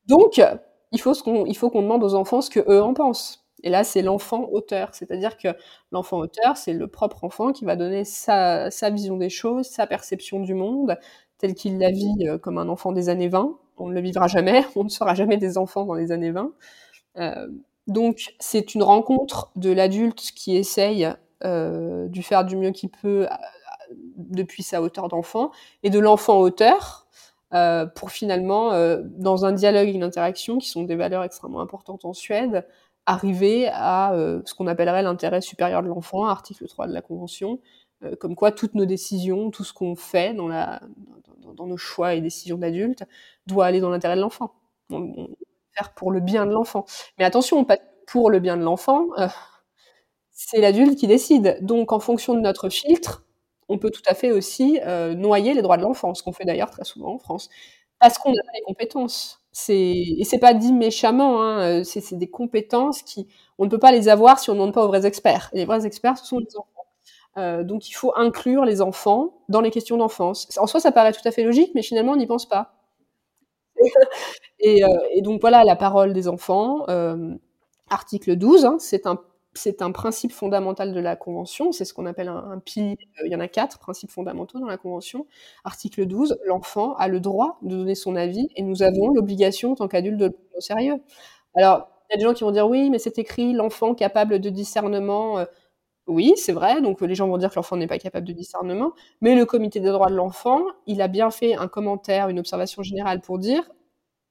Donc, 0.07 0.41
il 0.91 0.99
faut 0.99 1.13
qu'on 1.13 1.81
demande 1.81 2.03
aux 2.03 2.15
enfants 2.15 2.41
ce 2.41 2.49
que 2.49 2.59
eux 2.59 2.81
en 2.81 2.93
pensent. 2.93 3.45
Et 3.63 3.69
là, 3.69 3.83
c'est 3.83 4.01
l'enfant 4.01 4.49
auteur, 4.51 4.95
c'est-à-dire 4.95 5.37
que 5.37 5.49
l'enfant 5.91 6.17
auteur, 6.17 6.57
c'est 6.57 6.73
le 6.73 6.87
propre 6.87 7.23
enfant 7.23 7.51
qui 7.51 7.63
va 7.63 7.75
donner 7.75 8.05
sa 8.05 8.69
vision 8.91 9.17
des 9.17 9.29
choses, 9.29 9.67
sa 9.67 9.85
perception 9.85 10.39
du 10.39 10.55
monde, 10.55 10.97
tel 11.41 11.55
qu'il 11.55 11.79
la 11.79 11.89
vit 11.89 12.27
euh, 12.27 12.37
comme 12.37 12.57
un 12.57 12.69
enfant 12.69 12.91
des 12.91 13.09
années 13.09 13.27
20. 13.27 13.57
On 13.77 13.87
ne 13.87 13.93
le 13.93 13.99
vivra 14.01 14.27
jamais, 14.27 14.63
on 14.75 14.83
ne 14.83 14.89
sera 14.89 15.15
jamais 15.15 15.37
des 15.37 15.57
enfants 15.57 15.85
dans 15.85 15.95
les 15.95 16.11
années 16.11 16.31
20. 16.31 16.51
Euh, 17.17 17.47
donc, 17.87 18.35
c'est 18.39 18.75
une 18.75 18.83
rencontre 18.83 19.51
de 19.55 19.71
l'adulte 19.71 20.19
qui 20.35 20.55
essaye 20.55 21.09
euh, 21.43 22.07
du 22.07 22.21
faire 22.21 22.45
du 22.45 22.55
mieux 22.55 22.71
qu'il 22.71 22.89
peut 22.89 23.27
depuis 24.15 24.63
sa 24.63 24.81
hauteur 24.81 25.09
d'enfant, 25.09 25.51
et 25.83 25.89
de 25.89 25.99
l'enfant 25.99 26.39
auteur, 26.39 27.07
pour 27.95 28.11
finalement, 28.11 28.71
dans 29.17 29.43
un 29.43 29.51
dialogue 29.51 29.89
et 29.89 29.91
une 29.91 30.03
interaction, 30.03 30.59
qui 30.59 30.69
sont 30.69 30.83
des 30.83 30.95
valeurs 30.95 31.25
extrêmement 31.25 31.59
importantes 31.59 32.05
en 32.05 32.13
Suède, 32.13 32.65
arriver 33.05 33.67
à 33.67 34.13
ce 34.45 34.53
qu'on 34.53 34.67
appellerait 34.67 35.03
l'intérêt 35.03 35.41
supérieur 35.41 35.83
de 35.83 35.89
l'enfant, 35.89 36.25
article 36.25 36.65
3 36.67 36.87
de 36.87 36.93
la 36.93 37.01
Convention, 37.01 37.59
euh, 38.03 38.15
comme 38.15 38.35
quoi 38.35 38.51
toutes 38.51 38.75
nos 38.75 38.85
décisions, 38.85 39.51
tout 39.51 39.63
ce 39.63 39.73
qu'on 39.73 39.95
fait 39.95 40.33
dans, 40.33 40.49
nos 41.67 41.77
choix 41.77 42.15
et 42.15 42.21
décisions 42.21 42.57
d'adultes, 42.57 43.03
doit 43.47 43.65
aller 43.65 43.79
dans 43.79 43.89
l'intérêt 43.89 44.15
de 44.15 44.21
l'enfant. 44.21 44.53
On, 44.89 45.13
on, 45.17 45.29
faire 45.73 45.93
pour 45.93 46.11
le 46.11 46.19
bien 46.19 46.45
de 46.45 46.51
l'enfant. 46.51 46.85
Mais 47.17 47.25
attention, 47.25 47.63
pas 47.65 47.77
pour 48.07 48.29
le 48.29 48.39
bien 48.39 48.57
de 48.57 48.63
l'enfant, 48.63 49.07
euh, 49.17 49.27
c'est 50.31 50.59
l'adulte 50.59 50.97
qui 50.97 51.07
décide. 51.07 51.59
Donc, 51.61 51.91
en 51.93 51.99
fonction 51.99 52.33
de 52.33 52.41
notre 52.41 52.69
filtre, 52.69 53.25
on 53.69 53.77
peut 53.77 53.91
tout 53.91 54.01
à 54.05 54.13
fait 54.13 54.31
aussi 54.31 54.79
euh, 54.85 55.13
noyer 55.13 55.53
les 55.53 55.61
droits 55.61 55.77
de 55.77 55.83
l'enfant, 55.83 56.13
ce 56.13 56.23
qu'on 56.23 56.33
fait 56.33 56.45
d'ailleurs 56.45 56.71
très 56.71 56.83
souvent 56.83 57.15
en 57.15 57.19
France, 57.19 57.49
parce 57.99 58.17
qu'on 58.17 58.31
n'a 58.31 58.41
pas 58.43 58.51
les 58.55 58.63
compétences. 58.63 59.39
Et 59.69 60.23
c'est 60.23 60.39
pas 60.39 60.53
dit 60.53 60.73
méchamment, 60.73 61.43
hein, 61.43 61.83
c'est 61.83 62.15
des 62.17 62.29
compétences 62.29 63.01
qui 63.01 63.27
on 63.57 63.65
ne 63.65 63.69
peut 63.69 63.79
pas 63.79 63.91
les 63.91 64.07
avoir 64.07 64.39
si 64.39 64.49
on 64.49 64.53
ne 64.53 64.59
demande 64.59 64.73
pas 64.73 64.83
aux 64.85 64.87
vrais 64.87 65.05
experts. 65.05 65.49
Et 65.53 65.57
les 65.57 65.65
vrais 65.65 65.85
experts, 65.85 66.17
ce 66.17 66.25
sont 66.25 66.39
les 66.39 66.57
enfants. 66.57 66.70
Euh, 67.37 67.63
donc 67.63 67.89
il 67.89 67.93
faut 67.93 68.13
inclure 68.15 68.65
les 68.65 68.81
enfants 68.81 69.33
dans 69.49 69.61
les 69.61 69.71
questions 69.71 69.97
d'enfance. 69.97 70.47
En 70.57 70.67
soi, 70.67 70.79
ça 70.79 70.91
paraît 70.91 71.13
tout 71.13 71.25
à 71.25 71.31
fait 71.31 71.43
logique, 71.43 71.71
mais 71.75 71.81
finalement, 71.81 72.13
on 72.13 72.17
n'y 72.17 72.27
pense 72.27 72.47
pas. 72.47 72.73
et, 74.59 74.83
euh, 74.83 74.87
et, 75.11 75.21
donc 75.21 75.41
voilà, 75.41 75.63
la 75.63 75.75
parole 75.75 76.13
des 76.13 76.27
enfants, 76.27 76.85
euh, 76.89 77.35
article 77.89 78.35
12, 78.35 78.65
hein, 78.65 78.77
c'est 78.79 79.07
un 79.07 79.19
c'est 79.53 79.81
un 79.81 79.91
principe 79.91 80.31
fondamental 80.31 80.93
de 80.93 80.99
la 81.01 81.17
Convention, 81.17 81.73
c'est 81.73 81.83
ce 81.83 81.93
qu'on 81.93 82.05
appelle 82.05 82.29
un, 82.29 82.37
un 82.51 82.59
pilier, 82.59 82.97
il 83.25 83.31
y 83.33 83.35
en 83.35 83.41
a 83.41 83.49
quatre 83.49 83.79
principes 83.79 84.09
fondamentaux 84.11 84.59
dans 84.59 84.67
la 84.67 84.77
Convention. 84.77 85.27
Article 85.65 86.05
12, 86.05 86.37
l'enfant 86.45 86.93
a 86.95 87.09
le 87.09 87.19
droit 87.19 87.59
de 87.61 87.75
donner 87.75 87.95
son 87.95 88.15
avis 88.15 88.47
et 88.55 88.63
nous 88.63 88.81
avons 88.81 89.09
l'obligation, 89.13 89.73
en 89.73 89.75
tant 89.75 89.89
qu'adulte, 89.89 90.17
de 90.17 90.25
le 90.27 90.31
prendre 90.31 90.57
au 90.57 90.61
sérieux. 90.61 91.01
Alors, 91.55 91.89
il 92.09 92.13
y 92.13 92.15
a 92.15 92.17
des 92.19 92.23
gens 92.23 92.33
qui 92.33 92.45
vont 92.45 92.51
dire 92.51 92.67
oui, 92.69 92.89
mais 92.89 92.99
c'est 92.99 93.19
écrit 93.19 93.53
l'enfant 93.53 93.93
capable 93.93 94.39
de 94.39 94.49
discernement. 94.49 95.45
Euh, 96.11 96.13
oui, 96.13 96.33
c'est 96.37 96.53
vrai, 96.53 96.81
donc 96.81 97.01
les 97.01 97.15
gens 97.15 97.27
vont 97.27 97.37
dire 97.37 97.49
que 97.49 97.55
l'enfant 97.55 97.77
n'est 97.77 97.87
pas 97.87 97.97
capable 97.97 98.27
de 98.27 98.33
discernement, 98.33 98.93
mais 99.21 99.35
le 99.35 99.45
comité 99.45 99.79
des 99.79 99.89
droits 99.89 100.09
de 100.09 100.15
l'enfant, 100.15 100.63
il 100.87 101.01
a 101.01 101.07
bien 101.07 101.31
fait 101.31 101.55
un 101.55 101.67
commentaire, 101.67 102.29
une 102.29 102.39
observation 102.39 102.83
générale 102.83 103.21
pour 103.21 103.39
dire 103.39 103.69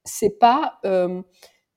c'est 0.05 0.39
pas 0.39 0.79
euh, 0.87 1.23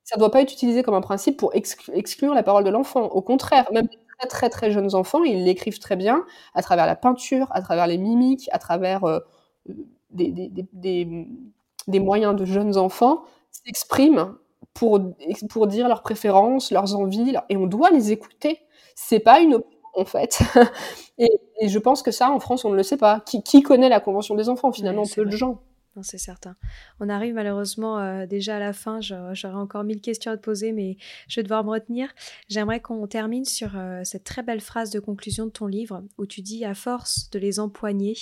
ça 0.03 0.15
ne 0.17 0.19
doit 0.19 0.31
pas 0.31 0.41
être 0.41 0.53
utilisé 0.53 0.83
comme 0.83 0.95
un 0.95 1.01
principe 1.01 1.37
pour 1.37 1.53
exclure 1.55 2.33
la 2.33 2.43
parole 2.43 2.63
de 2.63 2.69
l'enfant. 2.69 3.03
Au 3.07 3.21
contraire, 3.21 3.69
même 3.73 3.87
très 4.19 4.27
très 4.27 4.49
très 4.49 4.71
jeunes 4.71 4.95
enfants, 4.95 5.23
ils 5.23 5.43
l'écrivent 5.43 5.79
très 5.79 5.95
bien 5.95 6.25
à 6.55 6.61
travers 6.61 6.85
la 6.85 6.95
peinture, 6.95 7.47
à 7.51 7.61
travers 7.61 7.87
les 7.87 7.97
mimiques, 7.97 8.49
à 8.51 8.59
travers 8.59 9.03
euh, 9.05 9.19
des, 10.11 10.31
des, 11.87 11.99
moyens 11.99 12.35
de 12.35 12.45
jeunes 12.45 12.77
enfants 12.77 13.23
s'expriment 13.51 14.35
pour, 14.73 14.99
pour 15.49 15.67
dire 15.67 15.87
leurs 15.87 16.03
préférences, 16.03 16.71
leurs 16.71 16.95
envies, 16.95 17.33
et 17.49 17.57
on 17.57 17.67
doit 17.67 17.89
les 17.91 18.11
écouter. 18.11 18.59
C'est 18.95 19.19
pas 19.19 19.39
une 19.39 19.59
en 19.93 20.05
fait. 20.05 20.41
et, 21.17 21.29
et, 21.59 21.69
je 21.69 21.79
pense 21.79 22.01
que 22.01 22.11
ça, 22.11 22.31
en 22.31 22.39
France, 22.39 22.65
on 22.65 22.69
ne 22.69 22.75
le 22.75 22.83
sait 22.83 22.97
pas. 22.97 23.21
Qui, 23.21 23.43
qui 23.43 23.61
connaît 23.61 23.89
la 23.89 23.99
Convention 23.99 24.35
des 24.35 24.49
enfants 24.49 24.71
Finalement, 24.71 25.03
peu 25.05 25.25
de 25.25 25.31
gens 25.31 25.61
c'est 26.01 26.17
certain. 26.17 26.55
On 26.99 27.07
arrive 27.07 27.35
malheureusement 27.35 27.99
euh, 27.99 28.25
déjà 28.25 28.55
à 28.55 28.59
la 28.59 28.73
fin. 28.73 28.99
J'aurais 29.01 29.53
encore 29.53 29.83
mille 29.83 30.01
questions 30.01 30.31
à 30.31 30.37
te 30.37 30.41
poser, 30.41 30.71
mais 30.71 30.97
je 31.27 31.39
vais 31.39 31.43
devoir 31.43 31.63
me 31.63 31.69
retenir. 31.69 32.09
J'aimerais 32.49 32.79
qu'on 32.79 33.05
termine 33.05 33.45
sur 33.45 33.77
euh, 33.77 34.01
cette 34.03 34.23
très 34.23 34.41
belle 34.41 34.61
phrase 34.61 34.89
de 34.89 34.99
conclusion 34.99 35.45
de 35.45 35.51
ton 35.51 35.67
livre 35.67 36.03
où 36.17 36.25
tu 36.25 36.41
dis 36.41 36.65
à 36.65 36.73
force 36.73 37.29
de 37.29 37.37
les 37.37 37.59
empoigner, 37.59 38.15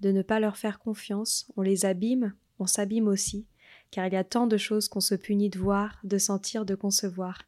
de 0.00 0.10
ne 0.10 0.22
pas 0.22 0.40
leur 0.40 0.56
faire 0.56 0.80
confiance, 0.80 1.46
on 1.56 1.62
les 1.62 1.84
abîme, 1.84 2.34
on 2.58 2.66
s'abîme 2.66 3.06
aussi, 3.06 3.46
car 3.90 4.06
il 4.06 4.12
y 4.12 4.16
a 4.16 4.24
tant 4.24 4.46
de 4.46 4.56
choses 4.56 4.88
qu'on 4.88 5.00
se 5.00 5.14
punit 5.14 5.50
de 5.50 5.58
voir, 5.58 5.98
de 6.02 6.18
sentir, 6.18 6.64
de 6.64 6.74
concevoir. 6.74 7.42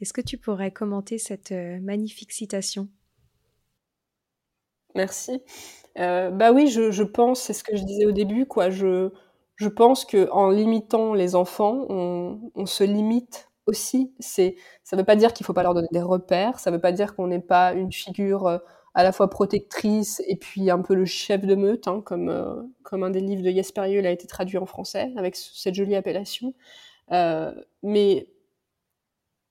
Est-ce 0.00 0.14
que 0.14 0.22
tu 0.22 0.38
pourrais 0.38 0.70
commenter 0.70 1.18
cette 1.18 1.52
euh, 1.52 1.78
magnifique 1.80 2.32
citation? 2.32 2.88
Merci. 4.94 5.42
Euh, 5.98 6.30
bah 6.30 6.52
oui, 6.52 6.68
je, 6.68 7.02
pense, 7.02 7.40
c'est 7.40 7.52
ce 7.52 7.64
que 7.64 7.76
je 7.76 7.82
disais 7.82 8.06
au 8.06 8.12
début, 8.12 8.46
quoi. 8.46 8.70
Je, 8.70 9.10
je 9.56 9.68
pense 9.68 10.04
que 10.04 10.30
en 10.30 10.50
limitant 10.50 11.14
les 11.14 11.34
enfants, 11.34 11.86
on, 11.88 12.66
se 12.66 12.84
limite 12.84 13.50
aussi. 13.66 14.14
C'est, 14.18 14.56
ça 14.84 14.96
veut 14.96 15.04
pas 15.04 15.16
dire 15.16 15.32
qu'il 15.32 15.44
faut 15.44 15.52
pas 15.52 15.62
leur 15.62 15.74
donner 15.74 15.88
des 15.92 16.02
repères. 16.02 16.58
Ça 16.58 16.70
veut 16.70 16.80
pas 16.80 16.92
dire 16.92 17.14
qu'on 17.14 17.26
n'est 17.26 17.40
pas 17.40 17.72
une 17.74 17.92
figure 17.92 18.46
euh, 18.46 18.58
à 18.94 19.02
la 19.02 19.12
fois 19.12 19.30
protectrice 19.30 20.22
et 20.26 20.36
puis 20.36 20.70
un 20.70 20.80
peu 20.80 20.94
le 20.94 21.04
chef 21.04 21.42
de 21.42 21.54
meute, 21.54 21.88
hein, 21.88 22.02
comme 22.04 22.28
euh, 22.28 22.62
comme 22.82 23.02
un 23.02 23.10
des 23.10 23.20
livres 23.20 23.42
de 23.42 23.50
Jesper 23.50 23.82
a 23.82 24.10
été 24.10 24.26
traduit 24.26 24.58
en 24.58 24.66
français 24.66 25.12
avec 25.16 25.36
cette 25.36 25.74
jolie 25.74 25.94
appellation. 25.94 26.54
Euh, 27.12 27.52
mais 27.82 28.28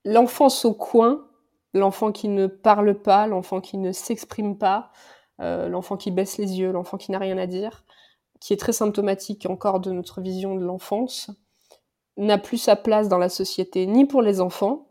l'enfance 0.05 0.65
au 0.65 0.73
coin, 0.73 1.27
l'enfant 1.73 2.11
qui 2.11 2.27
ne 2.29 2.47
parle 2.47 3.01
pas, 3.01 3.27
l'enfant 3.27 3.61
qui 3.61 3.77
ne 3.77 3.91
s'exprime 3.91 4.57
pas, 4.57 4.91
l'enfant 5.39 5.97
qui 5.97 6.11
baisse 6.11 6.37
les 6.37 6.59
yeux, 6.59 6.71
l'enfant 6.71 6.97
qui 6.97 7.11
n'a 7.11 7.19
rien 7.19 7.37
à 7.37 7.47
dire, 7.47 7.83
qui 8.39 8.53
est 8.53 8.57
très 8.57 8.73
symptomatique 8.73 9.45
encore 9.45 9.79
de 9.79 9.91
notre 9.91 10.21
vision 10.21 10.55
de 10.55 10.63
l'enfance, 10.63 11.31
n'a 12.17 12.37
plus 12.37 12.57
sa 12.57 12.75
place 12.75 13.07
dans 13.07 13.17
la 13.17 13.29
société, 13.29 13.85
ni 13.85 14.05
pour 14.05 14.21
les 14.21 14.41
enfants, 14.41 14.87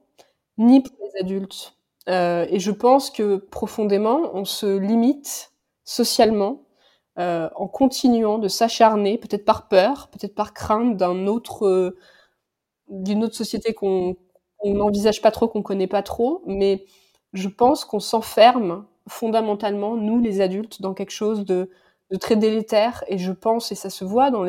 ni 0.57 0.83
pour 0.83 0.97
les 1.03 1.21
adultes. 1.21 1.75
Euh, 2.09 2.47
et 2.49 2.59
je 2.59 2.71
pense 2.71 3.11
que 3.11 3.37
profondément, 3.37 4.31
on 4.33 4.45
se 4.45 4.79
limite 4.79 5.53
socialement 5.85 6.65
euh, 7.19 7.51
en 7.55 7.69
continuant 7.69 8.39
de 8.39 8.49
s'acharner, 8.49 9.19
peut-être 9.19 9.45
par 9.45 9.69
peur, 9.69 10.09
peut-être 10.11 10.35
par 10.35 10.55
crainte 10.55 10.97
d'un 10.97 11.27
autre, 11.27 11.67
euh, 11.67 11.99
d'une 12.89 13.25
autre 13.25 13.35
société 13.35 13.75
qu'on 13.75 14.17
n'envisage 14.65 15.21
pas 15.21 15.31
trop, 15.31 15.49
qu'on 15.49 15.63
connaît 15.63 15.87
pas 15.87 16.03
trop, 16.03 16.43
mais 16.47 16.87
je 17.35 17.49
pense 17.49 17.85
qu'on 17.85 18.01
s'enferme 18.01 18.87
fondamentalement, 19.09 19.97
nous 19.97 20.21
les 20.21 20.41
adultes, 20.41 20.81
dans 20.83 20.95
quelque 20.95 21.11
chose 21.11 21.45
de, 21.45 21.71
très 22.21 22.37
délétère. 22.37 23.05
Et 23.09 23.19
je 23.19 23.33
pense, 23.33 23.73
et 23.73 23.75
ça 23.75 23.91
se 23.91 24.05
voit 24.05 24.31
dans 24.31 24.45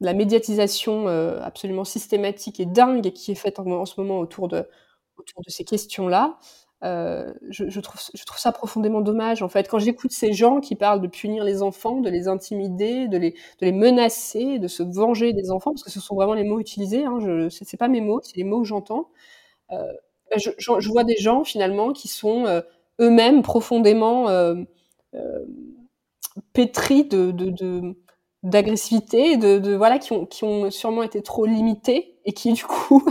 la 0.00 0.14
médiatisation 0.14 1.08
euh, 1.08 1.40
absolument 1.42 1.84
systématique 1.84 2.60
et 2.60 2.66
dingue 2.66 3.12
qui 3.12 3.32
est 3.32 3.36
faite 3.36 3.58
en, 3.58 3.84
ce 3.86 4.00
moment 4.00 4.18
autour 4.18 4.48
de 4.48 4.66
ces 5.48 5.64
questions-là. 5.64 6.38
Euh, 6.82 7.34
je, 7.50 7.78
trouve, 7.80 8.00
ça 8.00 8.52
profondément 8.52 9.02
dommage 9.02 9.42
en 9.42 9.48
fait. 9.48 9.68
Quand 9.68 9.78
j'écoute 9.78 10.12
ces 10.12 10.32
gens 10.32 10.60
qui 10.60 10.76
parlent 10.76 11.02
de 11.02 11.08
punir 11.08 11.44
les 11.44 11.62
enfants, 11.62 12.00
de 12.00 12.08
les 12.08 12.26
intimider, 12.26 13.06
de 13.06 13.18
les, 13.18 13.72
menacer, 13.72 14.58
de 14.58 14.66
se 14.68 14.82
venger 14.82 15.32
des 15.34 15.50
enfants, 15.50 15.72
parce 15.72 15.82
que 15.82 15.90
ce 15.90 16.00
sont 16.00 16.14
vraiment 16.14 16.34
les 16.34 16.44
mots 16.44 16.58
utilisés, 16.58 17.04
hein, 17.04 17.18
je, 17.20 17.48
c'est 17.50 17.76
pas 17.76 17.88
mes 17.88 18.00
mots, 18.00 18.20
c'est 18.22 18.36
les 18.36 18.44
mots 18.44 18.62
que 18.62 18.66
j'entends. 18.66 19.10
Euh, 19.72 19.92
je, 20.36 20.88
vois 20.88 21.04
des 21.04 21.16
gens 21.16 21.44
finalement 21.44 21.92
qui 21.92 22.08
sont 22.08 22.46
euh, 22.46 22.60
eux-mêmes 23.00 23.42
profondément 23.42 24.28
euh, 24.28 24.54
euh, 25.14 25.44
pétris 26.52 27.04
de, 27.04 27.94
d'agressivité, 28.42 29.36
de, 29.36 29.74
voilà, 29.74 29.98
qui 29.98 30.12
ont, 30.12 30.26
qui 30.26 30.44
ont 30.44 30.70
sûrement 30.70 31.02
été 31.02 31.22
trop 31.22 31.46
limités 31.46 32.18
et 32.24 32.32
qui 32.32 32.52
du 32.52 32.64
coup 32.64 33.04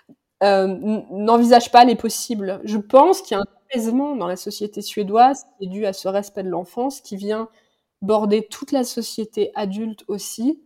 n'envisagent 0.42 1.70
pas 1.70 1.84
les 1.84 1.94
possibles. 1.94 2.60
Je 2.64 2.78
pense 2.78 3.22
qu'il 3.22 3.36
y 3.36 3.38
a 3.38 3.42
un 3.42 3.46
apaisement 3.70 4.16
dans 4.16 4.26
la 4.26 4.36
société 4.36 4.82
suédoise 4.82 5.44
qui 5.44 5.66
est 5.66 5.68
dû 5.68 5.86
à 5.86 5.92
ce 5.92 6.08
respect 6.08 6.42
de 6.42 6.48
l'enfance 6.48 7.00
qui 7.00 7.16
vient 7.16 7.48
border 8.00 8.46
toute 8.50 8.72
la 8.72 8.82
société 8.82 9.52
adulte 9.54 10.04
aussi, 10.08 10.60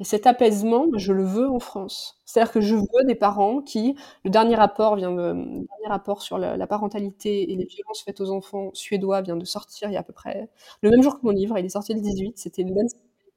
et 0.00 0.04
cet 0.04 0.26
apaisement, 0.28 0.86
je 0.94 1.12
le 1.12 1.24
veux 1.24 1.48
en 1.48 1.58
France. 1.58 2.20
C'est-à-dire 2.24 2.52
que 2.52 2.60
je 2.60 2.76
veux 2.76 3.04
des 3.04 3.16
parents 3.16 3.60
qui, 3.62 3.96
le 4.24 4.30
dernier 4.30 4.54
rapport 4.54 4.94
vient 4.94 5.10
de, 5.10 5.32
dernier 5.32 5.88
rapport 5.88 6.22
sur 6.22 6.38
la, 6.38 6.66
parentalité 6.68 7.50
et 7.52 7.56
les 7.56 7.64
violences 7.64 8.02
faites 8.02 8.20
aux 8.20 8.30
enfants 8.30 8.70
suédois 8.74 9.22
vient 9.22 9.36
de 9.36 9.44
sortir 9.44 9.88
il 9.88 9.94
y 9.94 9.96
a 9.96 10.00
à 10.00 10.04
peu 10.04 10.12
près 10.12 10.48
le 10.82 10.90
même 10.90 11.02
jour 11.02 11.18
que 11.18 11.26
mon 11.26 11.32
livre. 11.32 11.58
Il 11.58 11.64
est 11.64 11.70
sorti 11.70 11.94
le 11.94 12.00
18. 12.00 12.38
C'était 12.38 12.62
une 12.62 12.74
bonne 12.74 12.86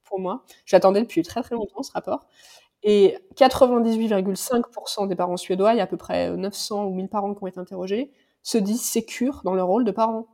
pour 0.04 0.20
moi. 0.20 0.44
J'attendais 0.66 1.02
depuis 1.02 1.24
très 1.24 1.42
très 1.42 1.56
longtemps 1.56 1.82
ce 1.82 1.92
rapport. 1.94 2.28
Et 2.84 3.18
98,5% 3.38 5.08
des 5.08 5.16
parents 5.16 5.38
suédois, 5.38 5.74
il 5.74 5.78
y 5.78 5.80
a 5.80 5.84
à 5.84 5.88
peu 5.88 5.98
près 5.98 6.36
900 6.36 6.86
ou 6.86 6.94
1000 6.94 7.10
parents 7.10 7.34
qui 7.34 7.44
ont 7.44 7.48
été 7.48 7.60
interrogés, 7.60 8.12
se 8.44 8.58
disent 8.58 8.82
sécures 8.82 9.42
dans 9.44 9.54
leur 9.54 9.68
rôle 9.68 9.84
de 9.86 9.92
parents. 9.92 10.28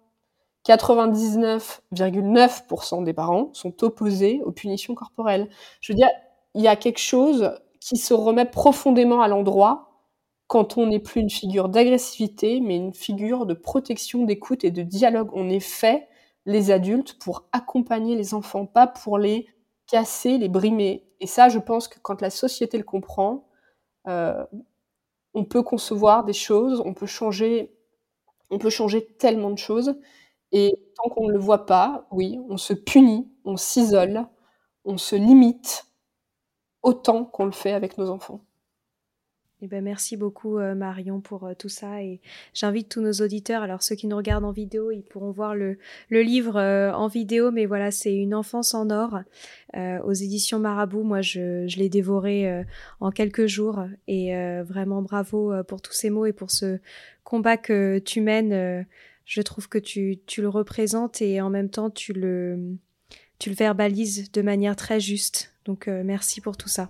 99,9% 0.68 3.03
des 3.03 3.13
parents 3.13 3.49
sont 3.53 3.84
opposés 3.84 4.41
aux 4.43 4.51
punitions 4.51 4.95
corporelles. 4.95 5.49
Je 5.82 5.93
veux 5.93 5.97
dire, 5.97 6.09
il 6.55 6.61
y 6.61 6.68
a 6.68 6.76
quelque 6.76 6.99
chose 6.99 7.51
qui 7.80 7.97
se 7.97 8.13
remet 8.13 8.45
profondément 8.45 9.22
à 9.22 9.28
l'endroit 9.28 9.88
quand 10.47 10.78
on 10.78 10.88
n'est 10.88 10.99
plus 10.99 11.22
une 11.22 11.30
figure 11.30 11.70
d'agressivité, 11.70 12.59
mais 12.59 12.78
une 12.78 12.93
figure 12.93 13.45
de 13.45 13.53
protection, 13.53 14.24
d'écoute 14.24 14.63
et 14.63 14.72
de 14.72 14.82
dialogue. 14.82 15.30
On 15.34 15.49
est 15.49 15.59
fait, 15.59 16.07
les 16.45 16.72
adultes, 16.72 17.20
pour 17.20 17.47
accompagner 17.51 18.15
les 18.15 18.34
enfants, 18.34 18.65
pas 18.65 18.88
pour 18.88 19.18
les 19.18 19.47
casser, 19.88 20.38
les 20.38 20.49
brimer. 20.49 21.05
Et 21.20 21.28
ça, 21.28 21.49
je 21.49 21.59
pense 21.59 21.88
que 21.88 21.99
quand 21.99 22.22
la 22.22 22.30
société 22.30 22.78
le 22.78 22.84
comprend, 22.84 23.47
euh, 24.07 24.43
on 25.34 25.43
peut 25.43 25.63
concevoir 25.63 26.24
des 26.24 26.34
choses, 26.34 26.82
on 26.86 26.93
peut 26.93 27.05
changer, 27.05 27.74
on 28.49 28.57
peut 28.57 28.70
changer 28.70 29.05
tellement 29.05 29.51
de 29.51 29.57
choses. 29.57 29.95
Et 30.52 30.74
tant 30.95 31.10
qu'on 31.10 31.28
ne 31.28 31.34
le 31.34 31.39
voit 31.39 31.66
pas, 31.66 32.08
oui, 32.12 32.39
on 32.50 32.58
se 32.58 32.74
punit, 32.74 33.28
on 33.43 33.58
s'isole, 33.58 34.26
on 34.86 34.98
se 34.98 35.16
limite 35.16 35.86
autant 36.84 37.26
qu'on 37.26 37.45
le 37.45 37.52
fait 37.52 37.74
avec 37.74 37.98
nos 37.98 38.10
enfants. 38.10 38.41
Eh 39.64 39.68
ben, 39.68 39.84
merci 39.84 40.18
beaucoup 40.18 40.60
euh, 40.60 40.76
Marion 40.76 41.20
pour 41.20 41.48
euh, 41.48 41.56
tout 41.58 41.68
ça 41.68 42.04
et 42.04 42.22
j'invite 42.54 42.89
tous 42.89 43.02
nos 43.02 43.14
auditeurs, 43.14 43.64
alors 43.64 43.82
ceux 43.82 43.95
qui 43.95 44.06
nous 44.06 44.16
regardent 44.16 44.45
en 44.45 44.52
vidéo, 44.52 44.91
ils 44.91 45.02
pourront 45.02 45.32
voir 45.32 45.56
le, 45.56 45.80
livre 46.12 46.58
euh, 46.58 46.91
en 46.93 47.08
vidéo, 47.08 47.50
mais 47.50 47.66
voilà, 47.66 47.89
c'est 47.89 48.14
Une 48.14 48.36
enfance 48.36 48.76
en 48.76 48.91
or 48.91 49.20
aux 49.76 50.14
éditions 50.14 50.60
Marabout. 50.60 51.04
Moi, 51.04 51.22
je, 51.22 51.68
je 51.68 51.78
l'ai 51.78 51.89
dévoré 51.89 52.64
en 53.00 53.12
quelques 53.12 53.45
jours 53.45 53.84
et 54.08 54.34
vraiment 54.64 55.04
bravo 55.04 55.54
pour 55.68 55.82
tous 55.82 55.93
ces 55.93 56.10
mots 56.10 56.26
et 56.26 56.34
pour 56.34 56.50
ce 56.50 56.80
combat 57.24 57.58
que 57.58 58.00
tu 58.00 58.22
mènes. 58.22 58.86
Je 59.28 59.41
trouve 59.41 59.69
que 59.69 59.78
tu, 59.78 60.19
tu 60.25 60.41
le 60.41 60.49
représentes 60.49 61.21
et 61.21 61.41
en 61.41 61.51
même 61.51 61.69
temps 61.69 61.91
tu 61.91 62.13
le, 62.13 62.78
tu 63.38 63.49
le 63.49 63.55
verbalises 63.55 64.32
de 64.32 64.41
manière 64.41 64.75
très 64.75 64.99
juste. 64.99 65.53
Donc 65.65 65.88
merci 65.88 66.41
pour 66.41 66.57
tout 66.57 66.69
ça. 66.69 66.89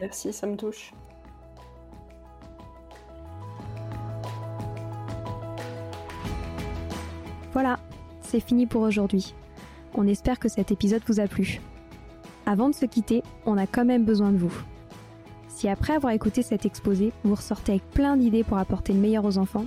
Merci, 0.00 0.32
ça 0.32 0.46
me 0.46 0.56
touche. 0.56 0.92
Voilà, 7.52 7.80
c'est 8.20 8.38
fini 8.38 8.66
pour 8.66 8.82
aujourd'hui. 8.82 9.34
On 9.94 10.06
espère 10.06 10.38
que 10.38 10.48
cet 10.48 10.70
épisode 10.70 11.02
vous 11.08 11.18
a 11.18 11.26
plu. 11.26 11.60
Avant 12.44 12.68
de 12.68 12.74
se 12.74 12.84
quitter, 12.84 13.22
on 13.46 13.56
a 13.56 13.66
quand 13.66 13.86
même 13.86 14.04
besoin 14.04 14.30
de 14.30 14.36
vous. 14.36 14.52
Si 15.48 15.68
après 15.68 15.94
avoir 15.94 16.12
écouté 16.12 16.42
cet 16.42 16.66
exposé, 16.66 17.12
vous 17.24 17.34
ressortez 17.34 17.72
avec 17.72 17.90
plein 17.90 18.16
d'idées 18.16 18.44
pour 18.44 18.58
apporter 18.58 18.92
le 18.92 19.00
meilleur 19.00 19.24
aux 19.24 19.38
enfants, 19.38 19.66